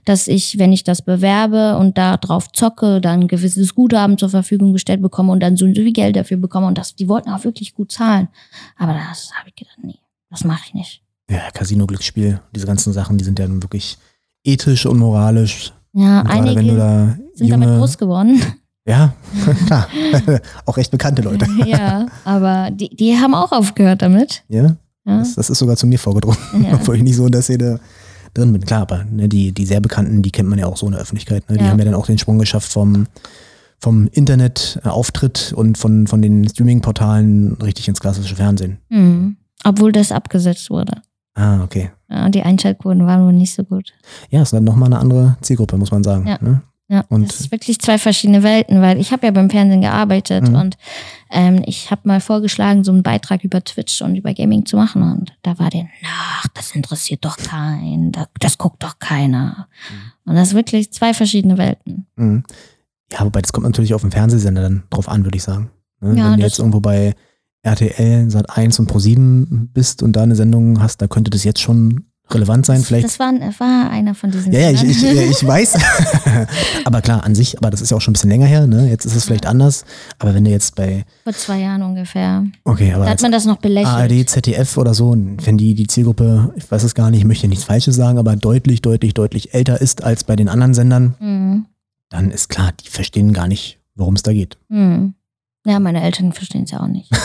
Dass 0.06 0.28
ich, 0.28 0.58
wenn 0.58 0.74
ich 0.74 0.84
das 0.84 1.04
bewerbe 1.04 1.78
und 1.78 1.98
da 1.98 2.18
drauf 2.18 2.52
zocke, 2.54 3.00
dann 3.02 3.22
ein 3.22 3.28
gewisses 3.28 3.76
Guthaben 3.76 4.18
zur 4.18 4.30
Verfügung 4.30 4.74
gestellt 4.74 5.02
bekomme 5.02 5.34
und 5.34 5.42
dann 5.42 5.58
so 5.58 5.66
und 5.66 5.76
so 5.76 5.84
viel 5.84 5.94
Geld 5.94 6.16
dafür 6.16 6.38
bekomme. 6.38 6.68
Und 6.68 6.78
das, 6.78 6.96
die 6.96 7.10
wollten 7.10 7.30
auch 7.30 7.44
wirklich 7.44 7.76
gut 7.76 7.92
zahlen. 7.92 8.30
Aber 8.78 8.94
das 8.94 9.32
habe 9.38 9.50
ich 9.50 9.56
gedacht, 9.56 9.78
nee, 9.84 10.00
das 10.32 10.46
mache 10.46 10.64
ich 10.66 10.74
nicht. 10.74 11.04
Ja, 11.30 11.52
Casino-Glücksspiel, 11.54 12.40
diese 12.56 12.66
ganzen 12.66 12.94
Sachen, 12.94 13.18
die 13.18 13.26
sind 13.26 13.38
ja 13.40 13.48
nun 13.48 13.62
wirklich 13.64 13.98
ethisch 14.44 14.86
und 14.86 14.98
moralisch. 14.98 15.74
Ja, 15.94 16.22
Und 16.22 16.28
gerade 16.30 16.56
wenn 16.56 16.68
du 16.68 16.74
einige 16.74 16.78
da 16.78 17.18
sind 17.34 17.50
damit 17.52 17.68
junge, 17.68 17.80
groß 17.80 17.98
geworden. 17.98 18.42
ja, 18.88 19.14
klar, 19.66 19.88
auch 20.66 20.78
recht 20.78 20.92
bekannte 20.92 21.22
Leute. 21.22 21.46
ja, 21.66 22.06
aber 22.24 22.72
die, 22.72 22.90
die 22.96 23.18
haben 23.18 23.34
auch 23.34 23.52
aufgehört 23.52 24.02
damit. 24.02 24.44
Ja, 24.48 24.76
Ja, 25.06 25.20
das, 25.20 25.36
das 25.36 25.50
ist 25.50 25.60
sogar 25.60 25.76
zu 25.76 25.86
mir 25.88 26.00
vorgedrungen, 26.00 26.38
ja. 26.64 26.74
obwohl 26.76 26.96
ich 26.96 27.04
nicht 27.04 27.16
so 27.18 27.26
in 27.26 27.32
der 27.32 27.42
Szene 27.42 27.80
drin 28.34 28.54
bin. 28.54 28.66
Klar, 28.66 28.82
aber 28.84 29.04
ne, 29.06 29.28
die, 29.28 29.52
die 29.52 29.66
sehr 29.66 29.82
bekannten, 29.82 30.22
die 30.22 30.32
kennt 30.32 30.48
man 30.48 30.60
ja 30.60 30.66
auch 30.68 30.78
so 30.78 30.86
in 30.86 30.94
der 30.94 31.02
Öffentlichkeit. 31.02 31.50
Ne? 31.50 31.58
Die 31.58 31.64
Ja. 31.66 31.72
haben 31.72 31.80
ja 31.80 31.86
dann 31.86 31.96
auch 31.96 32.06
den 32.06 32.18
Sprung 32.20 32.38
geschafft 32.40 32.72
vom, 32.72 33.08
vom 33.80 34.08
Internet-Auftritt 34.12 35.54
und 35.56 35.78
von, 35.78 36.08
von 36.08 36.22
den 36.22 36.48
Streaming-Portalen 36.48 37.54
richtig 37.62 37.88
ins 37.90 38.00
klassische 38.00 38.36
Fernsehen. 38.36 38.78
Mhm. 38.90 39.38
Obwohl 39.64 39.92
das 39.92 40.12
abgesetzt 40.12 40.70
wurde. 40.70 41.02
Ah, 41.38 41.62
okay. 41.64 41.92
Ja, 42.10 42.30
die 42.30 42.42
Einschaltquoten 42.42 43.06
waren 43.06 43.24
wohl 43.26 43.34
nicht 43.34 43.54
so 43.54 43.64
gut. 43.64 43.94
Ja, 44.32 44.42
ist 44.42 44.54
dann 44.54 44.64
nochmal 44.64 44.88
eine 44.88 45.00
andere 45.00 45.38
Zielgruppe, 45.42 45.78
muss 45.78 45.92
man 45.92 46.04
sagen. 46.04 46.26
Ja. 46.28 46.38
Ne? 46.42 46.62
Ja, 46.90 47.04
Und- 47.10 47.30
das 47.30 47.42
ist 47.42 47.52
wirklich 47.52 47.80
zwei 47.80 47.98
verschiedene 47.98 48.44
Welten, 48.44 48.82
weil 48.82 48.98
ich 48.98 49.12
habe 49.12 49.26
ja 49.26 49.32
beim 49.32 49.50
Fernsehen 49.50 49.82
gearbeitet 49.82 50.48
Mhm. 50.48 50.56
und 50.56 50.78
ähm, 51.30 51.62
ich 51.66 51.92
habe 51.92 52.02
mal 52.06 52.22
vorgeschlagen, 52.22 52.84
so 52.86 52.92
einen 52.94 53.04
Beitrag 53.04 53.44
über 53.44 53.62
Twitch 53.64 54.02
und 54.02 54.16
über 54.16 54.34
Gaming 54.34 54.66
zu 54.66 54.78
machen 54.78 55.02
und 55.04 55.34
da 55.44 55.60
war 55.60 55.70
der, 55.70 55.86
ach, 56.06 56.48
das 56.54 56.72
interessiert 56.72 57.26
doch 57.26 57.36
keinen, 57.38 58.14
das, 58.14 58.28
das 58.40 58.58
guckt 58.58 58.82
doch 58.84 59.00
keiner. 59.00 59.68
Und 60.26 60.36
das 60.36 60.50
ist 60.50 60.54
wirklich 60.56 60.92
zwei 60.94 61.14
verschiedene 61.14 61.58
Welten. 61.58 62.08
Mhm. 62.16 62.44
Ja, 63.12 63.20
wobei 63.26 63.42
das 63.42 63.52
kommt 63.54 63.66
natürlich 63.66 63.94
auf 63.94 64.02
den 64.02 64.12
Fernsehsender 64.12 64.62
dann 64.64 64.84
drauf 64.90 65.08
an, 65.10 65.24
würde 65.26 65.36
ich 65.38 65.44
sagen. 65.44 65.70
Ne? 66.00 66.18
Ja, 66.18 66.32
Wenn 66.32 66.40
du 66.40 66.46
jetzt 66.46 66.58
irgendwo 66.60 66.80
bei 66.80 67.16
RTL, 67.68 68.28
Sat1 68.28 68.80
und 68.80 68.92
Pro7 68.92 69.68
bist 69.74 70.02
und 70.04 70.14
da 70.14 70.24
eine 70.24 70.36
Sendung 70.36 70.82
hast, 70.82 71.02
da 71.02 71.08
könnte 71.08 71.30
das 71.32 71.44
jetzt 71.44 71.60
schon 71.62 72.06
relevant 72.30 72.66
sein. 72.66 72.82
Vielleicht. 72.82 73.06
Das 73.06 73.20
war, 73.20 73.32
war 73.60 73.90
einer 73.90 74.14
von 74.14 74.32
diesen. 74.32 74.52
ja, 74.52 74.60
ja, 74.60 74.72
ich, 74.72 74.84
ich, 74.84 75.04
äh, 75.04 75.26
ich 75.30 75.46
weiß. 75.48 75.76
aber 76.86 77.02
klar, 77.02 77.24
an 77.24 77.36
sich, 77.36 77.58
aber 77.58 77.70
das 77.70 77.80
ist 77.82 77.92
ja 77.92 77.98
auch 77.98 78.02
schon 78.02 78.12
ein 78.12 78.14
bisschen 78.16 78.30
länger 78.30 78.46
her, 78.46 78.68
ne? 78.68 78.90
Jetzt 78.90 79.06
ist 79.06 79.16
es 79.16 79.24
vielleicht 79.26 79.46
anders. 79.46 79.86
Aber 80.20 80.34
wenn 80.34 80.44
du 80.44 80.52
jetzt 80.52 80.76
bei, 80.76 81.06
Vor 81.24 81.32
zwei 81.34 81.60
Jahren 81.60 81.82
ungefähr. 81.84 82.44
okay, 82.66 82.92
aber 82.94 83.06
Da 83.06 83.12
hat 83.12 83.22
man 83.22 83.32
das 83.32 83.46
noch 83.46 83.58
belächelt. 83.58 83.88
ARD, 83.94 84.30
ZDF 84.30 84.78
oder 84.78 84.94
so, 84.94 85.16
wenn 85.16 85.58
die, 85.58 85.74
die 85.74 85.88
Zielgruppe, 85.88 86.52
ich 86.58 86.70
weiß 86.70 86.84
es 86.84 86.96
gar 86.96 87.12
nicht, 87.12 87.20
ich 87.22 87.26
möchte 87.26 87.48
nichts 87.48 87.64
Falsches 87.64 87.96
sagen, 87.96 88.18
aber 88.18 88.36
deutlich, 88.36 88.82
deutlich, 88.82 89.14
deutlich 89.14 89.54
älter 89.54 89.80
ist 89.80 90.04
als 90.04 90.24
bei 90.26 90.36
den 90.36 90.50
anderen 90.50 90.74
Sendern, 90.74 91.16
Mhm. 91.20 91.66
dann 92.10 92.32
ist 92.32 92.50
klar, 92.50 92.72
die 92.84 92.90
verstehen 92.90 93.32
gar 93.34 93.48
nicht, 93.48 93.80
worum 93.96 94.16
es 94.16 94.24
da 94.24 94.34
geht. 94.34 94.58
Mhm. 94.68 95.14
Ja, 95.68 95.80
meine 95.80 96.02
Eltern 96.02 96.32
verstehen 96.32 96.64
es 96.64 96.72
ja 96.72 96.80
auch 96.82 96.88
nicht. 96.88 97.12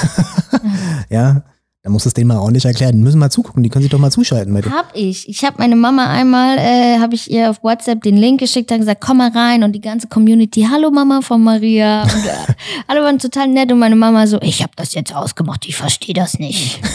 Ja, 1.08 1.42
dann 1.82 1.92
muss 1.92 2.06
es 2.06 2.14
denen 2.14 2.28
mal 2.28 2.38
ordentlich 2.38 2.64
erklären. 2.64 2.94
Die 2.94 3.02
müssen 3.02 3.18
mal 3.18 3.30
zugucken, 3.30 3.62
die 3.62 3.68
können 3.68 3.82
sich 3.82 3.90
doch 3.90 3.98
mal 3.98 4.12
zuschalten. 4.12 4.54
Dir. 4.54 4.70
Hab 4.70 4.90
ich. 4.94 5.28
Ich 5.28 5.44
habe 5.44 5.56
meine 5.58 5.74
Mama 5.74 6.08
einmal, 6.08 6.56
äh, 6.58 6.98
habe 7.00 7.14
ich 7.14 7.30
ihr 7.30 7.50
auf 7.50 7.62
WhatsApp 7.64 8.02
den 8.02 8.16
Link 8.16 8.38
geschickt, 8.40 8.70
habe 8.70 8.80
gesagt, 8.80 9.00
komm 9.00 9.18
mal 9.18 9.30
rein 9.30 9.64
und 9.64 9.72
die 9.72 9.80
ganze 9.80 10.06
Community, 10.06 10.66
hallo 10.70 10.90
Mama 10.90 11.20
von 11.22 11.42
Maria. 11.42 12.02
Und, 12.02 12.10
äh, 12.10 12.54
alle 12.86 13.02
waren 13.02 13.18
total 13.18 13.48
nett 13.48 13.72
und 13.72 13.78
meine 13.80 13.96
Mama 13.96 14.26
so, 14.26 14.40
ich 14.42 14.62
habe 14.62 14.72
das 14.76 14.94
jetzt 14.94 15.14
ausgemacht, 15.14 15.66
ich 15.66 15.76
verstehe 15.76 16.14
das 16.14 16.38
nicht. 16.38 16.80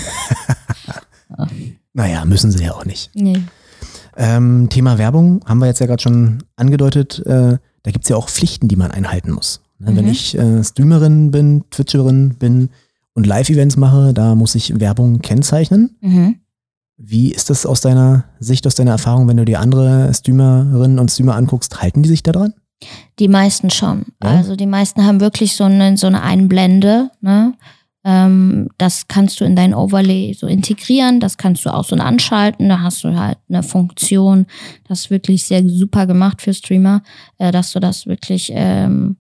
Naja, 1.94 2.26
müssen 2.26 2.52
sie 2.52 2.64
ja 2.64 2.74
auch 2.74 2.86
nicht. 2.86 3.10
Nee. 3.16 3.42
Ähm, 4.16 4.68
Thema 4.70 5.00
Werbung 5.00 5.42
haben 5.48 5.58
wir 5.58 5.66
jetzt 5.66 5.80
ja 5.80 5.88
gerade 5.88 6.02
schon 6.02 6.44
angedeutet. 6.56 7.20
Äh, 7.26 7.58
da 7.84 7.92
gibt 7.92 8.06
es 8.06 8.10
ja 8.10 8.16
auch 8.16 8.30
Pflichten, 8.30 8.68
die 8.68 8.76
man 8.76 8.92
einhalten 8.92 9.32
muss. 9.32 9.62
Ne, 9.80 9.96
Wenn 9.96 10.06
Mhm. 10.06 10.12
ich 10.12 10.38
äh, 10.38 10.64
Streamerin 10.64 11.32
bin, 11.32 11.64
Twitcherin 11.72 12.36
bin 12.40 12.70
und 13.14 13.26
Live-Events 13.28 13.78
mache, 13.78 14.14
da 14.14 14.36
muss 14.36 14.56
ich 14.56 14.80
Werbung 14.80 15.20
kennzeichnen. 15.20 15.96
Mhm. 16.02 16.36
Wie 16.98 17.32
ist 17.32 17.50
das 17.52 17.66
aus 17.68 17.82
deiner 17.82 18.24
Sicht, 18.40 18.66
aus 18.66 18.74
deiner 18.76 18.92
Erfahrung, 18.92 19.28
wenn 19.28 19.38
du 19.38 19.46
dir 19.46 19.60
andere 19.60 20.12
Streamerinnen 20.14 20.98
und 20.98 21.12
Streamer 21.12 21.36
anguckst? 21.36 21.80
Halten 21.82 22.02
die 22.02 22.10
sich 22.10 22.24
da 22.24 22.32
dran? 22.32 22.54
Die 23.20 23.28
meisten 23.28 23.70
schon. 23.70 24.06
Ja? 24.24 24.32
Also 24.32 24.56
die 24.56 24.66
meisten 24.66 25.04
haben 25.06 25.20
wirklich 25.20 25.56
so 25.56 25.64
eine, 25.66 25.96
so 25.98 26.08
eine 26.08 26.22
Einblende. 26.24 27.12
Ne? 27.22 27.54
Ähm, 28.04 28.70
das 28.80 29.08
kannst 29.08 29.40
du 29.40 29.46
in 29.46 29.56
dein 29.56 29.76
Overlay 29.76 30.34
so 30.34 30.48
integrieren. 30.48 31.20
Das 31.20 31.38
kannst 31.38 31.66
du 31.66 31.74
auch 31.74 31.86
so 31.86 31.96
anschalten. 31.96 32.70
Da 32.70 32.80
hast 32.82 33.04
du 33.04 33.16
halt 33.16 33.38
eine 33.50 33.62
Funktion. 33.62 34.48
Das 34.88 35.02
ist 35.02 35.10
wirklich 35.12 35.44
sehr 35.44 35.68
super 35.68 36.08
gemacht 36.08 36.42
für 36.42 36.54
Streamer, 36.54 37.04
äh, 37.38 37.52
dass 37.52 37.74
du 37.74 37.80
das 37.80 38.08
wirklich 38.08 38.52
ähm, 38.54 39.18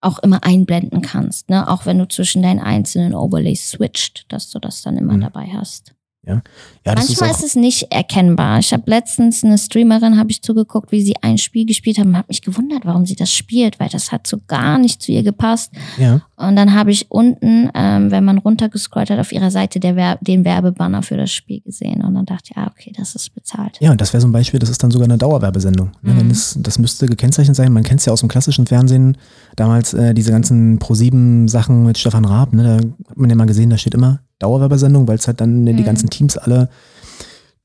auch 0.00 0.18
immer 0.20 0.44
einblenden 0.44 1.02
kannst. 1.02 1.50
Ne? 1.50 1.68
Auch 1.68 1.86
wenn 1.86 1.98
du 1.98 2.06
zwischen 2.06 2.42
deinen 2.42 2.60
einzelnen 2.60 3.14
Overlays 3.14 3.70
switcht, 3.70 4.26
dass 4.32 4.50
du 4.50 4.58
das 4.58 4.82
dann 4.82 4.96
immer 4.96 5.14
Mhm. 5.14 5.20
dabei 5.22 5.46
hast. 5.52 5.94
Ja, 6.28 6.42
ja 6.84 6.94
Manchmal 6.94 7.30
ist, 7.30 7.38
ist, 7.38 7.44
es 7.44 7.56
nicht 7.56 7.90
erkennbar. 7.90 8.58
Ich 8.58 8.72
habe 8.74 8.82
letztens 8.86 9.42
eine 9.42 9.56
Streamerin, 9.56 10.18
habe 10.18 10.30
ich 10.30 10.42
zugeguckt, 10.42 10.92
wie 10.92 11.02
sie 11.02 11.14
ein 11.22 11.38
Spiel 11.38 11.64
gespielt 11.64 11.98
hat 11.98 12.04
und 12.04 12.16
habe 12.16 12.26
mich 12.28 12.42
gewundert, 12.42 12.84
warum 12.84 13.06
sie 13.06 13.16
das 13.16 13.32
spielt, 13.32 13.80
weil 13.80 13.88
das 13.88 14.12
hat 14.12 14.26
so 14.26 14.38
gar 14.46 14.78
nicht 14.78 15.00
zu 15.00 15.10
ihr 15.10 15.22
gepasst. 15.22 15.72
Ja. 15.96 16.20
Und 16.36 16.54
dann 16.56 16.74
habe 16.74 16.90
ich 16.90 17.10
unten, 17.10 17.70
ähm, 17.74 18.10
wenn 18.10 18.24
man 18.24 18.38
runtergescrollt 18.38 19.08
hat, 19.08 19.18
auf 19.18 19.32
ihrer 19.32 19.50
Seite 19.50 19.80
Werb 19.82 20.18
den 20.22 20.44
Werbebanner 20.44 21.02
für 21.02 21.16
das 21.16 21.32
Spiel 21.32 21.60
gesehen 21.62 22.04
und 22.04 22.14
dann 22.14 22.26
dachte 22.26 22.50
ich, 22.50 22.56
ja, 22.56 22.66
okay, 22.66 22.92
das 22.96 23.14
ist 23.14 23.34
bezahlt. 23.34 23.78
Ja, 23.80 23.90
und 23.90 24.00
das 24.00 24.12
wäre 24.12 24.20
so 24.20 24.28
ein 24.28 24.32
Beispiel, 24.32 24.60
das 24.60 24.68
ist 24.68 24.82
dann 24.82 24.90
sogar 24.90 25.06
eine 25.06 25.16
Dauerwerbesendung. 25.16 25.92
Ne? 26.02 26.12
Mhm. 26.12 26.28
Das, 26.28 26.58
das 26.60 26.78
müsste 26.78 27.06
gekennzeichnet 27.06 27.56
sein. 27.56 27.72
Man 27.72 27.84
kennt 27.84 28.00
es 28.00 28.06
ja 28.06 28.12
aus 28.12 28.20
dem 28.20 28.28
klassischen 28.28 28.66
Fernsehen, 28.66 29.16
damals 29.56 29.94
äh, 29.94 30.12
diese 30.12 30.30
ganzen 30.30 30.78
Pro-7-Sachen 30.78 31.86
mit 31.86 31.96
Stefan 31.96 32.26
Raab, 32.26 32.52
ne? 32.52 32.62
da 32.62 32.74
hat 33.08 33.16
man 33.16 33.30
ja 33.30 33.36
mal 33.36 33.46
gesehen, 33.46 33.70
da 33.70 33.78
steht 33.78 33.94
immer 33.94 34.20
Dauerwerbesendung, 34.38 35.08
weil 35.08 35.18
es 35.18 35.26
halt 35.26 35.40
dann 35.40 35.62
mhm. 35.62 35.76
die 35.76 35.84
ganzen 35.84 36.10
Teams 36.10 36.36
alle 36.36 36.68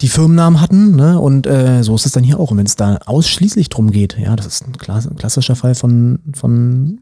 die 0.01 0.07
Firmennamen 0.07 0.59
hatten, 0.59 0.95
ne? 0.95 1.19
Und 1.19 1.47
äh, 1.47 1.84
so 1.84 1.95
ist 1.95 2.05
es 2.05 2.11
dann 2.11 2.24
hier 2.24 2.39
auch. 2.39 2.51
Und 2.51 2.57
wenn 2.57 2.65
es 2.65 2.76
da 2.76 2.97
ausschließlich 3.05 3.69
drum 3.69 3.91
geht, 3.91 4.17
ja, 4.17 4.36
das 4.36 4.47
ist 4.47 4.67
ein 4.67 4.78
klassischer 4.78 5.55
Fall 5.55 5.76
von, 5.76 6.19
von 6.34 7.01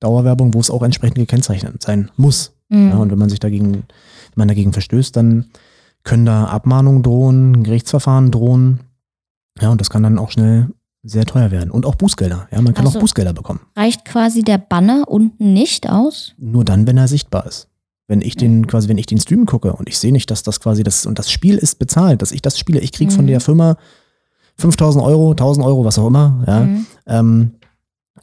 Dauerwerbung, 0.00 0.52
wo 0.52 0.60
es 0.60 0.70
auch 0.70 0.82
entsprechend 0.82 1.16
gekennzeichnet 1.16 1.82
sein 1.82 2.10
muss. 2.16 2.52
Mhm. 2.68 2.88
Ja, 2.90 2.96
und 2.96 3.10
wenn 3.10 3.18
man 3.18 3.30
sich 3.30 3.40
dagegen, 3.40 3.72
wenn 3.72 3.84
man 4.34 4.48
dagegen 4.48 4.72
verstößt, 4.72 5.16
dann 5.16 5.46
können 6.02 6.26
da 6.26 6.44
Abmahnungen 6.46 7.02
drohen, 7.02 7.62
Gerichtsverfahren 7.62 8.30
drohen. 8.30 8.80
Ja, 9.60 9.70
und 9.70 9.80
das 9.80 9.88
kann 9.88 10.02
dann 10.02 10.18
auch 10.18 10.30
schnell 10.30 10.68
sehr 11.02 11.24
teuer 11.24 11.50
werden. 11.50 11.70
Und 11.70 11.86
auch 11.86 11.94
Bußgelder. 11.94 12.48
Ja, 12.50 12.60
man 12.60 12.74
kann 12.74 12.86
also, 12.86 12.98
auch 12.98 13.02
Bußgelder 13.02 13.32
bekommen. 13.32 13.60
Reicht 13.76 14.04
quasi 14.04 14.42
der 14.42 14.58
Banner 14.58 15.04
unten 15.06 15.52
nicht 15.52 15.88
aus? 15.88 16.34
Nur 16.38 16.64
dann, 16.64 16.86
wenn 16.86 16.98
er 16.98 17.08
sichtbar 17.08 17.46
ist. 17.46 17.68
Wenn 18.06 18.20
ich 18.20 18.36
den 18.36 18.66
quasi, 18.66 18.88
wenn 18.88 18.98
ich 18.98 19.06
den 19.06 19.20
Stream 19.20 19.46
gucke 19.46 19.72
und 19.72 19.88
ich 19.88 19.98
sehe 19.98 20.12
nicht, 20.12 20.30
dass 20.30 20.42
das 20.42 20.60
quasi 20.60 20.82
das, 20.82 21.06
und 21.06 21.18
das 21.18 21.30
Spiel 21.30 21.56
ist 21.56 21.78
bezahlt, 21.78 22.20
dass 22.22 22.32
ich 22.32 22.42
das 22.42 22.58
spiele, 22.58 22.80
ich 22.80 22.92
kriege 22.92 23.10
mhm. 23.10 23.16
von 23.16 23.26
der 23.26 23.40
Firma 23.40 23.76
5000 24.56 25.02
Euro, 25.04 25.30
1000 25.30 25.66
Euro, 25.66 25.84
was 25.84 25.98
auch 25.98 26.06
immer, 26.06 26.44
ja, 26.46 26.60
mhm. 26.60 26.86
ähm, 27.06 27.50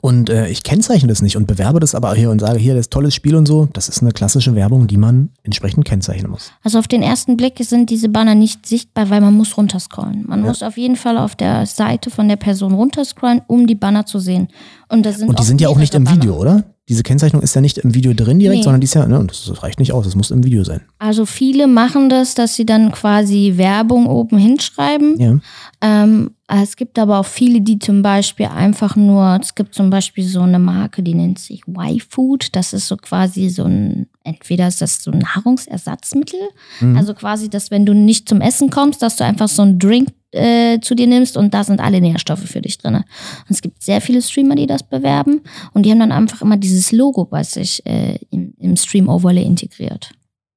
und 0.02 0.32
äh, 0.32 0.48
ich 0.48 0.64
kennzeichne 0.64 1.08
das 1.08 1.22
nicht 1.22 1.38
und 1.38 1.46
bewerbe 1.46 1.80
das 1.80 1.94
aber 1.94 2.14
hier 2.16 2.32
und 2.32 2.40
sage, 2.40 2.58
hier, 2.58 2.74
das 2.74 2.82
ist 2.82 2.92
tolles 2.92 3.14
Spiel 3.14 3.36
und 3.36 3.46
so. 3.46 3.68
Das 3.72 3.88
ist 3.88 4.02
eine 4.02 4.12
klassische 4.12 4.56
Werbung, 4.56 4.88
die 4.88 4.98
man 4.98 5.30
entsprechend 5.44 5.86
kennzeichnen 5.86 6.32
muss. 6.32 6.52
Also 6.64 6.80
auf 6.80 6.88
den 6.88 7.04
ersten 7.04 7.38
Blick 7.38 7.60
sind 7.60 7.92
diese 7.92 8.10
Banner 8.10 8.34
nicht 8.34 8.66
sichtbar, 8.66 9.12
weil 9.12 9.22
man 9.22 9.36
muss 9.36 9.56
runterscrollen. 9.58 10.26
Man 10.28 10.40
ja. 10.40 10.48
muss 10.48 10.64
auf 10.64 10.76
jeden 10.76 10.96
Fall 10.96 11.18
auf 11.20 11.36
der 11.36 11.68
Seite 11.68 12.10
von 12.10 12.28
der 12.28 12.38
Person 12.38 12.74
runterscrollen, 12.74 13.42
um 13.46 13.68
die 13.68 13.76
Banner 13.76 14.08
zu 14.08 14.20
sehen. 14.20 14.48
Und, 14.90 15.06
das 15.06 15.18
sind 15.18 15.30
und 15.30 15.40
die 15.40 15.44
sind 15.44 15.62
ja 15.62 15.70
auch 15.70 15.78
nicht 15.78 15.94
im 15.94 16.04
Banner. 16.04 16.18
Video, 16.18 16.36
oder? 16.36 16.64
Diese 16.92 17.04
Kennzeichnung 17.04 17.42
ist 17.42 17.56
ja 17.56 17.62
nicht 17.62 17.78
im 17.78 17.96
Video 17.96 18.14
drin 18.14 18.38
direkt, 18.38 18.58
nee. 18.58 18.64
sondern 18.64 18.82
die 18.82 18.86
ist 18.86 18.96
ja, 18.96 19.08
ne, 19.08 19.26
das 19.26 19.64
reicht 19.64 19.80
nicht 19.80 19.94
aus, 19.94 20.04
das 20.04 20.16
muss 20.16 20.30
im 20.30 20.44
Video 20.44 20.66
sein. 20.66 20.82
Also 21.00 21.26
viele 21.26 21.68
machen 21.68 22.10
das, 22.10 22.36
dass 22.36 22.58
sie 22.58 22.66
dann 22.66 22.92
quasi 22.92 23.54
Werbung 23.56 24.08
oben 24.08 24.38
hinschreiben. 24.38 25.18
Ja. 25.18 25.40
Ähm, 25.80 26.32
es 26.50 26.76
gibt 26.76 27.00
aber 27.00 27.20
auch 27.20 27.26
viele, 27.26 27.62
die 27.62 27.80
zum 27.80 28.02
Beispiel 28.02 28.48
einfach 28.48 28.98
nur, 28.98 29.40
es 29.42 29.56
gibt 29.56 29.74
zum 29.74 29.90
Beispiel 29.90 30.26
so 30.26 30.42
eine 30.42 30.60
Marke, 30.60 31.02
die 31.02 31.14
nennt 31.14 31.40
sich 31.40 31.64
Y-Food. 31.66 32.50
Das 32.58 32.74
ist 32.74 32.90
so 32.90 32.98
quasi 32.98 33.48
so 33.48 33.64
ein, 33.64 34.08
entweder 34.24 34.68
ist 34.68 34.82
das 34.82 35.04
so 35.04 35.12
ein 35.12 35.20
Nahrungsersatzmittel, 35.20 36.40
mhm. 36.80 36.98
also 36.98 37.14
quasi, 37.14 37.50
dass 37.50 37.72
wenn 37.72 37.86
du 37.86 37.94
nicht 37.94 38.30
zum 38.30 38.42
Essen 38.42 38.70
kommst, 38.70 39.02
dass 39.02 39.16
du 39.16 39.26
einfach 39.26 39.48
so 39.48 39.62
einen 39.62 39.80
Drink 39.80 40.10
äh, 40.32 40.80
zu 40.80 40.96
dir 40.96 41.08
nimmst 41.08 41.38
und 41.38 41.54
da 41.54 41.64
sind 41.64 41.80
alle 41.80 42.02
Nährstoffe 42.02 42.46
für 42.46 42.62
dich 42.62 42.78
drin. 42.78 42.96
Und 42.96 43.06
es 43.50 43.62
gibt 43.62 43.84
sehr 43.84 44.02
viele 44.02 44.22
Streamer, 44.22 44.56
die 44.56 44.68
das 44.68 44.84
bewerben 44.84 45.42
und 45.74 45.86
die 45.86 45.92
haben 45.92 46.00
dann 46.00 46.12
einfach 46.12 46.42
immer 46.42 46.58
dieses 46.58 46.92
Logo 46.92 47.26
bei 47.26 47.44
sich 47.44 47.86
äh, 47.86 48.18
im, 48.30 48.54
im 48.58 48.78
Stream 48.78 49.10
Overlay 49.10 49.44
integriert. 49.44 50.12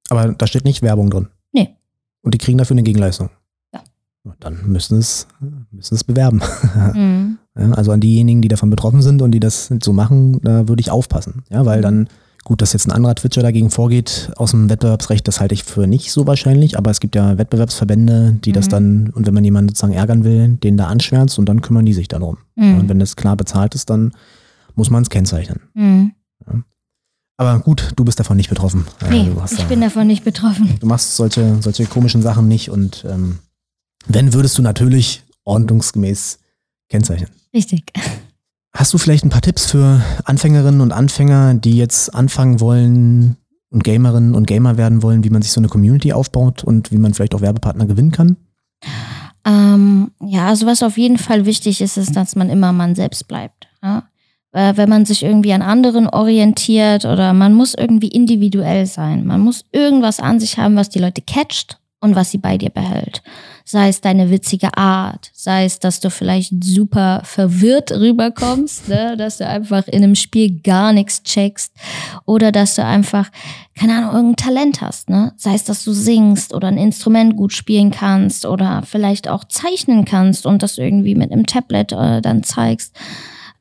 Aber 0.09 0.33
da 0.33 0.47
steht 0.47 0.65
nicht 0.65 0.81
Werbung 0.81 1.09
drin. 1.09 1.27
Nee. 1.51 1.75
Und 2.21 2.33
die 2.33 2.37
kriegen 2.37 2.57
dafür 2.57 2.75
eine 2.75 2.83
Gegenleistung. 2.83 3.29
Ja. 3.73 3.81
Dann 4.39 4.59
müssen 4.65 4.97
es, 4.99 5.27
müssen 5.71 5.95
es 5.95 6.03
bewerben. 6.03 6.41
Mhm. 6.93 7.39
Ja, 7.57 7.71
also 7.71 7.93
an 7.93 8.01
diejenigen, 8.01 8.41
die 8.41 8.49
davon 8.49 8.69
betroffen 8.69 9.01
sind 9.01 9.21
und 9.21 9.31
die 9.31 9.39
das 9.39 9.71
so 9.81 9.93
machen, 9.93 10.41
da 10.41 10.67
würde 10.67 10.81
ich 10.81 10.91
aufpassen. 10.91 11.43
Ja, 11.49 11.65
weil 11.65 11.81
dann 11.81 12.09
Gut, 12.45 12.61
dass 12.61 12.73
jetzt 12.73 12.87
ein 12.87 12.91
anderer 12.91 13.15
Twitcher 13.15 13.41
dagegen 13.41 13.71
vorgeht 13.71 14.31
aus 14.35 14.51
dem 14.51 14.69
Wettbewerbsrecht, 14.69 15.27
das 15.27 15.39
halte 15.39 15.55
ich 15.55 15.63
für 15.63 15.87
nicht 15.87 16.11
so 16.11 16.27
wahrscheinlich, 16.27 16.77
aber 16.77 16.91
es 16.91 16.99
gibt 16.99 17.15
ja 17.15 17.39
Wettbewerbsverbände, 17.39 18.37
die 18.45 18.51
mhm. 18.51 18.53
das 18.53 18.67
dann, 18.67 19.09
und 19.09 19.25
wenn 19.25 19.33
man 19.33 19.43
jemanden 19.43 19.69
sozusagen 19.69 19.93
ärgern 19.93 20.23
will, 20.23 20.49
den 20.49 20.77
da 20.77 20.85
anschwärzt 20.85 21.39
und 21.39 21.49
dann 21.49 21.61
kümmern 21.61 21.87
die 21.87 21.93
sich 21.93 22.07
darum. 22.07 22.37
Mhm. 22.55 22.81
und 22.81 22.89
wenn 22.89 22.99
das 22.99 23.15
klar 23.15 23.35
bezahlt 23.35 23.73
ist, 23.73 23.89
dann 23.89 24.13
muss 24.75 24.91
man 24.91 25.01
es 25.01 25.09
kennzeichnen. 25.09 25.61
Mhm. 25.73 26.11
Ja. 26.45 26.63
Aber 27.37 27.59
gut, 27.61 27.93
du 27.95 28.05
bist 28.05 28.19
davon 28.19 28.37
nicht 28.37 28.49
betroffen. 28.49 28.85
Nee, 29.09 29.31
ich 29.49 29.57
da, 29.57 29.63
bin 29.63 29.81
davon 29.81 30.05
nicht 30.05 30.23
betroffen. 30.23 30.77
Du 30.79 30.85
machst 30.85 31.15
solche, 31.15 31.57
solche 31.61 31.87
komischen 31.87 32.21
Sachen 32.21 32.47
nicht 32.47 32.69
und 32.69 33.05
ähm, 33.09 33.39
wenn, 34.05 34.33
würdest 34.33 34.55
du 34.59 34.61
natürlich 34.61 35.23
ordnungsgemäß 35.45 36.37
kennzeichnen. 36.89 37.31
Richtig. 37.55 37.91
Hast 38.75 38.93
du 38.93 38.97
vielleicht 38.97 39.23
ein 39.23 39.29
paar 39.29 39.41
Tipps 39.41 39.71
für 39.71 40.01
Anfängerinnen 40.25 40.81
und 40.81 40.91
Anfänger, 40.91 41.53
die 41.53 41.77
jetzt 41.77 42.13
anfangen 42.13 42.59
wollen 42.59 43.37
und 43.71 43.85
Gamerinnen 43.85 44.35
und 44.35 44.47
Gamer 44.47 44.75
werden 44.75 45.01
wollen, 45.01 45.23
wie 45.23 45.29
man 45.29 45.41
sich 45.41 45.53
so 45.53 45.61
eine 45.61 45.69
Community 45.69 46.11
aufbaut 46.11 46.65
und 46.65 46.91
wie 46.91 46.97
man 46.97 47.13
vielleicht 47.13 47.33
auch 47.35 47.41
Werbepartner 47.41 47.85
gewinnen 47.85 48.11
kann? 48.11 48.35
Ähm, 49.45 50.11
ja, 50.21 50.47
also 50.47 50.65
was 50.65 50.83
auf 50.83 50.97
jeden 50.97 51.17
Fall 51.17 51.45
wichtig 51.45 51.79
ist, 51.79 51.95
ist, 51.95 52.17
dass 52.17 52.35
man 52.35 52.49
immer 52.49 52.73
man 52.73 52.95
selbst 52.95 53.29
bleibt. 53.29 53.67
Ja? 53.81 54.03
Wenn 54.51 54.89
man 54.89 55.05
sich 55.05 55.23
irgendwie 55.23 55.53
an 55.53 55.61
anderen 55.61 56.07
orientiert 56.07 57.05
oder 57.05 57.31
man 57.31 57.53
muss 57.53 57.75
irgendwie 57.75 58.09
individuell 58.09 58.87
sein. 58.87 59.25
Man 59.25 59.39
muss 59.39 59.63
irgendwas 59.71 60.19
an 60.19 60.41
sich 60.41 60.57
haben, 60.57 60.75
was 60.75 60.89
die 60.89 60.99
Leute 60.99 61.21
catcht 61.21 61.79
und 62.01 62.15
was 62.15 62.31
sie 62.31 62.37
bei 62.39 62.57
dir 62.57 62.71
behält. 62.71 63.23
Sei 63.67 63.89
es 63.89 63.99
deine 63.99 64.29
witzige 64.29 64.77
Art, 64.77 65.31
sei 65.33 65.65
es, 65.65 65.79
dass 65.79 65.99
du 65.99 66.11
vielleicht 66.11 66.53
super 66.63 67.21
verwirrt 67.23 67.91
rüberkommst, 67.91 68.89
ne? 68.89 69.17
dass 69.17 69.39
du 69.39 69.47
einfach 69.47 69.87
in 69.87 70.03
einem 70.03 70.13
Spiel 70.13 70.59
gar 70.61 70.93
nichts 70.93 71.23
checkst 71.23 71.73
oder 72.27 72.51
dass 72.51 72.75
du 72.75 72.85
einfach, 72.85 73.31
keine 73.75 73.97
Ahnung, 73.97 74.13
irgendein 74.13 74.35
Talent 74.35 74.81
hast. 74.81 75.09
Ne? 75.09 75.33
Sei 75.37 75.55
es, 75.55 75.63
dass 75.63 75.83
du 75.83 75.93
singst 75.93 76.53
oder 76.53 76.67
ein 76.67 76.77
Instrument 76.77 77.35
gut 77.35 77.53
spielen 77.53 77.89
kannst 77.89 78.45
oder 78.45 78.83
vielleicht 78.85 79.27
auch 79.27 79.43
zeichnen 79.45 80.05
kannst 80.05 80.45
und 80.45 80.61
das 80.61 80.77
irgendwie 80.77 81.15
mit 81.15 81.31
einem 81.31 81.47
Tablet 81.47 81.91
äh, 81.91 82.21
dann 82.21 82.43
zeigst. 82.43 82.95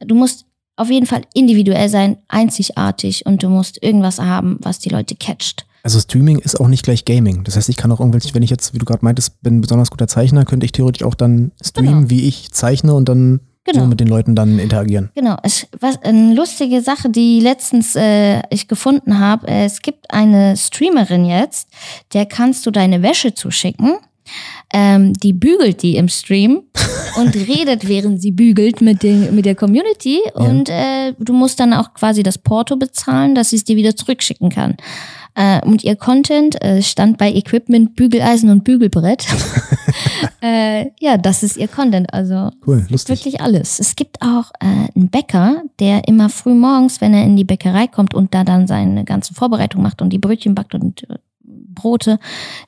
Du 0.01 0.15
musst 0.15 0.45
auf 0.77 0.91
jeden 0.91 1.07
Fall 1.07 1.23
individuell 1.33 1.89
sein, 1.89 2.19
einzigartig 2.29 3.25
und 3.25 3.43
du 3.43 3.49
musst 3.49 3.83
irgendwas 3.83 4.19
haben, 4.19 4.59
was 4.61 4.81
die 4.81 4.91
Leute 4.91 5.15
catcht. 5.15 5.65
Also 5.85 6.01
Streaming 6.01 6.39
ist 6.39 6.59
auch 6.59 6.69
nicht 6.69 6.83
gleich 6.83 7.05
Gaming. 7.05 7.45
Das 7.45 7.57
heißt, 7.57 7.69
ich 7.69 7.77
kann 7.77 7.93
auch 7.93 8.01
irgendwelche, 8.01 8.35
wenn 8.35 8.43
ich 8.43 8.49
jetzt, 8.49 8.73
wie 8.73 8.79
du 8.79 8.87
gerade 8.87 9.05
meintest, 9.05 9.43
bin 9.43 9.59
ein 9.59 9.61
besonders 9.61 9.91
guter 9.91 10.09
Zeichner, 10.09 10.47
könnte 10.47 10.65
ich 10.65 10.73
theoretisch 10.73 11.05
auch 11.05 11.15
dann 11.15 11.53
streamen, 11.63 11.95
genau. 11.95 12.11
wie 12.11 12.27
ich 12.27 12.51
zeichne 12.53 12.95
und 12.95 13.07
dann 13.07 13.41
genau. 13.65 13.81
so 13.81 13.87
mit 13.87 14.01
den 14.01 14.09
Leuten 14.09 14.35
dann 14.35 14.59
interagieren. 14.59 15.11
Genau. 15.15 15.37
Es, 15.43 15.67
was, 15.79 16.03
eine 16.03 16.33
lustige 16.33 16.81
Sache, 16.81 17.11
die 17.11 17.39
letztens 17.39 17.97
äh, 17.97 18.41
ich 18.49 18.67
gefunden 18.67 19.19
habe, 19.19 19.47
äh, 19.47 19.67
es 19.67 19.83
gibt 19.83 20.11
eine 20.11 20.57
Streamerin 20.57 21.27
jetzt, 21.27 21.69
der 22.15 22.25
kannst 22.25 22.65
du 22.65 22.71
deine 22.71 23.03
Wäsche 23.03 23.35
zuschicken. 23.35 23.97
Ähm, 24.73 25.13
die 25.13 25.35
bügelt 25.35 25.83
die 25.83 25.97
im 25.97 26.09
Stream 26.09 26.63
und 27.17 27.35
redet, 27.35 27.87
während 27.87 28.23
sie 28.23 28.33
bügelt 28.33 28.81
mit, 28.81 29.03
den, 29.03 29.35
mit 29.35 29.45
der 29.45 29.55
Community. 29.55 30.21
Ja. 30.25 30.33
Und 30.41 30.71
äh, 30.71 31.13
du 31.19 31.35
musst 31.35 31.61
dann 31.61 31.75
auch 31.75 31.93
quasi 31.93 32.23
das 32.23 32.39
Porto 32.39 32.77
bezahlen, 32.77 33.35
dass 33.35 33.51
sie 33.51 33.57
es 33.57 33.65
dir 33.65 33.77
wieder 33.77 33.95
zurückschicken 33.95 34.49
kann. 34.49 34.79
Äh, 35.35 35.61
und 35.67 35.83
ihr 35.83 35.97
Content 35.97 36.63
äh, 36.63 36.83
stand 36.83 37.19
bei 37.19 37.33
Equipment, 37.33 37.97
Bügeleisen 37.97 38.51
und 38.51 38.63
Bügelbrett. 38.63 39.27
äh, 40.43 40.87
ja, 41.01 41.19
das 41.19 41.43
ist 41.43 41.57
ihr 41.57 41.69
Content. 41.69 42.13
Also 42.13 42.51
cool, 42.67 42.87
lustig. 42.89 43.19
wirklich 43.19 43.41
alles. 43.41 43.81
Es 43.81 43.97
gibt 43.97 44.23
auch 44.23 44.53
äh, 44.61 44.89
einen 44.95 45.09
Bäcker, 45.09 45.63
der 45.81 46.07
immer 46.07 46.29
früh 46.29 46.55
morgens, 46.55 47.01
wenn 47.01 47.15
er 47.15 47.25
in 47.25 47.37
die 47.37 47.45
Bäckerei 47.45 47.89
kommt 47.89 48.15
und 48.15 48.33
da 48.33 48.45
dann 48.45 48.67
seine 48.67 49.05
ganze 49.05 49.35
Vorbereitung 49.35 49.83
macht 49.83 50.03
und 50.03 50.11
die 50.11 50.19
Brötchen 50.19 50.55
backt 50.55 50.75
und 50.75 51.09
äh, 51.11 51.17
Brote, 51.43 52.21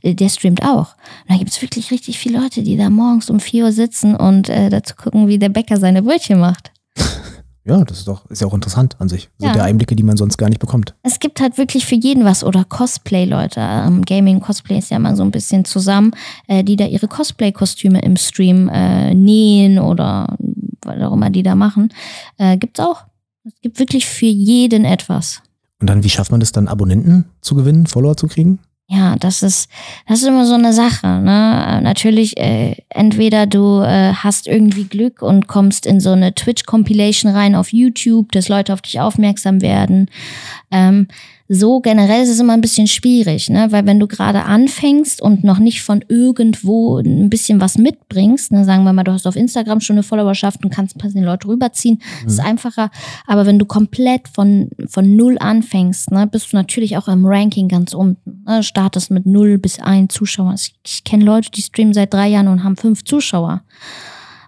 äh, 0.03 0.15
der 0.15 0.29
streamt 0.29 0.65
auch. 0.65 0.97
Und 1.23 1.31
da 1.31 1.37
gibt 1.37 1.51
es 1.51 1.63
wirklich 1.63 1.93
richtig 1.93 2.19
viele 2.19 2.41
Leute, 2.41 2.65
die 2.65 2.77
da 2.77 2.91
morgens 2.91 3.31
um 3.31 3.39
4 3.39 3.67
Uhr 3.67 3.73
sitzen 3.73 4.17
und 4.17 4.49
dazu 4.49 4.95
gucken, 4.97 5.29
wie 5.29 5.39
der 5.39 5.49
Bäcker 5.51 5.77
seine 5.77 6.03
Brötchen 6.03 6.41
macht. 6.41 6.73
Ja, 7.67 7.85
das 7.85 7.99
ist 7.99 8.09
doch, 8.09 8.31
ist 8.31 8.41
ja 8.41 8.47
auch 8.47 8.55
interessant 8.55 8.95
an 9.01 9.09
sich. 9.09 9.29
Das 9.39 9.49
ja. 9.49 9.57
ja 9.57 9.65
Einblicke, 9.65 9.97
die 9.97 10.05
man 10.05 10.17
sonst 10.17 10.37
gar 10.37 10.49
nicht 10.49 10.61
bekommt. 10.61 10.95
Es 11.03 11.19
gibt 11.19 11.41
halt 11.41 11.59
wirklich 11.59 11.85
für 11.85 11.97
jeden 11.97 12.25
was 12.25 12.45
oder 12.45 12.65
Cosplay-Leute. 12.65 13.61
Ähm, 13.61 14.05
Gaming, 14.05 14.41
Cosplay 14.41 14.79
ist 14.79 14.91
ja 14.91 15.01
mal 15.01 15.17
so 15.17 15.25
ein 15.25 15.33
bisschen 15.33 15.65
zusammen, 15.65 16.13
äh, 16.47 16.63
die 16.63 16.77
da 16.77 16.87
ihre 16.87 17.09
Cosplay-Kostüme 17.09 18.01
im 18.03 18.17
Stream 18.17 18.69
äh, 18.69 19.15
nähen 19.15 19.81
oder 19.81 20.37
was 20.83 21.03
auch 21.03 21.13
immer 21.13 21.31
die 21.31 21.43
da 21.43 21.57
machen. 21.57 21.93
Äh, 22.39 22.57
gibt's 22.57 22.79
auch. 22.79 23.05
Es 23.45 23.61
gibt 23.61 23.81
wirklich 23.81 24.07
für 24.07 24.27
jeden 24.27 24.85
etwas. 24.85 25.43
Und 25.81 25.91
dann, 25.91 26.05
wie 26.05 26.11
schafft 26.11 26.31
man 26.31 26.41
das 26.41 26.53
dann, 26.53 26.69
Abonnenten 26.69 27.27
zu 27.41 27.57
gewinnen, 27.57 27.87
Follower 27.87 28.17
zu 28.17 28.29
kriegen? 28.29 28.61
Ja, 28.89 29.17
das 29.17 29.43
ist, 29.43 29.69
das 30.07 30.23
ist 30.23 30.29
immer 30.29 30.47
so 30.47 30.55
eine 30.55 30.73
Sache. 30.73 31.09
Ne? 31.09 31.81
Natürlich, 31.83 32.37
äh, 32.37 32.77
entweder 32.89 33.47
du 33.47 33.81
äh, 33.81 34.13
hast 34.13 34.47
irgendwie 34.47 34.85
Glück 34.85 35.23
und 35.23 35.49
kommst 35.49 35.87
in 35.87 35.99
so 35.99 36.13
eine 36.13 36.35
Twitch-Compilation 36.35 37.33
rein 37.33 37.57
auf 37.57 37.73
YouTube, 37.73 38.31
dass 38.31 38.49
Leute 38.49 38.73
auf 38.73 38.83
dich 38.83 39.01
aufmerksam 39.01 39.61
werden. 39.61 40.09
Ähm, 40.71 41.09
so 41.49 41.81
generell 41.81 42.23
ist 42.23 42.29
es 42.29 42.41
immer 42.41 42.55
ein 42.55 42.61
bisschen 42.61 42.87
schwierig, 42.87 43.49
ne? 43.49 43.69
weil 43.71 43.87
wenn 43.87 44.01
du 44.01 44.07
gerade 44.07 44.45
anfängst 44.45 45.23
und 45.23 45.45
noch 45.45 45.59
nicht 45.59 45.83
von 45.83 46.05
irgendwo 46.09 46.99
ein 46.99 47.31
bisschen 47.31 47.61
was 47.61 47.79
mitbringst, 47.79 48.53
ne? 48.53 48.65
sagen 48.65 48.85
wir 48.85 48.93
mal, 48.93 49.05
du 49.05 49.13
hast 49.13 49.27
auf 49.27 49.37
Instagram 49.37 49.81
schon 49.81 49.95
eine 49.95 50.03
Followerschaft 50.03 50.65
und 50.65 50.73
kannst 50.73 50.97
ein 50.97 50.99
paar 50.99 51.11
Leute 51.23 51.49
rüberziehen, 51.49 52.01
mhm. 52.23 52.29
ist 52.29 52.41
einfacher. 52.41 52.91
Aber 53.27 53.47
wenn 53.47 53.59
du 53.59 53.65
komplett 53.65 54.29
von, 54.29 54.71
von 54.89 55.17
null 55.17 55.37
anfängst, 55.39 56.11
ne, 56.11 56.27
bist 56.27 56.53
du 56.53 56.57
natürlich 56.57 56.97
auch 56.97 57.09
im 57.09 57.25
Ranking 57.25 57.69
ganz 57.69 57.95
unten. 57.95 58.45
Ne? 58.47 58.63
Startest 58.63 59.11
mit 59.11 59.27
null 59.27 59.59
bis 59.59 59.79
ein 59.79 60.09
Zuschauer. 60.09 60.55
Ich, 60.55 60.75
ich 60.85 61.05
kenne 61.05 61.25
Leute, 61.25 61.51
die 61.51 61.63
streamen 61.63 61.95
seit 61.95 62.13
drei 62.13 62.29
Jahren 62.29 62.49
und 62.49 62.65
haben 62.65 62.77
fünf 62.77 63.05
Zuschauer. 63.05 63.63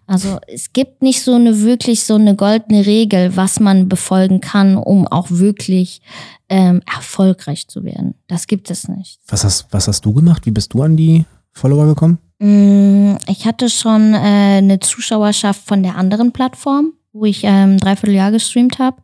Also 0.09 0.39
es 0.47 0.73
gibt 0.73 1.03
nicht 1.03 1.23
so 1.23 1.35
eine 1.35 1.61
wirklich 1.61 2.03
so 2.03 2.15
eine 2.15 2.35
goldene 2.35 2.87
Regel, 2.87 3.37
was 3.37 3.61
man 3.61 3.91
befolgen 3.91 4.41
kann, 4.41 4.79
um 4.79 5.07
auch 5.07 5.27
wirklich 5.29 6.01
ähm, 6.49 6.81
erfolgreich 6.87 7.69
zu 7.69 7.85
werden. 7.85 8.15
Das 8.27 8.47
gibt 8.47 8.71
es 8.71 8.89
nicht. 8.89 9.21
Was 9.29 9.45
hast, 9.45 9.67
was 9.71 9.87
hast 9.87 10.07
du 10.07 10.15
gemacht? 10.15 10.47
Wie 10.47 10.51
bist 10.51 10.73
du 10.73 10.83
an 10.83 10.97
die 10.97 11.27
Follower 11.53 11.85
gekommen? 11.87 12.19
Mm, 12.39 13.17
ich 13.29 13.47
hatte 13.47 13.69
schon 13.69 14.15
äh, 14.15 14.17
eine 14.17 14.81
Zuschauerschaft 14.81 15.61
von 15.67 15.83
der 15.83 15.97
anderen 15.97 16.33
Plattform, 16.33 16.95
wo 17.13 17.27
ich 17.27 17.43
ähm, 17.45 17.77
dreiviertel 17.77 18.15
Jahr 18.15 18.33
gestreamt 18.33 18.79
habe. 18.79 18.97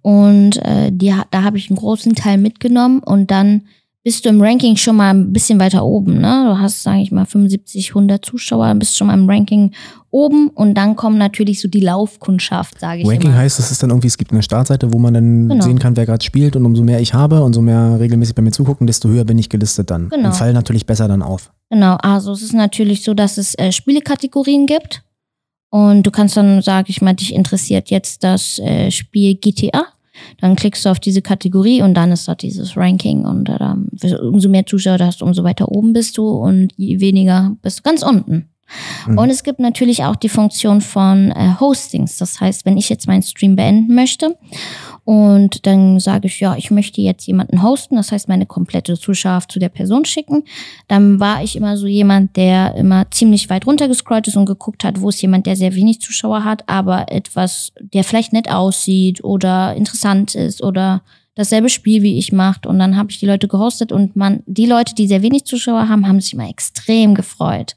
Und 0.00 0.58
äh, 0.58 0.92
die, 0.92 1.12
da 1.32 1.42
habe 1.42 1.58
ich 1.58 1.70
einen 1.70 1.78
großen 1.78 2.14
Teil 2.14 2.38
mitgenommen 2.38 3.00
und 3.00 3.32
dann 3.32 3.62
bist 4.06 4.24
du 4.24 4.28
im 4.28 4.40
Ranking 4.40 4.76
schon 4.76 4.94
mal 4.94 5.10
ein 5.12 5.32
bisschen 5.32 5.58
weiter 5.58 5.84
oben. 5.84 6.20
Ne? 6.20 6.44
Du 6.46 6.60
hast, 6.60 6.84
sage 6.84 7.00
ich 7.00 7.10
mal, 7.10 7.26
75, 7.26 7.88
100 7.88 8.24
Zuschauer, 8.24 8.72
bist 8.76 8.96
schon 8.96 9.08
mal 9.08 9.14
im 9.14 9.28
Ranking 9.28 9.72
oben 10.12 10.46
und 10.50 10.74
dann 10.74 10.94
kommen 10.94 11.18
natürlich 11.18 11.60
so 11.60 11.66
die 11.66 11.80
Laufkundschaft, 11.80 12.78
sage 12.78 13.00
ich 13.00 13.08
Ranking 13.08 13.30
immer. 13.30 13.38
heißt, 13.40 13.58
es 13.58 13.72
ist 13.72 13.82
dann 13.82 13.90
irgendwie, 13.90 14.06
es 14.06 14.16
gibt 14.16 14.30
eine 14.30 14.44
Startseite, 14.44 14.92
wo 14.92 14.98
man 15.00 15.12
dann 15.14 15.48
Genau. 15.48 15.64
sehen 15.64 15.80
kann, 15.80 15.96
wer 15.96 16.06
gerade 16.06 16.24
spielt 16.24 16.54
und 16.54 16.64
umso 16.64 16.84
mehr 16.84 17.00
ich 17.00 17.14
habe 17.14 17.42
und 17.42 17.52
so 17.52 17.60
mehr 17.62 17.98
regelmäßig 17.98 18.36
bei 18.36 18.42
mir 18.42 18.52
zugucken, 18.52 18.86
desto 18.86 19.08
höher 19.08 19.24
bin 19.24 19.38
ich 19.40 19.48
gelistet 19.48 19.90
dann. 19.90 20.08
Genau. 20.08 20.28
Und 20.28 20.36
fall 20.36 20.52
natürlich 20.52 20.86
besser 20.86 21.08
dann 21.08 21.22
auf. 21.22 21.50
Genau, 21.70 21.96
also 21.96 22.30
es 22.30 22.42
ist 22.42 22.54
natürlich 22.54 23.02
so, 23.02 23.12
dass 23.12 23.38
es 23.38 23.58
äh, 23.58 23.72
Spielekategorien 23.72 24.66
gibt 24.66 25.02
und 25.70 26.04
du 26.04 26.12
kannst 26.12 26.36
dann, 26.36 26.62
sage 26.62 26.90
ich 26.90 27.02
mal, 27.02 27.14
dich 27.14 27.34
interessiert 27.34 27.90
jetzt 27.90 28.22
das 28.22 28.60
äh, 28.60 28.92
Spiel 28.92 29.34
GTA. 29.34 29.84
Dann 30.40 30.56
klickst 30.56 30.84
du 30.84 30.90
auf 30.90 31.00
diese 31.00 31.22
Kategorie 31.22 31.82
und 31.82 31.94
dann 31.94 32.12
ist 32.12 32.28
dort 32.28 32.42
dieses 32.42 32.76
Ranking 32.76 33.24
und 33.24 33.48
äh, 33.48 34.14
umso 34.16 34.48
mehr 34.48 34.66
Zuschauer 34.66 34.98
du 34.98 35.06
hast, 35.06 35.22
umso 35.22 35.44
weiter 35.44 35.70
oben 35.70 35.92
bist 35.92 36.18
du 36.18 36.28
und 36.28 36.72
je 36.76 37.00
weniger 37.00 37.56
bist 37.62 37.78
du 37.78 37.82
ganz 37.82 38.02
unten. 38.02 38.48
Mhm. 39.06 39.18
Und 39.18 39.30
es 39.30 39.42
gibt 39.42 39.60
natürlich 39.60 40.04
auch 40.04 40.16
die 40.16 40.28
Funktion 40.28 40.80
von 40.80 41.30
äh, 41.30 41.54
Hostings. 41.60 42.18
Das 42.18 42.40
heißt, 42.40 42.66
wenn 42.66 42.76
ich 42.76 42.88
jetzt 42.88 43.06
meinen 43.06 43.22
Stream 43.22 43.56
beenden 43.56 43.94
möchte 43.94 44.36
und 45.06 45.66
dann 45.66 46.00
sage 46.00 46.26
ich, 46.26 46.40
ja, 46.40 46.56
ich 46.56 46.72
möchte 46.72 47.00
jetzt 47.00 47.28
jemanden 47.28 47.62
hosten, 47.62 47.94
das 47.94 48.10
heißt 48.10 48.28
meine 48.28 48.44
komplette 48.44 48.98
Zuschauerschaft 48.98 49.52
zu 49.52 49.60
der 49.60 49.68
Person 49.68 50.04
schicken, 50.04 50.42
dann 50.88 51.20
war 51.20 51.44
ich 51.44 51.54
immer 51.54 51.76
so 51.76 51.86
jemand, 51.86 52.36
der 52.36 52.74
immer 52.74 53.08
ziemlich 53.12 53.48
weit 53.48 53.68
runtergescrollt 53.68 54.26
ist 54.26 54.36
und 54.36 54.46
geguckt 54.46 54.82
hat, 54.82 55.00
wo 55.00 55.08
ist 55.08 55.22
jemand, 55.22 55.46
der 55.46 55.54
sehr 55.54 55.76
wenig 55.76 56.00
Zuschauer 56.00 56.42
hat, 56.42 56.68
aber 56.68 57.12
etwas, 57.12 57.72
der 57.78 58.02
vielleicht 58.02 58.32
nett 58.32 58.50
aussieht 58.50 59.22
oder 59.22 59.76
interessant 59.76 60.34
ist 60.34 60.60
oder 60.60 61.02
dasselbe 61.36 61.68
Spiel 61.68 62.02
wie 62.02 62.18
ich 62.18 62.32
macht 62.32 62.66
und 62.66 62.80
dann 62.80 62.96
habe 62.96 63.12
ich 63.12 63.20
die 63.20 63.26
Leute 63.26 63.46
gehostet 63.46 63.92
und 63.92 64.16
man 64.16 64.42
die 64.46 64.66
Leute, 64.66 64.96
die 64.96 65.06
sehr 65.06 65.22
wenig 65.22 65.44
Zuschauer 65.44 65.88
haben, 65.88 66.08
haben 66.08 66.20
sich 66.20 66.34
immer 66.34 66.50
extrem 66.50 67.14
gefreut. 67.14 67.76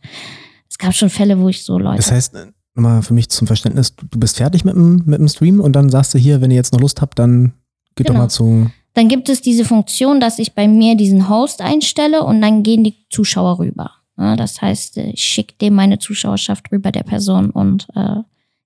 Es 0.68 0.80
gab 0.80 0.96
schon 0.96 1.12
Fälle, 1.12 1.40
wo 1.40 1.48
ich 1.48 1.64
so 1.64 1.78
Leute 1.78 1.98
Das 1.98 2.12
heißt, 2.12 2.34
nochmal 2.80 3.02
für 3.02 3.14
mich 3.14 3.30
zum 3.30 3.48
Verständnis, 3.48 3.96
du- 3.96 4.20
bist 4.20 4.38
fertig 4.38 4.66
mit 4.66 4.76
dem, 4.76 5.04
mit 5.06 5.20
dem 5.20 5.28
Stream 5.28 5.60
und 5.60 5.74
dann 5.74 5.90
sagst 5.90 6.14
du 6.14 6.18
hier, 6.18 6.42
wenn 6.42 6.52
ihr 6.52 6.58
jetzt 6.58 6.74
noch 6.74 6.80
Lust 6.82 7.02
habt, 7.02 7.20
dann 7.20 7.54
geht 7.96 8.08
Genau. 8.08 8.20
doch 8.20 8.24
mal 8.26 8.30
zu. 8.30 8.70
dann 8.94 9.08
gibt 9.08 9.30
es 9.30 9.42
diese 9.42 9.66
Funktion, 9.66 10.20
dass 10.20 10.40
ich 10.40 10.54
bei 10.54 10.68
mir 10.68 10.96
diesen 10.96 11.30
Host 11.30 11.62
einstelle 11.62 12.24
und 12.24 12.42
dann 12.42 12.64
gehen 12.64 12.84
die 12.84 12.96
Zuschauer 13.10 13.60
rüber. 13.60 13.92
Das 14.18 14.62
heißt, 14.62 14.98
ich 14.98 15.24
schicke 15.24 15.54
dem 15.62 15.76
meine 15.76 15.98
Zuschauerschaft 16.00 16.72
rüber 16.74 16.92
der 16.92 17.04
Person 17.04 17.52
und 17.52 17.88
äh, 17.96 18.16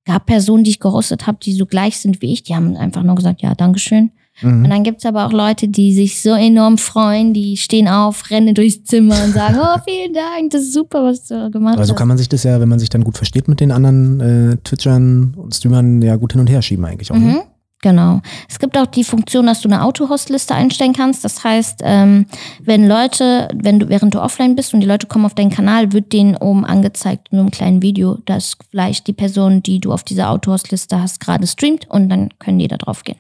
gab 0.06 0.26
Personen, 0.26 0.64
die 0.64 0.72
ich 0.72 0.80
gehostet 0.80 1.28
habe, 1.28 1.38
die 1.44 1.54
so 1.54 1.66
gleich 1.68 1.98
sind 2.00 2.22
wie 2.24 2.34
ich, 2.34 2.42
die 2.44 2.56
haben 2.56 2.76
einfach 2.76 3.04
nur 3.04 3.14
gesagt, 3.16 3.42
ja, 3.44 3.54
Dankeschön. 3.54 4.12
Und 4.44 4.62
Mhm. 4.62 4.70
dann 4.70 4.84
gibt's 4.84 5.06
aber 5.06 5.26
auch 5.26 5.32
Leute, 5.32 5.68
die 5.68 5.94
sich 5.94 6.22
so 6.22 6.32
enorm 6.32 6.78
freuen, 6.78 7.34
die 7.34 7.58
stehen 7.58 7.88
auf, 7.88 8.30
rennen 8.30 8.54
durchs 8.54 8.84
Zimmer 8.84 9.16
und 9.24 9.34
sagen, 9.34 9.58
oh, 9.62 9.80
vielen 9.88 10.14
Dank, 10.14 10.52
das 10.52 10.64
ist 10.64 10.74
super, 10.74 11.04
was 11.04 11.26
du 11.28 11.50
gemacht 11.52 11.78
Also 11.78 11.94
hast. 11.94 11.98
kann 12.00 12.08
man 12.08 12.18
sich 12.18 12.30
das 12.30 12.44
ja, 12.44 12.60
wenn 12.60 12.70
man 12.70 12.80
sich 12.80 12.90
dann 12.90 13.04
gut 13.04 13.18
versteht 13.18 13.48
mit 13.48 13.60
den 13.60 13.72
anderen 13.72 14.20
äh, 14.20 14.58
Twitchern 14.64 15.34
und 15.38 15.56
Streamern, 15.56 16.02
ja 16.02 16.16
gut 16.16 16.34
hin 16.34 16.42
und 16.42 16.50
her 16.50 16.62
schieben 16.62 16.86
eigentlich 16.86 17.12
auch. 17.12 17.16
Ne? 17.16 17.22
Mhm. 17.26 17.42
Genau. 17.82 18.22
Es 18.50 18.60
gibt 18.60 18.78
auch 18.78 18.86
die 18.86 19.04
Funktion, 19.04 19.46
dass 19.46 19.60
du 19.60 19.68
eine 19.68 19.84
Auto-Host-Liste 19.84 20.56
einstellen 20.56 20.94
kannst. 20.94 21.26
Das 21.26 21.44
heißt, 21.44 21.82
ähm, 21.84 22.28
wenn 22.64 22.88
Leute, 22.88 23.50
wenn 23.54 23.78
du, 23.78 23.90
während 23.90 24.14
du 24.16 24.22
offline 24.22 24.56
bist 24.56 24.74
und 24.74 24.80
die 24.80 24.88
Leute 24.88 25.08
kommen 25.08 25.26
auf 25.26 25.34
deinen 25.36 25.50
Kanal, 25.50 25.92
wird 25.92 26.14
denen 26.14 26.38
oben 26.38 26.64
angezeigt 26.64 27.28
in 27.32 27.40
so 27.40 27.42
einem 27.42 27.52
kleinen 27.52 27.82
Video, 27.82 28.20
dass 28.26 28.56
vielleicht 28.72 29.08
die 29.08 29.14
Person, 29.14 29.64
die 29.64 29.82
du 29.82 29.92
auf 29.92 30.04
dieser 30.04 30.30
Auto-Host-Liste 30.30 31.02
hast, 31.02 31.20
gerade 31.20 31.46
streamt 31.46 31.90
und 31.90 32.08
dann 32.08 32.30
können 32.40 32.58
die 32.60 32.70
da 32.70 32.78
drauf 32.78 33.04
gehen. 33.04 33.18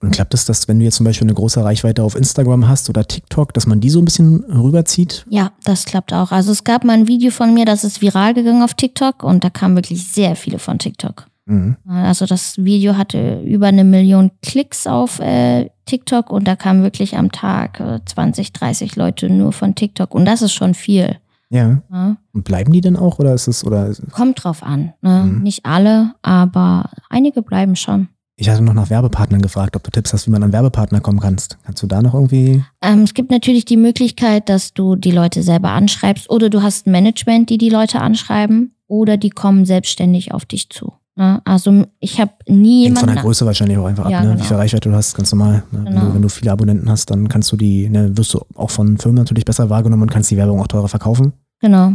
Und 0.00 0.10
klappt 0.10 0.34
es, 0.34 0.44
dass 0.44 0.68
wenn 0.68 0.78
du 0.78 0.84
jetzt 0.84 0.96
zum 0.96 1.04
Beispiel 1.04 1.26
eine 1.26 1.34
große 1.34 1.62
Reichweite 1.62 2.02
auf 2.02 2.16
Instagram 2.16 2.68
hast 2.68 2.88
oder 2.90 3.06
TikTok, 3.06 3.54
dass 3.54 3.66
man 3.66 3.80
die 3.80 3.90
so 3.90 4.00
ein 4.00 4.04
bisschen 4.04 4.44
rüberzieht? 4.44 5.24
Ja, 5.28 5.52
das 5.64 5.84
klappt 5.84 6.12
auch. 6.12 6.32
Also 6.32 6.52
es 6.52 6.64
gab 6.64 6.84
mal 6.84 6.94
ein 6.94 7.08
Video 7.08 7.30
von 7.30 7.54
mir, 7.54 7.64
das 7.64 7.84
ist 7.84 8.02
viral 8.02 8.34
gegangen 8.34 8.62
auf 8.62 8.74
TikTok 8.74 9.22
und 9.22 9.44
da 9.44 9.50
kamen 9.50 9.76
wirklich 9.76 10.06
sehr 10.06 10.36
viele 10.36 10.58
von 10.58 10.78
TikTok. 10.78 11.26
Mhm. 11.46 11.76
Also 11.86 12.26
das 12.26 12.58
Video 12.58 12.96
hatte 12.96 13.40
über 13.42 13.68
eine 13.68 13.84
Million 13.84 14.32
Klicks 14.42 14.86
auf 14.86 15.20
äh, 15.20 15.70
TikTok 15.86 16.30
und 16.30 16.46
da 16.46 16.56
kamen 16.56 16.82
wirklich 16.82 17.16
am 17.16 17.30
Tag 17.30 17.80
äh, 17.80 18.00
20, 18.04 18.52
30 18.52 18.96
Leute 18.96 19.30
nur 19.30 19.52
von 19.52 19.74
TikTok 19.74 20.14
und 20.14 20.24
das 20.24 20.42
ist 20.42 20.52
schon 20.52 20.74
viel. 20.74 21.16
Ja. 21.48 21.82
Ja. 21.92 22.16
Und 22.32 22.44
bleiben 22.44 22.72
die 22.72 22.80
denn 22.80 22.96
auch 22.96 23.20
oder 23.20 23.32
ist 23.32 23.46
es 23.46 23.64
oder 23.64 23.92
Kommt 24.10 24.42
drauf 24.42 24.64
an. 24.64 24.92
Ne? 25.00 25.22
Mhm. 25.24 25.42
Nicht 25.42 25.64
alle, 25.64 26.14
aber 26.22 26.90
einige 27.08 27.42
bleiben 27.42 27.76
schon. 27.76 28.08
Ich 28.36 28.48
hatte 28.50 28.62
noch 28.62 28.74
nach 28.74 28.90
Werbepartnern 28.90 29.40
gefragt, 29.40 29.76
ob 29.76 29.82
du 29.84 29.90
Tipps 29.90 30.12
hast, 30.12 30.26
wie 30.26 30.30
man 30.30 30.42
an 30.42 30.52
Werbepartner 30.52 31.00
kommen 31.00 31.20
kannst. 31.20 31.56
Kannst 31.64 31.82
du 31.82 31.86
da 31.86 32.02
noch 32.02 32.14
irgendwie? 32.14 32.62
Ähm, 32.82 33.02
es 33.02 33.14
gibt 33.14 33.30
natürlich 33.30 33.64
die 33.64 33.76
Möglichkeit, 33.78 34.48
dass 34.48 34.74
du 34.74 34.94
die 34.96 35.10
Leute 35.10 35.42
selber 35.42 35.70
anschreibst 35.70 36.28
oder 36.30 36.50
du 36.50 36.62
hast 36.62 36.86
ein 36.86 36.92
Management, 36.92 37.48
die 37.50 37.58
die 37.58 37.70
Leute 37.70 38.00
anschreiben 38.00 38.74
oder 38.88 39.16
die 39.16 39.30
kommen 39.30 39.64
selbstständig 39.64 40.32
auf 40.32 40.44
dich 40.44 40.68
zu. 40.70 40.92
Ne? 41.16 41.40
Also 41.46 41.86
ich 41.98 42.20
habe 42.20 42.32
nie 42.46 42.84
Hängt 42.86 42.98
von 42.98 43.08
der 43.08 43.22
Größe 43.22 43.46
wahrscheinlich 43.46 43.78
auch 43.78 43.86
einfach 43.86 44.04
ab, 44.04 44.10
Ja, 44.10 44.20
ne? 44.20 44.28
genau. 44.32 44.40
wie 44.42 44.46
viel 44.46 44.56
Reichweite 44.58 44.90
du 44.90 44.94
hast, 44.94 45.14
ganz 45.16 45.32
normal. 45.32 45.54
Ne? 45.54 45.62
Wenn, 45.72 45.84
Genau. 45.86 46.00
du, 46.08 46.14
wenn 46.14 46.22
du 46.22 46.28
viele 46.28 46.52
Abonnenten 46.52 46.90
hast, 46.90 47.10
dann 47.10 47.28
kannst 47.28 47.50
du 47.52 47.56
die, 47.56 47.88
ne, 47.88 48.14
wirst 48.18 48.34
du 48.34 48.40
auch 48.54 48.70
von 48.70 48.98
Firmen 48.98 49.16
natürlich 49.22 49.46
besser 49.46 49.70
wahrgenommen 49.70 50.02
und 50.02 50.10
kannst 50.10 50.30
die 50.30 50.36
Werbung 50.36 50.60
auch 50.60 50.66
teurer 50.66 50.88
verkaufen. 50.88 51.32
Genau. 51.60 51.94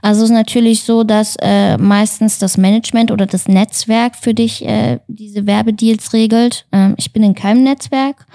Also 0.00 0.24
es 0.24 0.30
ist 0.30 0.34
natürlich 0.34 0.82
so, 0.84 1.04
dass 1.04 1.36
äh, 1.40 1.78
meistens 1.78 2.38
das 2.38 2.56
Management 2.56 3.10
oder 3.10 3.26
das 3.26 3.48
Netzwerk 3.48 4.16
für 4.16 4.34
dich 4.34 4.64
äh, 4.64 4.98
diese 5.08 5.46
Werbedeals 5.46 6.12
regelt. 6.12 6.66
Ähm, 6.72 6.94
ich 6.98 7.12
bin 7.12 7.22
in 7.22 7.34
keinem 7.34 7.64
Netzwerk. 7.64 8.26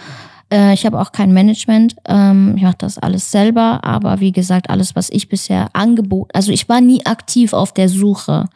Äh, 0.51 0.73
ich 0.73 0.85
habe 0.85 0.99
auch 0.99 1.11
kein 1.11 1.33
Management. 1.33 1.95
Ähm, 2.07 2.53
ich 2.57 2.63
mache 2.63 2.77
das 2.79 2.97
alles 2.97 3.31
selber. 3.31 3.83
Aber 3.83 4.19
wie 4.19 4.31
gesagt, 4.31 4.69
alles, 4.69 4.95
was 4.95 5.09
ich 5.09 5.29
bisher 5.29 5.69
angeboten, 5.73 6.31
also 6.33 6.51
ich 6.51 6.67
war 6.69 6.81
nie 6.81 7.05
aktiv 7.05 7.53
auf 7.53 7.73
der 7.73 7.89
Suche. 7.89 8.49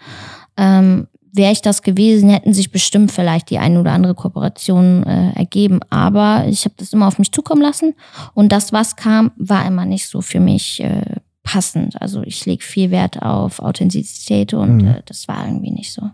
Ähm, 0.57 1.07
Wäre 1.33 1.53
ich 1.53 1.61
das 1.61 1.81
gewesen, 1.81 2.29
hätten 2.29 2.53
sich 2.53 2.73
bestimmt 2.73 3.09
vielleicht 3.09 3.51
die 3.51 3.57
eine 3.57 3.79
oder 3.79 3.93
andere 3.93 4.15
Kooperation 4.15 5.03
äh, 5.03 5.31
ergeben. 5.31 5.79
Aber 5.89 6.43
ich 6.49 6.65
habe 6.65 6.75
das 6.77 6.91
immer 6.91 7.07
auf 7.07 7.19
mich 7.19 7.31
zukommen 7.31 7.61
lassen. 7.61 7.93
Und 8.33 8.51
das, 8.51 8.73
was 8.73 8.97
kam, 8.97 9.31
war 9.37 9.65
immer 9.65 9.85
nicht 9.85 10.07
so 10.07 10.19
für 10.19 10.41
mich 10.41 10.83
äh, 10.83 11.03
passend. 11.43 12.01
Also 12.01 12.21
ich 12.23 12.45
lege 12.45 12.63
viel 12.63 12.91
Wert 12.91 13.21
auf 13.21 13.59
Authentizität 13.59 14.53
und 14.53 14.77
Mhm. 14.77 14.87
äh, 14.87 15.01
das 15.05 15.27
war 15.27 15.45
irgendwie 15.45 15.71
nicht 15.71 15.91
so. 15.93 16.09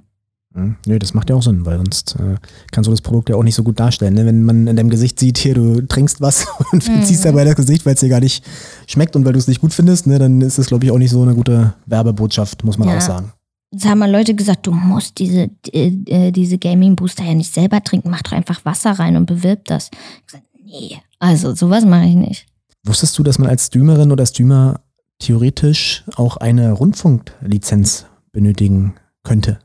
Hm, 0.53 0.77
Nö, 0.87 0.97
das 0.97 1.13
macht 1.13 1.29
ja 1.29 1.35
auch 1.35 1.43
Sinn, 1.43 1.65
weil 1.65 1.77
sonst 1.77 2.15
äh, 2.19 2.35
kannst 2.71 2.87
du 2.87 2.91
das 2.91 3.01
Produkt 3.01 3.29
ja 3.29 3.35
auch 3.35 3.43
nicht 3.43 3.53
so 3.55 3.63
gut 3.63 3.79
darstellen. 3.79 4.13
Ne? 4.15 4.25
Wenn 4.25 4.43
man 4.43 4.65
in 4.67 4.75
deinem 4.75 4.89
Gesicht 4.89 5.19
sieht, 5.19 5.37
hier, 5.37 5.53
du 5.53 5.81
trinkst 5.85 6.21
was 6.21 6.47
und 6.71 6.87
Mhm. 6.87 7.03
ziehst 7.03 7.25
dabei 7.25 7.43
das 7.43 7.55
Gesicht, 7.55 7.85
weil 7.85 7.93
es 7.93 7.99
dir 7.99 8.09
gar 8.09 8.21
nicht 8.21 8.43
schmeckt 8.87 9.15
und 9.15 9.25
weil 9.25 9.33
du 9.33 9.39
es 9.39 9.47
nicht 9.47 9.61
gut 9.61 9.73
findest, 9.73 10.07
ne, 10.07 10.17
dann 10.17 10.41
ist 10.41 10.57
das, 10.57 10.67
glaube 10.67 10.85
ich, 10.85 10.91
auch 10.91 10.97
nicht 10.97 11.11
so 11.11 11.21
eine 11.21 11.35
gute 11.35 11.73
Werbebotschaft, 11.85 12.63
muss 12.63 12.77
man 12.77 12.87
Ja. 12.87 12.97
auch 12.97 13.01
sagen. 13.01 13.33
Jetzt 13.71 13.85
haben 13.85 13.99
mal 13.99 14.09
Leute 14.09 14.33
gesagt, 14.33 14.65
du 14.65 14.71
musst 14.71 15.19
diese, 15.19 15.49
äh, 15.73 15.91
äh, 16.05 16.31
diese 16.31 16.57
Gaming 16.57 16.95
Booster 16.95 17.25
ja 17.25 17.33
nicht 17.35 17.53
selber 17.53 17.83
trinken, 17.83 18.09
mach 18.09 18.21
doch 18.23 18.31
einfach 18.31 18.63
Wasser 18.63 18.91
rein 18.91 19.17
und 19.17 19.25
bewirb 19.25 19.65
das. 19.65 19.89
Ich 20.21 20.25
gesagt, 20.27 20.45
nee, 20.63 20.97
also 21.19 21.53
sowas 21.53 21.83
mache 21.85 22.05
ich 22.05 22.15
nicht. 22.15 22.45
Wusstest 22.85 23.19
du, 23.19 23.23
dass 23.23 23.37
man 23.37 23.49
als 23.49 23.65
Streamerin 23.65 24.13
oder 24.13 24.25
Streamer 24.25 24.79
theoretisch 25.19 26.03
auch 26.15 26.37
eine 26.37 26.71
Rundfunklizenz 26.71 28.05
benötigen 28.31 28.95
könnte? 29.23 29.59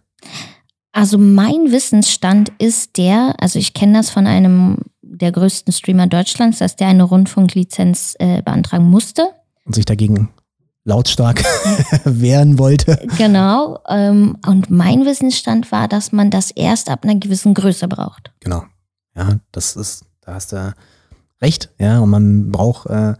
Also 0.92 1.18
mein 1.18 1.72
Wissensstand 1.72 2.52
ist 2.58 2.98
der, 2.98 3.34
also 3.38 3.58
ich 3.58 3.72
kenne 3.72 3.98
das 3.98 4.10
von 4.10 4.26
einem 4.26 4.78
der 5.00 5.32
größten 5.32 5.72
Streamer 5.72 6.06
Deutschlands, 6.06 6.58
dass 6.58 6.76
der 6.76 6.88
eine 6.88 7.04
Rundfunklizenz 7.04 8.16
äh, 8.18 8.42
beantragen 8.42 8.84
musste. 8.84 9.28
Und 9.64 9.74
sich 9.74 9.84
dagegen 9.84 10.30
lautstark 10.84 11.42
wehren 12.04 12.58
wollte. 12.58 13.06
Genau. 13.16 13.78
Ähm, 13.88 14.36
und 14.46 14.70
mein 14.70 15.04
Wissensstand 15.04 15.70
war, 15.70 15.88
dass 15.88 16.12
man 16.12 16.30
das 16.30 16.50
erst 16.50 16.90
ab 16.90 17.04
einer 17.04 17.14
gewissen 17.14 17.54
Größe 17.54 17.88
braucht. 17.88 18.32
Genau. 18.40 18.64
Ja, 19.14 19.38
das 19.52 19.76
ist, 19.76 20.04
da 20.22 20.34
hast 20.34 20.52
du 20.52 20.74
recht, 21.40 21.70
ja, 21.78 22.00
und 22.00 22.10
man 22.10 22.50
braucht 22.50 22.86
äh, 22.88 23.14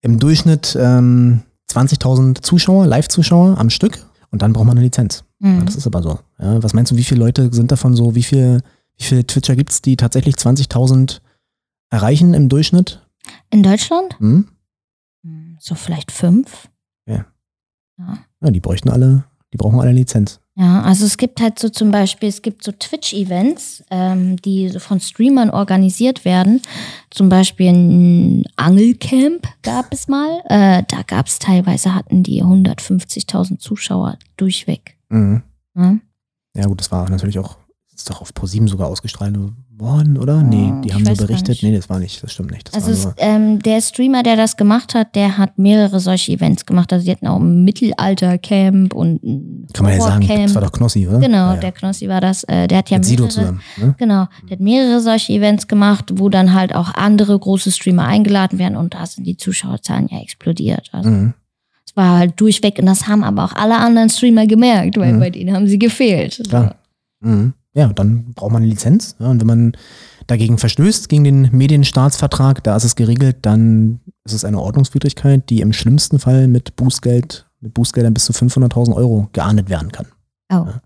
im 0.00 0.18
Durchschnitt 0.18 0.76
ähm, 0.80 1.42
20.000 1.74 2.42
Zuschauer, 2.42 2.86
Live-Zuschauer 2.86 3.58
am 3.58 3.70
Stück 3.70 4.04
und 4.30 4.42
dann 4.42 4.52
braucht 4.52 4.66
man 4.66 4.76
eine 4.76 4.84
Lizenz. 4.84 5.24
Mhm. 5.40 5.58
Ja, 5.58 5.64
das 5.64 5.76
ist 5.76 5.86
aber 5.86 6.02
so. 6.02 6.18
Ja, 6.38 6.62
was 6.62 6.74
meinst 6.74 6.92
du, 6.92 6.96
wie 6.96 7.04
viele 7.04 7.20
Leute 7.20 7.52
sind 7.52 7.70
davon 7.72 7.94
so, 7.96 8.14
wie 8.14 8.22
viele, 8.22 8.60
wie 8.96 9.04
viele 9.04 9.26
Twitcher 9.26 9.56
gibt 9.56 9.70
es, 9.70 9.82
die 9.82 9.96
tatsächlich 9.96 10.36
20.000 10.36 11.20
erreichen 11.90 12.34
im 12.34 12.48
Durchschnitt? 12.48 13.00
In 13.50 13.62
Deutschland? 13.62 14.18
Hm? 14.18 14.48
Hm, 15.24 15.56
So 15.60 15.74
vielleicht 15.74 16.12
fünf. 16.12 16.68
Ja. 17.06 17.24
Ja. 17.98 18.18
Ja, 18.40 18.50
die 18.50 18.60
bräuchten 18.60 18.90
alle, 18.90 19.24
die 19.52 19.56
brauchen 19.56 19.80
alle 19.80 19.92
Lizenz. 19.92 20.40
Ja, 20.56 20.82
also 20.82 21.04
es 21.04 21.16
gibt 21.16 21.40
halt 21.40 21.58
so 21.58 21.68
zum 21.68 21.90
Beispiel, 21.90 22.28
es 22.28 22.40
gibt 22.40 22.62
so 22.62 22.70
Twitch-Events, 22.70 23.82
ähm, 23.90 24.36
die 24.36 24.70
von 24.78 25.00
Streamern 25.00 25.50
organisiert 25.50 26.24
werden. 26.24 26.62
Zum 27.10 27.28
Beispiel 27.28 27.70
ein 27.70 28.44
Angelcamp 28.54 29.48
gab 29.62 29.92
es 29.92 30.06
mal. 30.06 30.42
Äh, 30.44 30.84
da 30.86 31.02
gab 31.06 31.26
es 31.26 31.40
teilweise, 31.40 31.92
hatten 31.94 32.22
die 32.22 32.42
150.000 32.44 33.58
Zuschauer 33.58 34.16
durchweg. 34.36 34.96
Mhm. 35.08 35.42
Ja? 35.76 35.96
Ja, 36.56 36.66
gut, 36.66 36.78
das 36.78 36.92
war 36.92 37.10
natürlich 37.10 37.40
auch, 37.40 37.56
ist 37.94 38.10
doch 38.10 38.20
auf 38.20 38.34
ProSieben 38.34 38.66
sogar 38.68 38.88
ausgestrahlt 38.88 39.36
worden, 39.76 40.18
oder? 40.18 40.42
Nee, 40.42 40.72
Oh, 40.72 40.80
die 40.82 40.88
ich 40.88 40.94
haben 40.94 41.04
gar 41.04 41.14
berichtet. 41.16 41.62
Nee, 41.62 41.74
das 41.74 41.88
war 41.90 41.98
nicht, 41.98 42.22
das 42.22 42.32
stimmt 42.32 42.50
nicht. 42.52 42.74
Das 42.74 42.84
Also 42.86 43.08
nur, 43.08 43.14
ähm, 43.18 43.58
der 43.60 43.80
Streamer, 43.80 44.22
der 44.22 44.36
das 44.36 44.56
gemacht 44.56 44.94
hat, 44.94 45.14
der 45.14 45.36
hat 45.38 45.58
mehrere 45.58 45.98
solche 46.00 46.32
Events 46.32 46.64
gemacht. 46.66 46.92
Also 46.92 47.04
die 47.04 47.10
hatten 47.10 47.26
auch 47.26 47.38
ein 47.40 47.64
Mittelalter-Camp 47.64 48.94
und 48.94 49.22
ein 49.22 49.66
kann 49.72 49.84
man 49.86 49.94
ja 49.96 50.00
sagen, 50.00 50.26
das 50.28 50.54
war 50.54 50.62
doch 50.62 50.72
Knossi, 50.72 51.06
oder? 51.08 51.18
Genau, 51.18 51.36
ja, 51.48 51.54
ja. 51.54 51.60
der 51.60 51.72
Knossi 51.72 52.08
war 52.08 52.20
das. 52.20 52.44
Äh, 52.44 52.68
der 52.68 52.78
hat 52.78 52.90
ja 52.90 52.98
Mit 52.98 53.04
Sido 53.06 53.24
mehrere, 53.24 53.34
zusammen. 53.40 53.60
Ne? 53.76 53.94
Genau, 53.98 54.26
der 54.44 54.50
hat 54.52 54.60
mehrere 54.60 55.00
solche 55.00 55.32
Events 55.32 55.66
gemacht, 55.68 56.12
wo 56.14 56.28
dann 56.28 56.52
halt 56.54 56.74
auch 56.74 56.94
andere 56.94 57.38
große 57.38 57.70
Streamer 57.72 58.04
eingeladen 58.06 58.58
werden 58.58 58.76
und 58.76 58.94
da 58.94 59.06
sind 59.06 59.24
die 59.26 59.36
Zuschauerzahlen 59.36 60.08
ja 60.10 60.20
explodiert. 60.20 60.88
Also 60.92 61.10
Mhm. 61.10 61.34
es 61.86 61.96
war 61.96 62.18
halt 62.18 62.40
durchweg 62.40 62.78
und 62.78 62.86
das 62.86 63.08
haben 63.08 63.24
aber 63.24 63.44
auch 63.44 63.52
alle 63.54 63.76
anderen 63.78 64.08
Streamer 64.10 64.46
gemerkt, 64.46 64.96
weil 64.98 65.14
Mhm. 65.14 65.20
bei 65.20 65.30
denen 65.30 65.54
haben 65.54 65.66
sie 65.66 65.78
gefehlt. 65.78 66.40
Klar. 66.48 66.76
Mhm. 67.20 67.54
Ja, 67.74 67.92
dann 67.92 68.32
braucht 68.34 68.52
man 68.52 68.62
eine 68.62 68.70
Lizenz. 68.70 69.16
Ja, 69.18 69.26
und 69.28 69.40
wenn 69.40 69.46
man 69.48 69.72
dagegen 70.26 70.58
verstößt, 70.58 71.08
gegen 71.08 71.24
den 71.24 71.48
Medienstaatsvertrag, 71.52 72.62
da 72.64 72.76
ist 72.76 72.84
es 72.84 72.96
geregelt, 72.96 73.38
dann 73.42 74.00
ist 74.24 74.32
es 74.32 74.44
eine 74.44 74.60
Ordnungswidrigkeit, 74.60 75.50
die 75.50 75.60
im 75.60 75.72
schlimmsten 75.72 76.18
Fall 76.18 76.46
mit 76.48 76.76
Bußgeld, 76.76 77.46
mit 77.60 77.74
Bußgeldern 77.74 78.14
bis 78.14 78.24
zu 78.26 78.32
500.000 78.32 78.94
Euro 78.94 79.28
geahndet 79.32 79.68
werden 79.68 79.92
kann. 79.92 80.06
Oh. 80.50 80.54
Ja. 80.66 80.80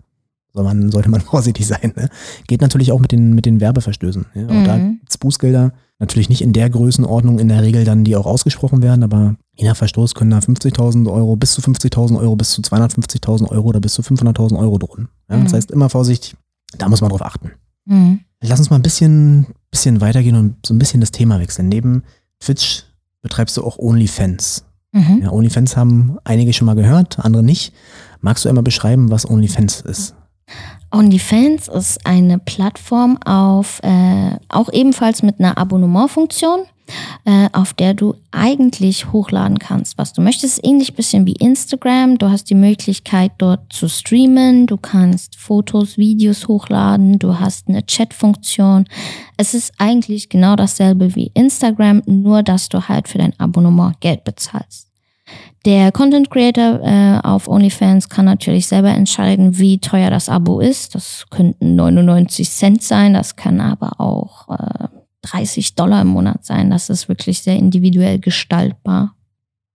So 0.55 0.62
man, 0.62 0.91
sollte 0.91 1.11
man 1.11 1.20
vorsichtig 1.20 1.66
sein. 1.66 1.93
Ne? 1.95 2.09
Geht 2.47 2.62
natürlich 2.62 2.91
auch 2.91 3.01
mit 3.01 3.12
den, 3.12 3.34
mit 3.34 3.45
den 3.47 3.61
Werbeverstößen. 3.61 4.26
Ja? 4.34 4.47
Auch 4.49 4.64
da 4.64 4.78
Mhm. 4.78 4.99
gibt's 5.01 5.18
Bußgelder. 5.18 5.72
Natürlich 6.01 6.28
nicht 6.28 6.43
in 6.43 6.53
der 6.53 6.70
Größenordnung 6.70 7.39
in 7.41 7.49
der 7.49 7.62
Regel 7.62 7.84
dann, 7.84 8.05
die 8.05 8.14
auch 8.16 8.24
ausgesprochen 8.26 8.82
werden, 8.82 9.03
aber 9.03 9.34
je 9.57 9.66
nach 9.66 9.76
Verstoß 9.76 10.14
können 10.14 10.30
da 10.30 10.39
50.000 10.39 11.11
Euro, 11.12 11.34
bis 11.36 11.53
zu 11.53 11.61
50.000 11.61 12.18
Euro, 12.20 12.34
bis 12.36 12.51
zu 12.53 12.62
250.000 12.62 13.49
Euro 13.51 13.68
oder 13.68 13.80
bis 13.80 13.95
zu 13.95 14.03
500.000 14.03 14.57
Euro 14.59 14.78
drohen. 14.78 15.09
Ja? 15.28 15.39
Das 15.39 15.53
Mhm. 15.53 15.57
heißt, 15.57 15.70
immer 15.72 15.91
Vorsicht, 15.91 16.36
da 16.77 16.89
muss 16.89 17.01
man 17.01 17.11
drauf 17.11 17.25
achten. 17.25 17.53
Mhm. 17.87 18.21
Lass 18.41 18.59
uns 18.59 18.71
mal 18.71 18.77
ein 18.77 18.83
bisschen, 18.83 19.47
bisschen 19.71 20.01
weitergehen 20.01 20.37
und 20.37 20.66
so 20.66 20.75
ein 20.75 20.79
bisschen 20.79 21.01
das 21.01 21.11
Thema 21.11 21.41
wechseln. 21.41 21.69
Neben 21.69 22.05
Twitch 22.41 22.85
betreibst 23.23 23.57
du 23.57 23.64
auch 23.64 23.79
OnlyFans. 23.79 24.64
Mhm. 24.93 25.23
Ja, 25.23 25.33
OnlyFans 25.33 25.77
haben 25.77 26.19
einige 26.25 26.53
schon 26.53 26.66
mal 26.66 26.75
gehört, 26.75 27.19
andere 27.19 27.43
nicht. 27.43 27.73
Magst 28.21 28.45
du 28.45 28.49
einmal 28.49 28.64
beschreiben, 28.64 29.11
was 29.11 29.29
OnlyFans 29.29 29.81
ist? 29.83 30.14
OnlyFans 30.91 31.69
ist 31.69 32.07
eine 32.07 32.39
Plattform 32.39 33.19
auf, 33.25 33.81
äh, 33.83 34.37
auch 34.49 34.73
ebenfalls 34.73 35.23
mit 35.23 35.39
einer 35.39 35.59
Abonnementfunktion, 35.59 36.61
äh, 37.24 37.49
auf 37.53 37.74
der 37.74 37.95
du 37.95 38.14
eigentlich 38.30 39.12
hochladen 39.12 39.59
kannst, 39.59 39.99
was 39.99 40.12
du 40.12 40.20
möchtest. 40.20 40.64
Ähnlich 40.64 40.95
bisschen 40.95 41.26
wie 41.26 41.32
Instagram. 41.32 42.18
Du 42.18 42.30
hast 42.30 42.51
die 42.51 42.55
Möglichkeit 42.55 43.32
dort 43.39 43.72
zu 43.72 43.89
streamen. 43.89 44.66
Du 44.66 44.76
kannst 44.76 45.36
Fotos, 45.36 45.99
Videos 45.99 46.49
hochladen. 46.49 47.18
Du 47.18 47.39
hast 47.39 47.68
eine 47.68 47.82
Chatfunktion. 47.82 48.86
Es 49.36 49.55
ist 49.55 49.72
eigentlich 49.78 50.28
genau 50.28 50.57
dasselbe 50.57 51.14
wie 51.14 51.30
Instagram, 51.34 52.03
nur 52.07 52.43
dass 52.43 52.68
du 52.68 52.89
halt 52.89 53.09
für 53.09 53.18
dein 53.18 53.39
Abonnement 53.39 54.01
Geld 54.01 54.24
bezahlst. 54.24 54.89
Der 55.64 55.93
Content 55.93 56.30
Creator 56.30 56.80
äh, 56.82 57.20
auf 57.22 57.49
OnlyFans 57.49 58.09
kann 58.09 58.24
natürlich 58.24 58.66
selber 58.66 58.89
entscheiden, 58.89 59.59
wie 59.59 59.78
teuer 59.78 60.09
das 60.09 60.28
Abo 60.28 60.61
ist. 60.61 60.95
Das 60.95 61.26
könnten 61.30 61.74
99 61.74 62.49
Cent 62.49 62.82
sein, 62.82 63.12
das 63.12 63.36
kann 63.36 63.61
aber 63.61 64.01
auch 64.01 64.49
äh, 64.49 64.89
30 65.23 65.75
Dollar 65.75 66.03
im 66.03 66.09
Monat 66.09 66.45
sein. 66.45 66.71
Das 66.71 66.91
ist 66.91 67.09
wirklich 67.09 67.43
sehr 67.43 67.57
individuell 67.57 68.19
gestaltbar. 68.19 69.14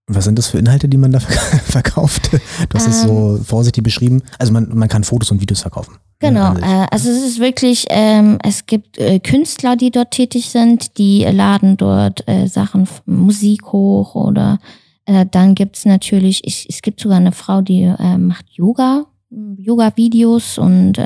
Was 0.08 0.26
sind 0.26 0.38
das 0.38 0.48
für 0.48 0.58
Inhalte, 0.58 0.89
die 0.89 0.98
man 0.98 1.12
da 1.12 1.20
verkauft? 1.64 2.30
Es 2.74 2.86
Ähm. 2.86 2.91
so 2.91 3.39
vorsichtig 3.44 3.84
beschrieben. 3.84 4.22
Also 4.38 4.52
man, 4.52 4.70
man 4.76 4.89
kann 4.89 5.04
Fotos 5.04 5.32
und 5.32 5.41
Videos 5.41 5.62
verkaufen. 5.62 5.96
Genau, 6.20 6.56
äh, 6.56 6.88
also 6.89 7.10
es 7.10 7.24
ist 7.24 7.39
wirklich, 7.39 7.86
ähm, 7.89 8.38
es 8.44 8.66
gibt 8.66 8.98
äh, 8.98 9.20
Künstler, 9.20 9.76
die 9.76 9.91
dort 9.91 10.12
tätig 10.12 10.50
sind, 10.50 10.98
die 10.98 11.24
laden 11.24 11.76
dort 11.76 12.28
äh, 12.28 12.48
Sachen, 12.48 12.88
Musik 13.06 13.74
hoch 13.74 14.16
oder 14.16 14.60
äh, 15.06 15.26
dann 15.30 15.54
gibt's 15.54 15.86
natürlich, 15.86 16.41
ich, 16.46 16.66
es 16.70 16.82
gibt 16.82 17.02
sogar 17.02 17.18
eine 17.18 17.34
Frau, 17.34 17.62
die 17.62 17.94
macht 18.18 18.46
Yoga, 18.52 19.06
Yoga-Videos 19.30 20.58
und 20.58 20.98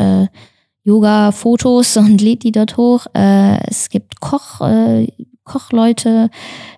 Yoga-Fotos 0.87 1.97
und 1.97 2.21
lädt 2.21 2.43
die 2.43 2.53
dort 2.53 2.77
hoch. 2.77 3.07
Äh, 3.13 3.59
es 3.67 3.89
gibt 3.89 4.21
Koch, 4.21 4.61
äh, 4.61 5.07
Kochleute, 5.43 6.29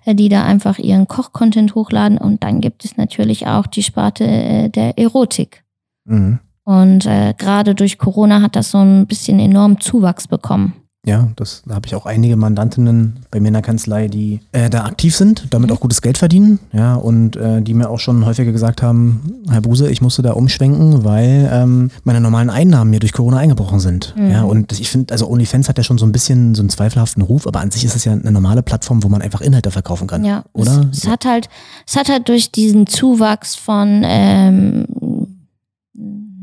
äh, 0.04 0.14
die 0.16 0.28
da 0.28 0.42
einfach 0.42 0.78
ihren 0.78 1.06
Koch-Content 1.06 1.76
hochladen 1.76 2.18
und 2.18 2.42
dann 2.42 2.60
gibt 2.60 2.84
es 2.84 2.96
natürlich 2.96 3.46
auch 3.46 3.68
die 3.68 3.84
Sparte 3.84 4.24
äh, 4.26 4.68
der 4.68 4.98
Erotik. 4.98 5.64
Mhm. 6.06 6.40
Und 6.64 7.06
äh, 7.06 7.34
gerade 7.38 7.74
durch 7.74 7.98
Corona 7.98 8.42
hat 8.42 8.56
das 8.56 8.72
so 8.72 8.78
ein 8.78 9.06
bisschen 9.06 9.38
enormen 9.38 9.80
Zuwachs 9.80 10.26
bekommen. 10.26 10.74
Ja, 11.06 11.28
das, 11.36 11.62
da 11.66 11.76
habe 11.76 11.86
ich 11.86 11.94
auch 11.94 12.04
einige 12.04 12.36
Mandantinnen 12.36 13.20
bei 13.30 13.40
mir 13.40 13.48
in 13.48 13.54
der 13.54 13.62
Kanzlei, 13.62 14.06
die 14.08 14.40
äh, 14.52 14.68
da 14.68 14.84
aktiv 14.84 15.16
sind, 15.16 15.46
damit 15.48 15.70
Mhm. 15.70 15.76
auch 15.76 15.80
gutes 15.80 16.02
Geld 16.02 16.18
verdienen, 16.18 16.58
ja, 16.74 16.94
und 16.94 17.36
äh, 17.36 17.62
die 17.62 17.72
mir 17.72 17.88
auch 17.88 17.98
schon 17.98 18.26
häufiger 18.26 18.52
gesagt 18.52 18.82
haben, 18.82 19.22
Herr 19.48 19.62
Buse, 19.62 19.90
ich 19.90 20.02
musste 20.02 20.20
da 20.20 20.32
umschwenken, 20.32 21.02
weil 21.02 21.48
ähm, 21.50 21.90
meine 22.04 22.20
normalen 22.20 22.50
Einnahmen 22.50 22.90
mir 22.90 23.00
durch 23.00 23.14
Corona 23.14 23.38
eingebrochen 23.38 23.80
sind. 23.80 24.14
Mhm. 24.14 24.30
Ja, 24.30 24.42
und 24.42 24.78
ich 24.78 24.90
finde, 24.90 25.12
also 25.12 25.26
OnlyFans 25.30 25.70
hat 25.70 25.78
ja 25.78 25.84
schon 25.84 25.96
so 25.96 26.04
ein 26.04 26.12
bisschen 26.12 26.54
so 26.54 26.60
einen 26.60 26.68
zweifelhaften 26.68 27.22
Ruf, 27.22 27.46
aber 27.46 27.60
an 27.60 27.70
sich 27.70 27.82
ist 27.86 27.96
es 27.96 28.04
ja 28.04 28.12
eine 28.12 28.30
normale 28.30 28.62
Plattform, 28.62 29.02
wo 29.02 29.08
man 29.08 29.22
einfach 29.22 29.40
Inhalte 29.40 29.70
verkaufen 29.70 30.06
kann. 30.06 30.22
Ja, 30.22 30.44
Oder? 30.52 30.86
Es, 30.92 30.98
es 31.04 31.08
hat 31.08 31.24
halt, 31.24 31.48
es 31.86 31.96
hat 31.96 32.10
halt 32.10 32.28
durch 32.28 32.52
diesen 32.52 32.86
Zuwachs 32.86 33.54
von, 33.56 34.02
ähm, 34.04 34.84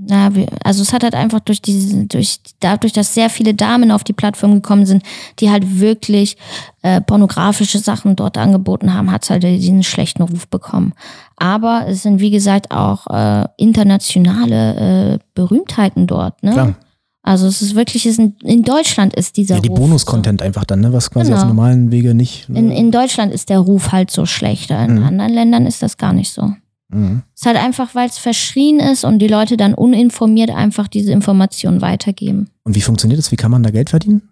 na, 0.10 0.32
also 0.64 0.82
es 0.82 0.93
hat 0.93 1.03
halt 1.03 1.16
einfach 1.16 1.39
durch 1.41 1.62
diese, 1.62 2.05
durch 2.05 2.39
dadurch, 2.60 2.93
dass 2.93 3.14
sehr 3.14 3.30
viele 3.30 3.53
Damen 3.53 3.91
auf 3.91 4.03
die 4.03 4.14
Plattform 4.14 4.53
gekommen 4.53 4.86
sind, 4.86 5.03
die 5.39 5.49
halt 5.51 5.80
wirklich 5.80 6.38
äh, 6.82 7.01
pornografische 7.01 7.80
Sachen 7.80 8.16
dort 8.16 8.38
angeboten 8.38 8.93
haben, 8.93 9.12
hat 9.12 9.24
es 9.24 9.30
halt 9.30 9.43
diesen 9.43 9.84
schlechten 9.84 10.22
Ruf 10.24 10.47
bekommen. 10.47 10.93
Aber 11.36 11.86
es 11.88 12.03
sind 12.03 12.20
wie 12.20 12.32
gesagt 12.32 12.72
auch 12.72 13.08
äh, 13.08 13.47
internationale 13.58 15.14
äh, 15.16 15.20
Berühmtheiten 15.36 16.08
dort, 16.08 16.41
ne? 16.43 16.51
Klar. 16.51 16.76
Also 17.24 17.45
es 17.47 17.62
ist 17.62 17.76
wirklich, 17.76 18.05
es 18.05 18.18
ist 18.18 18.32
in, 18.41 18.64
Deutschland 18.64 19.14
ist 19.14 19.36
dieser 19.36 19.55
Ja, 19.55 19.62
die 19.62 19.68
Ruf 19.68 19.80
Bonus-Content 19.80 20.41
einfach 20.41 20.64
dann, 20.64 20.80
ne, 20.80 20.93
was 20.93 21.12
quasi 21.12 21.32
Genau. 21.32 21.41
auf 21.41 21.47
normalen 21.49 21.91
Wege 21.91 22.14
nicht. 22.14 22.47
In, 22.47 22.72
in 22.72 22.89
Deutschland 22.89 23.34
ist 23.34 23.49
der 23.49 23.60
Ruf 23.60 23.91
halt 23.91 24.12
so 24.12 24.26
schlechter. 24.26 24.82
In 24.86 24.99
Mhm. 24.99 25.03
anderen 25.03 25.34
Ländern 25.34 25.66
ist 25.66 25.84
das 25.84 25.97
gar 25.97 26.14
nicht 26.14 26.32
so. 26.32 26.53
Mhm. 26.89 27.23
Es 27.35 27.41
ist 27.41 27.45
halt 27.45 27.57
einfach, 27.57 27.95
weil 27.95 28.07
es 28.07 28.17
verschrien 28.17 28.79
ist 28.79 29.03
und 29.03 29.19
die 29.19 29.27
Leute 29.27 29.57
dann 29.57 29.73
uninformiert 29.73 30.49
einfach 30.49 30.88
diese 30.88 31.11
Informationen 31.11 31.81
weitergeben. 31.81 32.49
Und 32.63 32.75
wie 32.75 32.81
funktioniert 32.81 33.19
das? 33.19 33.31
Wie 33.31 33.35
kann 33.35 33.51
man 33.51 33.63
da 33.63 33.71
Geld 33.71 33.89
verdienen? 33.89 34.29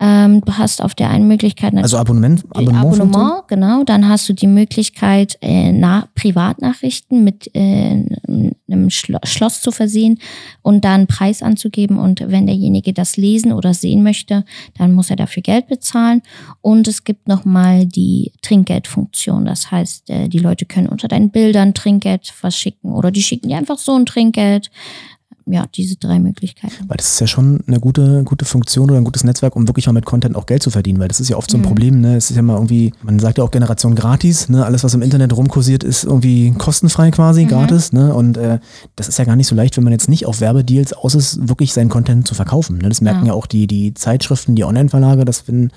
Ähm, 0.00 0.42
du 0.44 0.56
hast 0.56 0.80
auf 0.80 0.94
der 0.94 1.10
einen 1.10 1.26
Möglichkeit 1.26 1.72
natürlich 1.72 1.92
Also 1.92 1.98
Abonnement, 1.98 2.44
Abonnement. 2.50 3.00
Abonnement, 3.00 3.48
genau. 3.48 3.82
Dann 3.82 4.08
hast 4.08 4.28
du 4.28 4.32
die 4.32 4.46
Möglichkeit, 4.46 5.36
äh, 5.40 5.72
na, 5.72 6.08
Privatnachrichten 6.14 7.24
mit 7.24 7.50
äh, 7.54 8.04
einem 8.68 8.90
Schlo 8.90 9.18
Schloss 9.24 9.60
zu 9.60 9.72
versehen 9.72 10.20
und 10.62 10.84
dann 10.84 10.92
einen 10.92 11.06
Preis 11.08 11.42
anzugeben. 11.42 11.98
Und 11.98 12.22
wenn 12.28 12.46
derjenige 12.46 12.92
das 12.92 13.16
lesen 13.16 13.52
oder 13.52 13.74
sehen 13.74 14.04
möchte, 14.04 14.44
dann 14.76 14.92
muss 14.92 15.10
er 15.10 15.16
dafür 15.16 15.42
Geld 15.42 15.66
bezahlen. 15.66 16.22
Und 16.60 16.86
es 16.86 17.02
gibt 17.02 17.26
nochmal 17.26 17.84
die 17.84 18.32
Trinkgeldfunktion. 18.42 19.46
Das 19.46 19.72
heißt, 19.72 20.10
äh, 20.10 20.28
die 20.28 20.38
Leute 20.38 20.64
können 20.64 20.88
unter 20.88 21.08
deinen 21.08 21.30
Bildern 21.30 21.74
Trinkgeld 21.74 22.28
verschicken 22.28 22.92
oder 22.92 23.10
die 23.10 23.22
schicken 23.22 23.48
dir 23.48 23.56
einfach 23.56 23.78
so 23.78 23.96
ein 23.96 24.06
Trinkgeld. 24.06 24.70
Ja, 25.50 25.64
diese 25.74 25.96
drei 25.96 26.18
Möglichkeiten. 26.18 26.74
Weil 26.88 26.96
das 26.98 27.12
ist 27.14 27.20
ja 27.20 27.26
schon 27.26 27.60
eine 27.66 27.80
gute, 27.80 28.22
gute 28.24 28.44
Funktion 28.44 28.90
oder 28.90 28.98
ein 28.98 29.04
gutes 29.04 29.24
Netzwerk, 29.24 29.56
um 29.56 29.66
wirklich 29.66 29.86
mal 29.86 29.92
mit 29.92 30.04
Content 30.04 30.36
auch 30.36 30.46
Geld 30.46 30.62
zu 30.62 30.70
verdienen, 30.70 30.98
weil 31.00 31.08
das 31.08 31.20
ist 31.20 31.28
ja 31.30 31.36
oft 31.36 31.50
so 31.50 31.56
ein 31.56 31.60
Mhm. 31.60 31.64
Problem, 31.66 32.00
ne? 32.00 32.16
Es 32.16 32.30
ist 32.30 32.36
ja 32.36 32.42
mal 32.42 32.54
irgendwie, 32.54 32.92
man 33.02 33.18
sagt 33.18 33.38
ja 33.38 33.44
auch 33.44 33.50
Generation 33.50 33.94
gratis, 33.94 34.48
ne? 34.48 34.64
Alles, 34.64 34.84
was 34.84 34.94
im 34.94 35.02
Internet 35.02 35.36
rumkursiert, 35.36 35.82
ist 35.84 36.04
irgendwie 36.04 36.52
kostenfrei 36.58 37.10
quasi, 37.10 37.44
Mhm. 37.44 37.48
gratis, 37.48 37.92
ne? 37.92 38.12
Und 38.14 38.36
äh, 38.36 38.58
das 38.96 39.08
ist 39.08 39.18
ja 39.18 39.24
gar 39.24 39.36
nicht 39.36 39.46
so 39.46 39.54
leicht, 39.54 39.76
wenn 39.76 39.84
man 39.84 39.92
jetzt 39.92 40.08
nicht 40.08 40.26
auf 40.26 40.40
Werbedeals 40.40 40.92
aus 40.92 41.14
ist, 41.14 41.48
wirklich 41.48 41.72
seinen 41.72 41.88
Content 41.88 42.26
zu 42.28 42.34
verkaufen. 42.34 42.78
Ne? 42.78 42.88
Das 42.88 43.00
merken 43.00 43.20
ja. 43.20 43.26
Ja. 43.28 43.32
auch 43.32 43.46
die, 43.46 43.66
die 43.66 43.94
Zeitschriften, 43.94 44.54
die 44.54 44.64
Online-Verlage, 44.64 45.24
dass 45.24 45.48
wenn 45.48 45.70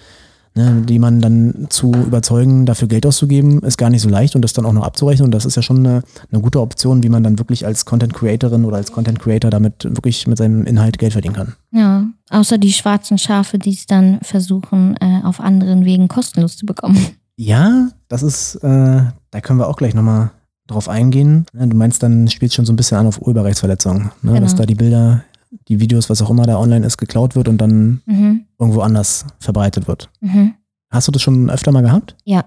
ne, 0.56 0.82
die 0.86 1.00
man 1.00 1.22
dann 1.22 1.68
zu 1.70 1.92
überzeugen, 1.94 2.66
dafür 2.66 2.88
Geld 2.88 3.06
auszugeben, 3.06 3.60
ist 3.60 3.78
gar 3.78 3.90
nicht 3.90 4.02
so 4.02 4.10
leicht 4.10 4.36
und 4.36 4.42
das 4.42 4.54
dann 4.54 4.66
auch 4.66 4.74
noch 4.74 4.84
abzurechnen. 4.84 5.26
Und 5.26 5.32
das 5.32 5.46
ist 5.46 5.56
ja 5.56 5.62
schon 5.62 5.80
eine, 5.80 6.04
eine 6.32 6.42
gute 6.42 6.62
Option, 6.62 7.04
wie 7.04 7.10
man 7.10 7.24
dann 7.24 7.40
wirklich 7.40 7.66
als 7.66 7.86
Content 7.86 8.14
Creatorin 8.14 8.66
oder 8.66 8.78
als 8.78 8.92
Content 8.92 9.20
Creator 9.20 9.52
damit 9.52 9.84
wirklich 9.84 10.28
mit 10.28 10.38
seinem 10.38 10.66
Inhalt 10.66 10.98
Geld 10.98 11.14
verdienen 11.14 11.36
kann. 11.36 11.54
Ja, 11.72 12.06
außer 12.30 12.58
die 12.58 12.74
schwarzen 12.74 13.18
Schafe, 13.18 13.60
die 13.60 13.72
es 13.74 13.86
dann 13.86 14.20
versuchen, 14.22 14.96
äh, 15.00 15.22
auf 15.24 15.40
anderen 15.40 15.86
Wegen 15.86 16.08
kostenlos 16.08 16.58
zu 16.58 16.66
bekommen. 16.66 16.98
Ja, 17.38 17.90
das 18.08 18.22
ist, 18.24 18.56
äh, 18.56 19.02
da 19.32 19.42
können 19.42 19.58
wir 19.58 19.68
auch 19.68 19.78
gleich 19.78 19.96
nochmal 19.96 20.32
drauf 20.68 20.90
eingehen. 20.90 21.46
Du 21.54 21.76
meinst, 21.76 22.04
dann 22.04 22.28
spielt 22.28 22.54
schon 22.54 22.66
so 22.66 22.74
ein 22.74 22.76
bisschen 22.76 22.98
an 22.98 23.08
auf 23.08 23.22
Urheberrechtsverletzungen, 23.22 24.12
ne? 24.22 24.34
Genau. 24.34 24.40
dass 24.40 24.56
da 24.56 24.66
die 24.66 24.76
Bilder, 24.76 25.24
die 25.68 25.80
Videos, 25.80 26.10
was 26.10 26.22
auch 26.22 26.30
immer 26.30 26.46
da 26.46 26.58
online 26.58 26.86
ist, 26.86 26.98
geklaut 26.98 27.36
wird 27.36 27.48
und 27.48 27.58
dann 27.60 28.02
Mhm. 28.06 28.46
irgendwo 28.60 28.82
anders 28.82 29.26
verbreitet 29.40 29.88
wird. 29.88 30.10
Mhm. 30.22 30.56
Hast 30.90 31.08
du 31.08 31.12
das 31.12 31.22
schon 31.22 31.50
öfter 31.50 31.72
mal 31.72 31.82
gehabt? 31.82 32.16
Ja, 32.26 32.46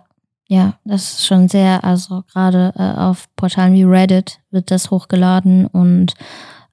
ja, 0.48 0.74
das 0.84 1.02
ist 1.14 1.26
schon 1.26 1.48
sehr, 1.48 1.84
also 1.84 2.22
gerade 2.32 2.72
äh, 2.76 2.82
auf 3.00 3.26
Portalen 3.36 3.72
wie 3.74 3.84
Reddit 3.84 4.40
wird 4.50 4.70
das 4.70 4.90
hochgeladen 4.90 5.66
und 5.66 6.14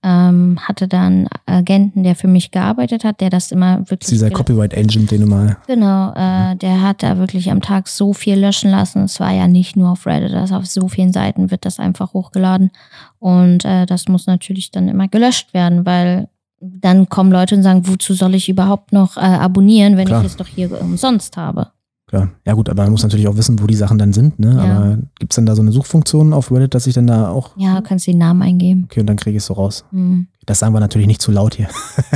ähm, 0.04 0.58
hatte 0.60 0.88
dann 0.88 1.28
Agenten, 1.46 2.04
der 2.04 2.16
für 2.16 2.28
mich 2.28 2.52
gearbeitet 2.52 3.04
hat, 3.04 3.22
der 3.22 3.30
das 3.30 3.52
immer 3.52 3.78
Das 3.78 3.92
wirklich. 3.92 4.02
ist 4.04 4.12
dieser 4.12 4.30
Copyright 4.32 4.76
Agent, 4.76 5.12
den 5.12 5.22
du 5.22 5.28
mal. 5.28 5.58
Genau, 5.68 6.12
äh, 6.14 6.56
der 6.56 6.82
hat 6.82 7.04
da 7.04 7.18
wirklich 7.18 7.52
am 7.52 7.62
Tag 7.62 7.88
so 7.88 8.14
viel 8.14 8.40
löschen 8.40 8.72
lassen. 8.72 9.04
Es 9.04 9.20
war 9.20 9.32
ja 9.32 9.48
nicht 9.48 9.76
nur 9.76 9.92
auf 9.92 10.08
Reddit, 10.08 10.34
also 10.34 10.56
auf 10.56 10.66
so 10.66 10.88
vielen 10.88 11.14
Seiten 11.14 11.52
wird 11.52 11.66
das 11.66 11.80
einfach 11.80 12.14
hochgeladen. 12.14 12.72
Und 13.20 13.64
äh, 13.66 13.86
das 13.86 14.08
muss 14.08 14.26
natürlich 14.26 14.72
dann 14.72 14.88
immer 14.88 15.08
gelöscht 15.08 15.54
werden, 15.54 15.86
weil 15.86 16.30
dann 16.60 17.10
kommen 17.10 17.32
Leute 17.32 17.56
und 17.56 17.64
sagen, 17.64 17.88
wozu 17.88 18.14
soll 18.14 18.36
ich 18.36 18.50
überhaupt 18.50 18.94
noch 18.94 19.18
äh, 19.18 19.22
abonnieren, 19.22 19.98
wenn 19.98 20.08
Klar. 20.08 20.22
ich 20.22 20.28
es 20.28 20.36
doch 20.38 20.48
hier 20.48 20.80
umsonst 20.82 21.38
habe? 21.38 21.72
Klar. 22.12 22.30
Ja 22.46 22.54
gut, 22.56 22.68
aber 22.68 22.84
man 22.84 22.92
muss 22.92 23.04
natürlich 23.04 23.30
auch 23.30 23.38
wissen, 23.38 23.58
wo 23.62 23.68
die 23.68 23.76
Sachen 23.76 23.98
dann 23.98 24.12
sind. 24.12 24.38
Ne? 24.38 24.54
Ja. 24.54 24.62
Aber 24.78 24.98
gibt 25.18 25.32
es 25.32 25.38
dann 25.38 25.46
da 25.46 25.56
so 25.56 25.62
eine 25.62 25.72
Suchfunktion 25.72 26.34
auf 26.34 26.52
Reddit, 26.52 26.74
dass 26.76 26.86
ich 26.86 26.94
dann 26.94 27.08
da 27.08 27.30
auch. 27.30 27.52
Ja, 27.56 27.80
kannst 27.80 28.06
den 28.06 28.18
Namen 28.18 28.42
eingeben. 28.42 28.84
Okay, 28.84 29.00
und 29.00 29.08
dann 29.08 29.16
kriege 29.16 29.38
ich 29.38 29.44
es 29.44 29.46
so 29.46 29.54
raus. 29.54 29.86
Hm. 29.92 30.28
Das 30.46 30.60
sagen 30.60 30.74
wir 30.74 30.82
natürlich 30.82 31.08
nicht 31.08 31.22
zu 31.22 31.32
laut 31.32 31.56
hier. 31.56 31.70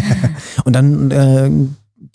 und 0.66 0.74
dann 0.76 1.12
äh, 1.12 1.50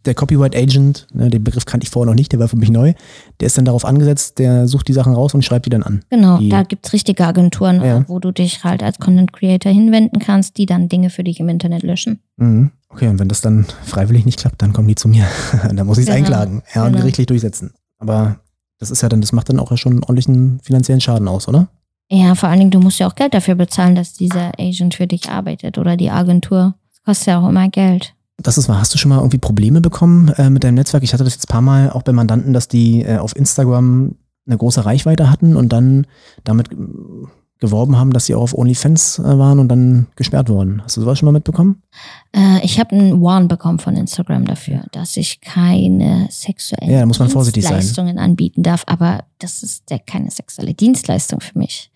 der 0.05 0.15
Copyright 0.15 0.55
Agent, 0.55 1.07
ne, 1.15 1.31
den 1.31 1.43
Begriff 1.43 1.65
kannte 1.65 1.85
ich 1.85 1.91
vorher 1.91 2.11
noch 2.11 2.17
nicht, 2.17 2.33
der 2.33 2.39
war 2.39 2.49
für 2.49 2.57
mich 2.57 2.71
neu. 2.71 2.93
Der 3.41 3.47
ist 3.47 3.57
dann 3.57 3.65
darauf 3.65 3.87
angesetzt, 3.87 4.39
der 4.39 4.69
sucht 4.69 4.89
die 4.89 4.93
Sachen 4.93 5.15
raus 5.15 5.33
und 5.33 5.43
schreibt 5.43 5.65
die 5.65 5.71
dann 5.71 5.83
an. 5.83 6.01
Genau, 6.11 6.37
Die- 6.39 6.51
da 6.51 6.63
gibt's 6.65 6.93
richtige 6.93 7.27
Agenturen, 7.27 7.83
Ja. 7.83 8.05
wo 8.09 8.19
du 8.19 8.31
dich 8.31 8.63
halt 8.63 8.83
als 8.83 8.99
Content 8.99 9.33
Creator 9.33 9.73
hinwenden 9.73 10.19
kannst, 10.19 10.59
die 10.59 10.67
dann 10.67 10.91
Dinge 10.91 11.09
für 11.09 11.25
dich 11.25 11.41
im 11.41 11.49
Internet 11.49 11.83
löschen. 11.83 12.21
Mhm. 12.37 12.73
Okay, 12.91 13.09
und 13.09 13.19
wenn 13.19 13.29
das 13.29 13.41
dann 13.41 13.67
freiwillig 13.85 14.27
nicht 14.27 14.41
klappt, 14.41 14.61
dann 14.61 14.73
kommen 14.73 14.89
die 14.89 14.97
zu 14.97 15.09
mir. 15.09 15.27
dann 15.73 15.87
muss 15.87 15.99
ich 15.99 16.09
es 16.09 16.15
Genau, 16.15 16.19
einklagen 16.19 16.63
ja, 16.75 16.83
und 16.83 16.89
genau. 16.89 17.01
gerichtlich 17.01 17.27
durchsetzen. 17.27 17.73
Aber 17.99 18.41
das 18.79 18.91
ist 18.91 19.03
ja 19.03 19.09
dann, 19.09 19.21
das 19.21 19.33
macht 19.33 19.49
dann 19.49 19.61
auch 19.61 19.77
schon 19.77 19.93
einen 19.93 20.03
ordentlichen 20.03 20.61
finanziellen 20.63 21.01
Schaden 21.01 21.29
aus, 21.29 21.47
oder? 21.49 21.69
Ja, 22.11 22.35
vor 22.35 22.49
allen 22.49 22.59
Dingen, 22.59 22.71
du 22.73 22.81
musst 22.81 22.99
ja 22.99 23.07
auch 23.07 23.15
Geld 23.15 23.35
dafür 23.35 23.55
bezahlen, 23.55 23.95
dass 23.95 24.15
dieser 24.15 24.53
Agent 24.59 24.95
für 24.95 25.07
dich 25.07 25.31
arbeitet 25.31 25.79
oder 25.79 25.97
die 25.97 26.11
Agentur. 26.11 26.75
Das 26.89 27.03
kostet 27.05 27.27
ja 27.29 27.41
auch 27.41 27.49
immer 27.49 27.69
Geld. 27.69 28.15
Das 28.39 28.59
ist 28.59 28.69
wahr. 28.69 28.81
Hast 28.81 28.93
du 28.95 28.99
schon 28.99 29.11
mal 29.11 29.19
irgendwie 29.19 29.39
Probleme 29.39 29.81
bekommen 29.81 30.29
äh, 30.37 30.51
mit 30.51 30.65
deinem 30.65 30.75
Netzwerk? 30.75 31.05
Ich 31.05 31.13
hatte 31.13 31.25
das 31.25 31.35
jetzt 31.35 31.45
ein 31.45 31.53
paar 31.53 31.61
Mal 31.61 31.91
auch 31.91 32.03
bei 32.03 32.13
Mandanten, 32.13 32.53
dass 32.53 32.67
die 32.67 33.03
äh, 33.03 33.19
auf 33.19 33.37
Instagram 33.37 34.17
eine 34.47 34.59
große 34.59 34.85
Reichweite 34.85 35.31
hatten 35.31 35.55
und 35.55 35.69
dann 35.73 36.07
damit 36.43 36.71
geworben 37.61 37.97
haben, 37.97 38.13
dass 38.13 38.27
sie 38.27 38.35
auch 38.35 38.43
auf 38.43 38.55
OnlyFans 38.57 39.19
äh, 39.19 39.39
waren 39.39 39.59
und 39.59 39.69
dann 39.69 40.07
gesperrt 40.17 40.49
wurden. 40.49 40.83
Hast 40.83 40.97
du 40.97 41.03
sowas 41.03 41.19
schon 41.19 41.27
mal 41.27 41.33
mitbekommen? 41.33 41.83
Äh, 42.33 42.65
ich 42.65 42.81
habe 42.81 42.93
einen 42.93 43.21
Warn 43.23 43.49
bekommen 43.49 43.79
von 43.79 43.97
Instagram 43.97 44.47
dafür, 44.47 44.85
dass 44.93 45.17
ich 45.17 45.41
keine 45.43 46.27
sexuellen 46.31 46.91
Ja, 46.91 47.05
muss 47.05 47.19
man 47.19 47.29
vorsichtig 47.29 47.65
sein. 47.65 47.75
Dienstleistungen 47.75 48.19
anbieten 48.19 48.63
darf. 48.63 48.85
Aber 48.87 49.25
das 49.39 49.63
ist 49.63 49.91
ja 49.91 49.99
keine 49.99 50.31
sexuelle 50.31 50.73
Dienstleistung 50.73 51.41
für 51.41 51.59
mich. 51.59 51.93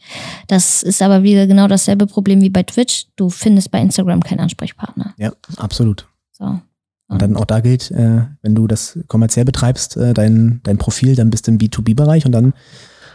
Das 0.49 0.83
ist 0.83 1.01
aber 1.01 1.23
wieder 1.23 1.47
genau 1.47 1.67
dasselbe 1.67 2.07
Problem 2.07 2.43
wie 2.43 2.51
bei 2.51 2.63
Twitch. 2.63 3.07
Du 3.17 3.31
findest 3.31 3.71
bei 3.71 3.81
Instagram 3.81 4.23
keinen 4.23 4.41
Ansprechpartner. 4.41 5.15
Ja, 5.17 5.33
absolut. 5.57 6.07
So. 6.33 6.61
Und 7.09 7.23
dann 7.23 7.37
auch 7.37 7.45
da 7.45 7.61
gilt, 7.61 7.91
äh, 7.91 8.23
wenn 8.43 8.55
du 8.55 8.67
das 8.67 8.99
kommerziell 9.09 9.45
betreibst, 9.45 9.97
äh, 9.97 10.15
dein, 10.15 10.61
dein 10.63 10.79
Profil, 10.79 11.15
dann 11.17 11.31
bist 11.31 11.47
du 11.47 11.53
im 11.53 11.59
B2B-Bereich 11.59 12.27
und 12.27 12.33
dann 12.33 12.55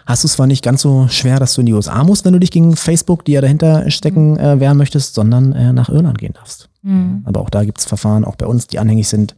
hast 0.09 0.23
du 0.23 0.27
es 0.27 0.33
zwar 0.33 0.47
nicht 0.47 0.63
ganz 0.63 0.81
so 0.81 1.07
schwer, 1.07 1.39
dass 1.39 1.53
du 1.53 1.61
in 1.61 1.67
die 1.67 1.73
USA 1.73 2.03
musst, 2.03 2.25
wenn 2.25 2.33
du 2.33 2.39
dich 2.39 2.51
gegen 2.51 2.75
Facebook, 2.75 3.23
die 3.25 3.33
ja 3.33 3.41
dahinter 3.41 3.89
stecken, 3.91 4.37
äh, 4.37 4.59
wehren 4.59 4.77
möchtest, 4.77 5.13
sondern 5.13 5.53
äh, 5.53 5.71
nach 5.71 5.89
Irland 5.89 6.17
gehen 6.17 6.33
darfst. 6.33 6.69
Mhm. 6.81 7.21
Aber 7.25 7.41
auch 7.41 7.49
da 7.49 7.63
gibt 7.63 7.77
es 7.79 7.85
Verfahren, 7.85 8.25
auch 8.25 8.35
bei 8.35 8.45
uns, 8.47 8.67
die 8.67 8.79
anhängig 8.79 9.07
sind, 9.07 9.35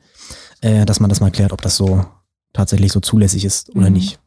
äh, 0.61 0.85
dass 0.85 0.99
man 0.99 1.09
das 1.09 1.19
mal 1.19 1.29
klärt, 1.31 1.51
ob 1.51 1.61
das 1.61 1.75
so 1.75 2.05
tatsächlich 2.53 2.91
so 2.91 2.99
zulässig 2.99 3.45
ist 3.45 3.75
oder 3.75 3.87
Mhm. 3.87 3.93
nicht. 3.93 4.19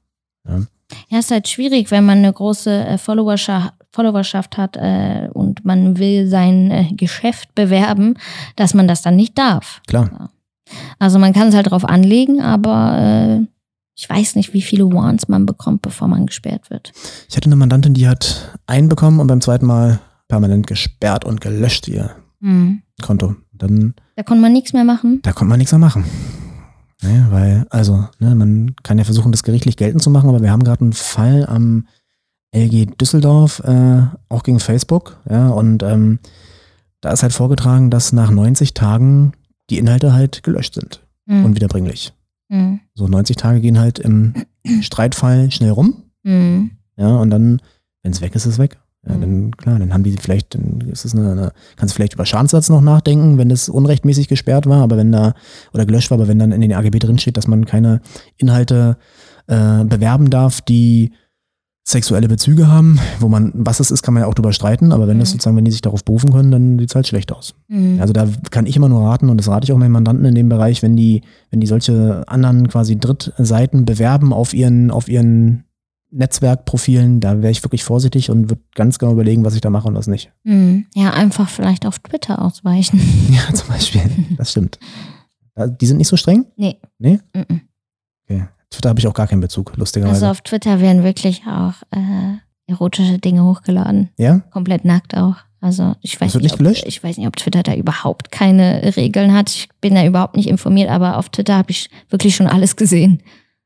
Ja, 1.09 1.19
ist 1.19 1.31
halt 1.31 1.49
schwierig, 1.49 1.91
wenn 1.91 2.05
man 2.05 2.19
eine 2.19 2.33
große 2.33 2.71
äh, 2.71 2.99
Followerschaft, 2.99 3.73
Followerschaft 3.91 4.59
hat 4.59 4.77
äh, 4.77 5.29
und 5.33 5.65
man 5.65 5.99
will 5.99 6.27
sein 6.29 6.71
äh, 6.71 6.93
Geschäft 6.95 7.55
bewerben, 7.55 8.17
dass 8.57 8.75
man 8.75 8.87
das 8.87 9.01
dann 9.01 9.17
nicht 9.17 9.39
darf. 9.39 9.81
Klar. 9.87 10.31
Also 10.99 11.19
man 11.19 11.33
kann 11.33 11.49
es 11.49 11.55
halt 11.55 11.71
drauf 11.71 11.85
anlegen, 11.85 12.41
aber 12.43 12.99
äh, 13.41 13.47
ich 13.97 14.09
weiß 14.11 14.37
nicht, 14.37 14.53
wie 14.55 14.63
viele 14.63 14.85
Warns 14.93 15.29
man 15.29 15.47
bekommt, 15.47 15.83
bevor 15.83 16.09
man 16.09 16.27
gesperrt 16.27 16.71
wird. 16.71 16.93
Ich 17.29 17.37
hatte 17.37 17.47
eine 17.47 17.57
Mandantin, 17.57 17.95
die 17.95 18.09
hat 18.09 18.59
einen 18.67 18.89
bekommen 18.89 19.21
und 19.21 19.27
beim 19.29 19.41
zweiten 19.41 19.67
Mal 19.67 20.01
permanent 20.29 20.67
gesperrt 20.67 21.25
und 21.25 21.41
gelöscht 21.41 21.87
ihr 21.89 22.11
Mhm. 22.41 22.83
Konto. 23.01 23.37
Dann, 23.53 23.95
Da 24.17 24.23
konnte 24.23 24.43
man 24.43 24.53
nichts 24.53 24.73
mehr 24.75 24.85
machen. 24.85 25.21
da 25.23 25.33
konnte 25.33 25.49
man 25.51 25.59
nichts 25.59 25.73
mehr 25.73 25.79
machen. 25.79 26.05
Ne, 27.03 27.27
weil, 27.31 27.67
also, 27.71 28.07
ne, 28.19 28.35
man 28.35 28.75
kann 28.83 28.99
ja 28.99 29.05
versuchen, 29.05 29.33
das 29.33 29.43
gerichtlich 29.43 29.77
geltend 29.77 30.03
zu 30.03 30.11
machen, 30.11 30.29
aber 30.29 30.43
wir 30.43 30.51
haben 30.51 30.63
gerade 30.65 30.81
einen 30.83 30.93
Fall 30.93 31.47
am 31.47 31.87
LG 32.55 32.87
Düsseldorf, 33.01 33.61
äh, 33.61 34.03
auch 34.29 34.43
gegen 34.43 34.61
Facebook, 34.61 35.19
ja, 35.29 35.49
und 35.49 35.83
ähm, 35.83 36.19
da 37.01 37.11
ist 37.13 37.23
halt 37.23 37.33
vorgetragen, 37.33 37.91
dass 37.91 38.13
nach 38.13 38.31
90 38.31 38.75
Tagen 38.75 39.33
die 39.71 39.79
Inhalte 39.79 40.13
halt 40.13 40.43
gelöscht 40.43 40.75
sind. 40.75 41.01
Mhm. 41.27 41.45
unwiederbringlich. 41.47 42.13
Mhm. 42.49 42.81
So 42.95 43.09
90 43.09 43.37
Tage 43.37 43.61
gehen 43.61 43.79
halt 43.79 43.99
im 43.99 44.35
Streitfall 44.83 45.51
schnell 45.51 45.71
rum. 45.71 46.05
Mhm. 46.23 46.73
Ja, 46.97 47.17
und 47.17 47.31
dann, 47.31 47.61
wenn 48.03 48.13
es 48.13 48.21
weg 48.21 48.35
ist, 48.35 48.47
ist 48.47 48.55
es 48.55 48.59
weg. 48.59 48.79
Ja, 49.07 49.15
Mhm. 49.17 49.21
dann, 49.21 49.57
klar, 49.57 49.79
dann 49.79 49.93
haben 49.93 50.03
die 50.05 50.13
vielleicht, 50.13 50.55
dann 50.55 50.81
ist 50.91 51.05
es 51.05 51.15
eine, 51.15 51.33
eine, 51.33 51.53
kannst 51.77 51.95
du 51.95 51.97
vielleicht 51.97 52.15
über 52.15 52.25
Schadensersatz 52.25 52.71
noch 52.71 52.81
nachdenken, 52.81 53.37
wenn 53.39 53.49
das 53.51 53.69
unrechtmäßig 53.69 54.29
gesperrt 54.29 54.67
war, 54.67 54.83
aber 54.83 54.97
wenn 54.97 55.13
da, 55.13 55.35
oder 55.75 55.85
gelöscht 55.87 56.11
war, 56.11 56.19
aber 56.19 56.29
wenn 56.29 56.39
dann 56.39 56.53
in 56.53 56.61
den 56.63 56.73
AGB 56.73 56.99
drin 56.99 57.19
steht, 57.19 57.37
dass 57.37 57.47
man 57.47 57.67
keine 57.67 58.01
Inhalte 58.39 58.97
äh, 59.47 59.85
bewerben 59.85 60.31
darf, 60.31 60.61
die 60.63 61.13
sexuelle 61.87 62.29
Bezüge 62.29 62.67
haben, 62.69 62.99
wo 63.21 63.29
man, 63.29 63.53
was 63.55 63.79
es 63.79 63.91
ist, 63.91 64.03
kann 64.03 64.15
man 64.15 64.23
ja 64.23 64.27
auch 64.27 64.35
drüber 64.35 64.53
streiten, 64.55 64.91
aber 64.91 65.07
wenn 65.07 65.19
das 65.19 65.29
Mhm. 65.29 65.33
sozusagen, 65.33 65.57
wenn 65.59 65.67
die 65.67 65.71
sich 65.71 65.83
darauf 65.83 66.03
berufen 66.03 66.33
können, 66.33 66.51
dann 66.51 66.79
sieht 66.79 66.89
es 66.91 66.95
halt 66.95 67.07
schlecht 67.07 67.31
aus. 67.31 67.55
Mhm. 67.69 67.99
Also 68.01 68.15
da 68.15 68.27
kann 68.51 68.65
ich 68.67 68.75
immer 68.77 68.89
nur 68.89 69.03
raten 69.07 69.29
und 69.29 69.37
das 69.37 69.49
rate 69.49 69.65
ich 69.65 69.73
auch 69.73 69.77
meinen 69.79 69.93
Mandanten 69.93 70.25
in 70.25 70.35
dem 70.35 70.49
Bereich, 70.49 70.83
wenn 70.83 70.97
die, 70.97 71.21
wenn 71.51 71.61
die 71.61 71.67
solche 71.67 72.25
anderen 72.27 72.69
quasi 72.69 72.99
Drittseiten 72.99 73.85
bewerben 73.85 74.33
auf 74.33 74.55
ihren, 74.55 74.91
auf 74.91 75.09
ihren 75.09 75.65
Netzwerkprofilen, 76.11 77.21
da 77.21 77.43
wäre 77.43 77.51
ich 77.51 77.63
wirklich 77.65 77.85
vorsichtig 77.85 78.31
und 78.31 78.49
würde 78.49 78.63
ganz 78.75 78.99
genau 78.99 79.13
überlegen, 79.13 79.45
was 79.45 79.55
ich 79.55 79.61
da 79.61 79.69
mache 79.69 79.89
und 79.89 79.95
was 79.95 80.07
nicht. 80.07 80.33
Mhm. 80.45 80.87
Ja, 80.95 81.11
einfach 81.13 81.51
vielleicht 81.51 81.85
auf 81.87 81.99
Twitter 81.99 82.41
ausweichen. 82.43 82.99
Ja, 83.31 83.53
zum 83.53 83.69
Beispiel. 83.69 84.01
Das 84.39 84.53
stimmt. 84.53 84.79
Die 85.81 85.87
sind 85.87 85.99
nicht 85.99 86.09
so 86.09 86.17
streng? 86.17 86.47
Nee. 86.57 86.77
Nee? 86.99 87.21
Okay. 88.29 88.45
Twitter 88.75 88.89
habe 88.91 89.01
ich 89.01 89.07
auch 89.07 89.15
gar 89.15 89.27
keinen 89.27 89.41
Bezug, 89.41 89.77
lustigerweise. 89.77 90.15
Also 90.15 90.27
auf 90.27 90.41
Twitter 90.43 90.81
werden 90.81 91.03
wirklich 91.03 91.43
auch 91.47 91.75
äh, 91.91 92.37
erotische 92.67 93.19
Dinge 93.19 93.45
hochgeladen. 93.45 94.11
ja? 94.19 94.41
komplett 94.51 94.85
nackt 94.85 95.17
auch. 95.17 95.37
Also 95.61 95.95
ich 96.03 96.21
weiß 96.21 96.33
Das 96.33 96.35
wird 96.35 96.43
nicht, 96.43 96.61
nicht 96.61 96.83
ob, 96.83 96.89
ich 96.89 97.03
weiß 97.03 97.17
nicht, 97.17 97.27
ob 97.27 97.37
Twitter 97.37 97.63
da 97.63 97.75
überhaupt 97.75 98.31
keine 98.31 98.97
Regeln 98.97 99.33
hat. 99.33 99.51
Ich 99.51 99.69
bin 99.81 99.95
da 99.95 100.05
überhaupt 100.05 100.37
nicht 100.37 100.49
informiert, 100.49 100.91
aber 100.91 101.17
auf 101.17 101.31
Twitter 101.31 101.57
habe 101.57 101.71
ich 101.71 101.89
wirklich 102.11 102.37
schon 102.37 102.47
alles 102.47 102.77
gesehen. 102.77 103.23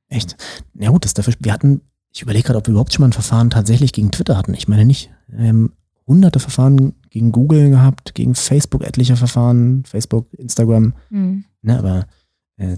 Echt? 0.09 0.37
Ja 0.79 0.91
gut, 0.91 1.05
das 1.05 1.15
dafür, 1.15 1.35
wir 1.41 1.53
hatten, 1.53 1.81
ich 2.15 2.23
überlege 2.23 2.45
gerade, 2.45 2.59
ob 2.59 2.69
wir 2.69 2.71
überhaupt 2.71 2.93
schon 2.93 3.03
mal 3.03 3.09
ein 3.09 3.13
Verfahren 3.13 3.51
tatsächlich 3.51 3.93
gegen 3.93 4.13
Twitter 4.13 4.37
hatten. 4.37 4.55
Ich 4.55 4.69
meine 4.69 4.85
nicht. 4.85 5.11
Wir 5.27 5.49
haben 5.49 5.73
hunderte 6.07 6.39
Verfahren 6.39 6.95
gegen 7.11 7.33
Google 7.33 7.71
gehabt, 7.71 8.15
gegen 8.15 8.37
Facebook 8.37 8.85
etliche 8.85 9.17
Verfahren, 9.17 9.83
Facebook, 9.85 10.33
Instagram. 10.35 10.95
Hm. 11.11 11.45
Ne, 11.63 11.79
aber 11.79 12.07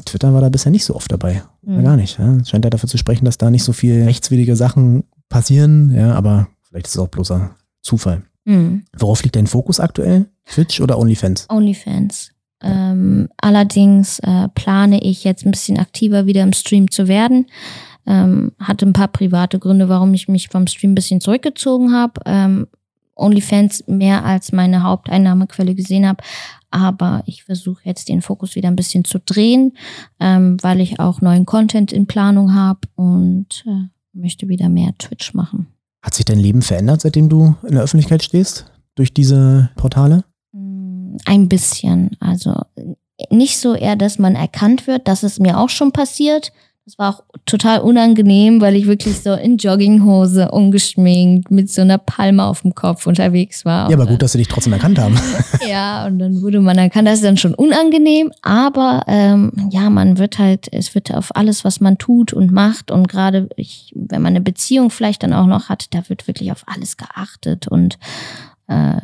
Twitter 0.04 0.32
war 0.34 0.40
da 0.40 0.48
bisher 0.48 0.70
nicht 0.72 0.84
so 0.84 0.94
oft 0.94 1.10
dabei. 1.10 1.42
Ja, 1.66 1.76
Hm. 1.76 1.84
gar 1.84 1.96
nicht. 1.96 2.18
Ja. 2.18 2.36
Es 2.36 2.50
scheint 2.50 2.64
ja 2.64 2.70
dafür 2.70 2.88
zu 2.88 2.98
sprechen, 2.98 3.24
dass 3.24 3.38
da 3.38 3.50
nicht 3.50 3.64
so 3.64 3.72
viel 3.72 4.04
rechtswidrige 4.04 4.56
Sachen 4.56 5.04
passieren. 5.28 5.94
Ja, 5.94 6.14
aber 6.14 6.48
vielleicht 6.68 6.86
ist 6.86 6.94
es 6.94 6.98
auch 6.98 7.08
bloßer 7.08 7.50
Zufall. 7.82 8.22
Hm. 8.46 8.84
Worauf 8.98 9.22
liegt 9.22 9.36
dein 9.36 9.46
Fokus 9.46 9.80
aktuell? 9.80 10.26
Twitch 10.46 10.80
oder 10.80 10.98
OnlyFans? 10.98 11.46
OnlyFans. 11.50 12.30
Ähm, 12.62 13.28
allerdings 13.40 14.18
äh, 14.18 14.48
plane 14.54 15.02
ich 15.02 15.24
jetzt 15.24 15.46
ein 15.46 15.50
bisschen 15.50 15.78
aktiver 15.78 16.26
wieder 16.26 16.42
im 16.42 16.52
Stream 16.52 16.90
zu 16.90 17.08
werden. 17.08 17.46
Ähm, 18.06 18.52
hatte 18.58 18.84
ein 18.86 18.92
paar 18.92 19.08
private 19.08 19.58
Gründe, 19.58 19.88
warum 19.88 20.12
ich 20.14 20.28
mich 20.28 20.48
vom 20.48 20.66
Stream 20.66 20.92
ein 20.92 20.94
bisschen 20.94 21.20
zurückgezogen 21.20 21.92
habe. 21.94 22.20
Ähm, 22.26 22.66
OnlyFans 23.14 23.84
mehr 23.86 24.24
als 24.24 24.52
meine 24.52 24.82
Haupteinnahmequelle 24.82 25.74
gesehen 25.74 26.06
habe. 26.06 26.22
Aber 26.70 27.22
ich 27.26 27.44
versuche 27.44 27.82
jetzt 27.84 28.08
den 28.08 28.22
Fokus 28.22 28.54
wieder 28.54 28.68
ein 28.68 28.76
bisschen 28.76 29.04
zu 29.04 29.18
drehen, 29.18 29.72
ähm, 30.20 30.56
weil 30.62 30.80
ich 30.80 31.00
auch 31.00 31.20
neuen 31.20 31.46
Content 31.46 31.92
in 31.92 32.06
Planung 32.06 32.54
habe 32.54 32.80
und 32.94 33.64
äh, 33.66 33.88
möchte 34.12 34.48
wieder 34.48 34.68
mehr 34.68 34.96
Twitch 34.98 35.34
machen. 35.34 35.66
Hat 36.02 36.14
sich 36.14 36.24
dein 36.24 36.38
Leben 36.38 36.62
verändert, 36.62 37.02
seitdem 37.02 37.28
du 37.28 37.56
in 37.62 37.74
der 37.74 37.82
Öffentlichkeit 37.82 38.22
stehst? 38.22 38.66
Durch 38.94 39.12
diese 39.12 39.70
Portale? 39.76 40.24
Mm, 40.52 41.16
ein 41.26 41.48
bisschen. 41.48 42.16
Also 42.20 42.54
nicht 43.30 43.58
so 43.58 43.74
eher, 43.74 43.96
dass 43.96 44.18
man 44.18 44.34
erkannt 44.34 44.86
wird, 44.86 45.08
das 45.08 45.22
ist 45.22 45.40
mir 45.40 45.58
auch 45.58 45.68
schon 45.68 45.92
passiert. 45.92 46.52
Das 46.86 46.98
war 46.98 47.14
auch 47.14 47.22
total 47.46 47.80
unangenehm, 47.80 48.60
weil 48.60 48.74
ich 48.74 48.86
wirklich 48.86 49.20
so 49.20 49.34
in 49.34 49.58
Jogginghose, 49.58 50.50
ungeschminkt, 50.50 51.50
mit 51.50 51.70
so 51.70 51.82
einer 51.82 51.98
Palme 51.98 52.44
auf 52.44 52.62
dem 52.62 52.74
Kopf 52.74 53.06
unterwegs 53.06 53.64
war. 53.64 53.90
Ja, 53.90 53.96
aber 53.96 54.06
gut, 54.06 54.22
dass 54.22 54.32
sie 54.32 54.38
dich 54.38 54.48
trotzdem 54.48 54.72
erkannt 54.72 54.98
haben. 54.98 55.16
ja, 55.68 56.06
und 56.06 56.18
dann 56.18 56.40
wurde 56.42 56.60
man 56.60 56.78
erkannt, 56.78 57.06
das 57.06 57.16
ist 57.16 57.24
dann 57.24 57.36
schon 57.36 57.54
unangenehm, 57.54 58.32
aber 58.42 59.04
ähm, 59.06 59.52
ja, 59.70 59.90
man 59.90 60.18
wird 60.18 60.38
halt, 60.38 60.72
es 60.72 60.94
wird 60.94 61.14
auf 61.14 61.36
alles, 61.36 61.64
was 61.64 61.80
man 61.80 61.98
tut 61.98 62.32
und 62.32 62.50
macht 62.50 62.90
und 62.90 63.08
gerade 63.08 63.48
wenn 63.94 64.22
man 64.22 64.30
eine 64.30 64.40
Beziehung 64.40 64.90
vielleicht 64.90 65.22
dann 65.22 65.34
auch 65.34 65.46
noch 65.46 65.68
hat, 65.68 65.94
da 65.94 66.08
wird 66.08 66.26
wirklich 66.26 66.50
auf 66.50 66.64
alles 66.66 66.96
geachtet 66.96 67.68
und 67.68 67.98
äh, 68.68 68.96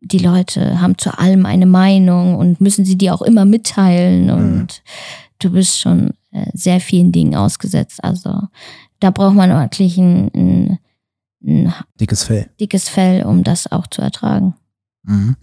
die 0.00 0.18
Leute 0.18 0.80
haben 0.80 0.98
zu 0.98 1.18
allem 1.18 1.46
eine 1.46 1.66
Meinung 1.66 2.36
und 2.36 2.60
müssen 2.60 2.84
sie 2.84 2.98
dir 2.98 3.14
auch 3.14 3.22
immer 3.22 3.44
mitteilen 3.46 4.30
und 4.30 4.60
mhm. 4.60 4.68
du 5.38 5.50
bist 5.50 5.80
schon 5.80 6.12
sehr 6.52 6.80
vielen 6.80 7.12
Dingen 7.12 7.34
ausgesetzt. 7.34 8.02
Also 8.02 8.40
da 9.00 9.10
braucht 9.10 9.34
man 9.34 9.50
wirklich 9.50 9.98
ein, 9.98 10.30
ein, 10.34 10.78
ein 11.44 11.74
dickes 12.00 12.24
Fell. 12.24 12.50
Dickes 12.60 12.88
Fell, 12.88 13.24
um 13.24 13.44
das 13.44 13.70
auch 13.70 13.86
zu 13.86 14.02
ertragen. 14.02 14.54
Mhm. 15.04 15.36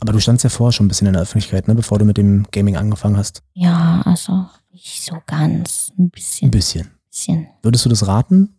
Aber 0.00 0.12
du 0.12 0.20
standst 0.20 0.44
ja 0.44 0.50
vorher 0.50 0.72
schon 0.72 0.86
ein 0.86 0.88
bisschen 0.88 1.08
in 1.08 1.12
der 1.12 1.22
Öffentlichkeit, 1.22 1.68
ne, 1.68 1.74
bevor 1.74 1.98
du 1.98 2.04
mit 2.04 2.16
dem 2.16 2.46
Gaming 2.52 2.76
angefangen 2.76 3.16
hast. 3.16 3.42
Ja, 3.54 4.02
also 4.04 4.46
nicht 4.72 5.02
so 5.04 5.16
ganz. 5.26 5.92
Ein 5.98 6.10
bisschen. 6.10 6.48
Ein 6.48 6.50
bisschen. 6.52 6.88
bisschen. 7.10 7.46
Würdest 7.62 7.84
du 7.84 7.88
das 7.88 8.06
raten, 8.06 8.54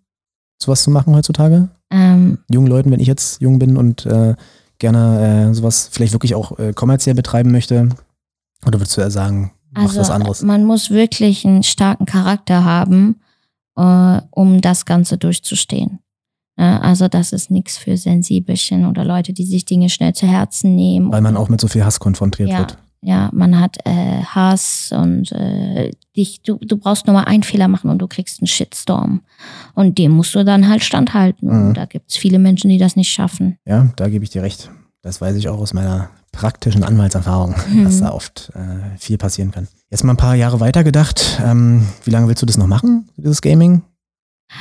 sowas 0.62 0.84
zu 0.84 0.92
machen 0.92 1.16
heutzutage? 1.16 1.70
Ähm, 1.90 2.40
Jungen 2.50 2.68
Leuten, 2.68 2.92
wenn 2.92 3.00
ich 3.00 3.08
jetzt 3.08 3.42
jung 3.42 3.60
bin 3.60 3.78
und 3.78 4.06
äh, 4.06 4.36
gerne 4.78 5.50
äh, 5.50 5.54
sowas 5.54 5.90
vielleicht 5.92 6.14
wirklich 6.14 6.36
auch 6.36 6.60
äh, 6.60 6.74
kommerziell 6.74 7.16
betreiben 7.16 7.52
möchte? 7.52 7.90
Oder 8.66 8.80
würdest 8.80 8.98
du 8.98 9.02
eher 9.02 9.12
sagen, 9.12 9.52
also, 9.74 10.00
was 10.00 10.10
anderes. 10.10 10.42
Man 10.42 10.66
muss 10.66 10.90
wirklich 10.90 11.46
einen 11.46 11.64
starken 11.64 12.06
Charakter 12.06 12.64
haben, 12.66 13.22
äh, 13.78 14.22
um 14.32 14.62
das 14.62 14.86
Ganze 14.86 15.18
durchzustehen. 15.18 16.00
Ja, 16.58 16.80
also 16.80 17.08
das 17.08 17.32
ist 17.32 17.50
nichts 17.50 17.78
für 17.78 17.98
Sensibelchen 17.98 18.86
oder 18.86 19.06
Leute, 19.06 19.34
die 19.34 19.46
sich 19.46 19.66
Dinge 19.66 19.90
schnell 19.90 20.14
zu 20.14 20.28
Herzen 20.28 20.76
nehmen. 20.76 21.12
Weil 21.12 21.22
man 21.22 21.38
auch 21.38 21.50
mit 21.50 21.62
so 21.62 21.68
viel 21.68 21.84
Hass 21.84 22.00
konfrontiert 22.00 22.50
ja, 22.50 22.60
wird. 22.60 22.78
Ja, 23.02 23.30
man 23.34 23.60
hat 23.60 23.78
äh, 23.86 24.22
Hass 24.24 24.92
und 24.96 25.32
äh, 25.32 25.92
dich, 26.16 26.42
du, 26.44 26.58
du 26.58 26.78
brauchst 26.78 27.08
nur 27.08 27.16
mal 27.16 27.24
einen 27.24 27.44
Fehler 27.44 27.68
machen 27.68 27.90
und 27.90 28.00
du 28.00 28.08
kriegst 28.08 28.42
einen 28.42 28.48
Shitstorm. 28.48 29.22
Und 29.74 29.98
dem 29.98 30.12
musst 30.12 30.36
du 30.36 30.46
dann 30.46 30.68
halt 30.68 30.84
standhalten. 30.84 31.50
Mhm. 31.50 31.68
Und 31.68 31.78
da 31.78 31.86
gibt 31.86 32.12
es 32.12 32.18
viele 32.18 32.38
Menschen, 32.38 32.70
die 32.70 32.78
das 32.78 32.96
nicht 32.96 33.12
schaffen. 33.12 33.58
Ja, 33.66 33.90
da 33.96 34.10
gebe 34.10 34.24
ich 34.24 34.30
dir 34.30 34.44
recht. 34.44 34.70
Das 35.02 35.20
weiß 35.20 35.36
ich 35.38 35.50
auch 35.50 35.58
aus 35.58 35.74
meiner 35.74 36.12
praktischen 36.32 36.84
Anwaltserfahrung, 36.84 37.56
mhm. 37.70 37.84
dass 37.84 38.00
da 38.00 38.12
oft 38.12 38.52
äh, 38.56 38.98
viel 38.98 39.18
passieren 39.18 39.52
kann. 39.52 39.68
Jetzt 39.90 40.04
mal 40.04 40.14
ein 40.14 40.18
paar 40.18 40.36
Jahre 40.36 40.60
weiter 40.60 40.84
gedacht. 40.84 41.42
Ähm, 41.46 41.88
wie 42.04 42.12
lange 42.12 42.28
willst 42.28 42.42
du 42.42 42.46
das 42.46 42.58
noch 42.58 42.68
machen, 42.68 43.10
dieses 43.18 43.42
Gaming? 43.42 43.82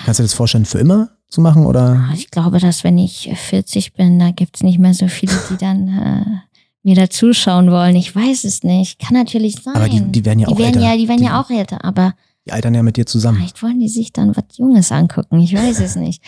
Kannst 0.04 0.20
du 0.20 0.22
dir 0.22 0.28
das 0.28 0.34
vorstellen, 0.34 0.66
für 0.66 0.78
immer 0.78 1.10
zu 1.28 1.40
machen? 1.40 1.66
Oder? 1.66 2.10
Ich 2.14 2.30
glaube, 2.30 2.58
dass 2.58 2.84
wenn 2.84 2.98
ich 2.98 3.30
40 3.34 3.94
bin, 3.94 4.18
da 4.18 4.30
gibt 4.30 4.56
es 4.56 4.62
nicht 4.62 4.78
mehr 4.78 4.94
so 4.94 5.08
viele, 5.08 5.32
die 5.50 5.56
dann 5.56 5.88
äh, 5.88 6.24
mir 6.82 6.96
da 6.96 7.10
zuschauen 7.10 7.70
wollen. 7.70 7.96
Ich 7.96 8.14
weiß 8.14 8.44
es 8.44 8.62
nicht. 8.62 8.98
Kann 8.98 9.14
natürlich 9.14 9.56
sein. 9.62 9.74
Aber 9.74 9.88
die, 9.88 10.00
die 10.00 10.24
werden 10.24 10.38
ja 10.38 10.48
die 10.48 10.54
auch 10.54 10.58
werden 10.58 10.74
älter. 10.76 10.90
Ja, 10.90 10.96
die 10.96 11.08
werden 11.08 11.18
die, 11.18 11.24
ja 11.24 11.40
auch 11.40 11.50
älter, 11.50 11.84
aber. 11.84 12.14
Die 12.46 12.52
altern 12.52 12.74
ja 12.74 12.82
mit 12.82 12.96
dir 12.96 13.04
zusammen. 13.04 13.38
Vielleicht 13.38 13.62
wollen 13.62 13.80
die 13.80 13.88
sich 13.88 14.12
dann 14.12 14.34
was 14.34 14.44
Junges 14.56 14.90
angucken. 14.92 15.40
Ich 15.40 15.54
weiß 15.54 15.80
es 15.80 15.96
nicht. 15.96 16.22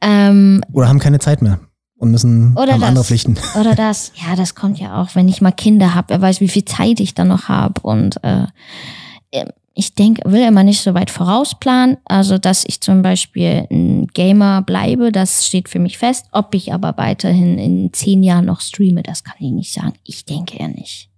Ähm, 0.00 0.60
Oder 0.72 0.88
haben 0.88 0.98
keine 0.98 1.20
Zeit 1.20 1.40
mehr 1.40 1.58
und 1.96 2.10
müssen 2.10 2.56
oder 2.56 2.72
haben 2.72 2.80
das, 2.80 2.88
andere 2.88 3.04
Pflichten. 3.04 3.36
Oder 3.60 3.74
das, 3.74 4.12
ja, 4.16 4.36
das 4.36 4.54
kommt 4.54 4.78
ja 4.78 5.00
auch, 5.00 5.14
wenn 5.14 5.28
ich 5.28 5.40
mal 5.40 5.52
Kinder 5.52 5.94
habe, 5.94 6.08
wer 6.10 6.20
weiß, 6.20 6.40
wie 6.40 6.48
viel 6.48 6.64
Zeit 6.64 7.00
ich 7.00 7.14
dann 7.14 7.28
noch 7.28 7.48
habe. 7.48 7.80
Und 7.82 8.22
äh, 8.24 8.46
ähm, 9.32 9.48
ich 9.74 9.94
denke, 9.94 10.22
will 10.30 10.42
immer 10.46 10.62
nicht 10.62 10.80
so 10.80 10.94
weit 10.94 11.10
vorausplanen. 11.10 11.96
Also, 12.04 12.38
dass 12.38 12.64
ich 12.66 12.80
zum 12.80 13.02
Beispiel 13.02 13.66
ein 13.70 14.06
Gamer 14.08 14.62
bleibe, 14.62 15.10
das 15.10 15.46
steht 15.46 15.68
für 15.68 15.80
mich 15.80 15.98
fest. 15.98 16.26
Ob 16.30 16.54
ich 16.54 16.72
aber 16.72 16.96
weiterhin 16.96 17.58
in 17.58 17.92
zehn 17.92 18.22
Jahren 18.22 18.46
noch 18.46 18.60
streame, 18.60 19.02
das 19.02 19.24
kann 19.24 19.36
ich 19.38 19.50
nicht 19.50 19.72
sagen. 19.72 19.94
Ich 20.04 20.24
denke 20.24 20.58
eher 20.58 20.68
nicht. 20.68 21.10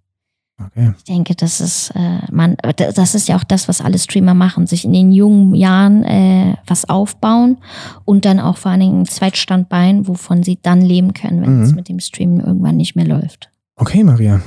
Okay. 0.65 0.95
Ich 0.97 1.05
denke, 1.05 1.35
das 1.35 1.61
ist, 1.61 1.91
äh, 1.95 2.21
man, 2.33 2.57
das 2.77 3.15
ist 3.15 3.29
ja 3.29 3.37
auch 3.37 3.45
das, 3.45 3.69
was 3.69 3.83
alle 3.83 3.99
Streamer 3.99 4.33
machen, 4.33 4.67
sich 4.67 4.85
in 4.85 4.93
den 4.93 5.13
jungen 5.13 5.55
Jahren 5.55 6.03
äh, 6.05 6.57
was 6.67 6.89
aufbauen 6.89 7.59
und 8.05 8.25
dann 8.25 8.41
auch 8.41 8.57
vor 8.57 8.71
allen 8.71 8.81
Dingen 8.81 9.01
ein 9.03 9.07
Zweitstandbein, 9.07 10.09
wovon 10.09 10.43
sie 10.43 10.59
dann 10.63 10.81
leben 10.81 11.13
können, 11.13 11.43
wenn 11.43 11.59
mhm. 11.59 11.63
es 11.63 11.75
mit 11.75 11.89
dem 11.89 12.01
Streamen 12.01 12.41
irgendwann 12.41 12.77
nicht 12.77 12.97
mehr 12.97 13.07
läuft. 13.07 13.51
Okay, 13.77 14.03
Maria. 14.03 14.41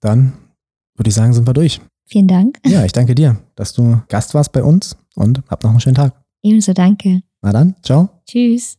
Dann 0.00 0.32
würde 0.96 1.08
ich 1.08 1.14
sagen, 1.14 1.34
sind 1.34 1.46
wir 1.46 1.54
durch. 1.54 1.80
Vielen 2.06 2.28
Dank. 2.28 2.58
Ja, 2.64 2.84
ich 2.84 2.92
danke 2.92 3.14
dir, 3.14 3.36
dass 3.54 3.74
du 3.74 4.00
Gast 4.08 4.34
warst 4.34 4.52
bei 4.52 4.62
uns 4.62 4.96
und 5.14 5.42
hab 5.48 5.62
noch 5.62 5.70
einen 5.70 5.80
schönen 5.80 5.96
Tag. 5.96 6.14
Ebenso 6.42 6.72
danke. 6.72 7.22
Na 7.42 7.52
dann, 7.52 7.74
ciao. 7.82 8.08
Tschüss. 8.26 8.78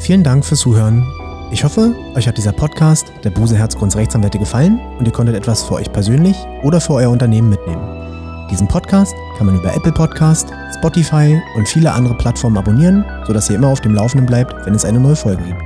Vielen 0.00 0.22
Dank 0.22 0.44
fürs 0.44 0.60
Zuhören 0.60 1.06
ich 1.50 1.64
hoffe, 1.64 1.94
euch 2.14 2.28
hat 2.28 2.36
dieser 2.36 2.52
Podcast 2.52 3.10
der 3.24 3.30
Buse 3.30 3.56
Herzgrunds 3.56 3.96
Rechtsanwälte 3.96 4.38
gefallen 4.38 4.78
und 4.98 5.06
ihr 5.06 5.12
konntet 5.12 5.34
etwas 5.34 5.62
für 5.62 5.74
euch 5.74 5.90
persönlich 5.90 6.36
oder 6.62 6.80
für 6.80 6.94
euer 6.94 7.10
Unternehmen 7.10 7.48
mitnehmen. 7.48 8.48
Diesen 8.50 8.68
Podcast 8.68 9.14
kann 9.36 9.46
man 9.46 9.56
über 9.56 9.74
Apple 9.74 9.92
Podcast, 9.92 10.48
Spotify 10.76 11.40
und 11.56 11.66
viele 11.66 11.92
andere 11.92 12.14
Plattformen 12.14 12.58
abonnieren, 12.58 13.04
sodass 13.26 13.48
ihr 13.48 13.56
immer 13.56 13.68
auf 13.68 13.80
dem 13.80 13.94
Laufenden 13.94 14.26
bleibt, 14.26 14.54
wenn 14.66 14.74
es 14.74 14.84
eine 14.84 15.00
neue 15.00 15.16
Folge 15.16 15.42
gibt. 15.42 15.62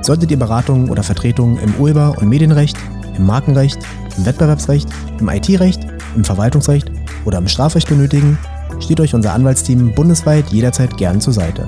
Solltet 0.00 0.30
ihr 0.30 0.38
Beratungen 0.38 0.88
oder 0.88 1.02
Vertretungen 1.02 1.58
im 1.58 1.74
Urheber- 1.74 2.16
und 2.18 2.28
Medienrecht, 2.28 2.78
im 3.14 3.26
Markenrecht, 3.26 3.78
im 4.16 4.24
Wettbewerbsrecht, 4.24 4.88
im 5.18 5.28
IT-Recht, 5.28 5.86
im 6.16 6.24
Verwaltungsrecht 6.24 6.90
oder 7.26 7.38
im 7.38 7.48
Strafrecht 7.48 7.88
benötigen, 7.88 8.38
steht 8.80 9.00
euch 9.00 9.14
unser 9.14 9.34
Anwaltsteam 9.34 9.94
bundesweit 9.94 10.48
jederzeit 10.48 10.96
gern 10.96 11.20
zur 11.20 11.34
Seite. 11.34 11.66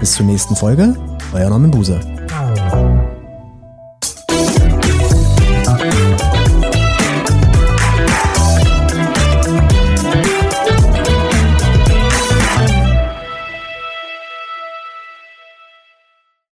Bis 0.00 0.12
zur 0.12 0.26
nächsten 0.26 0.56
Folge, 0.56 0.94
euer 1.32 1.48
Norman 1.48 1.70
Buser. 1.70 2.00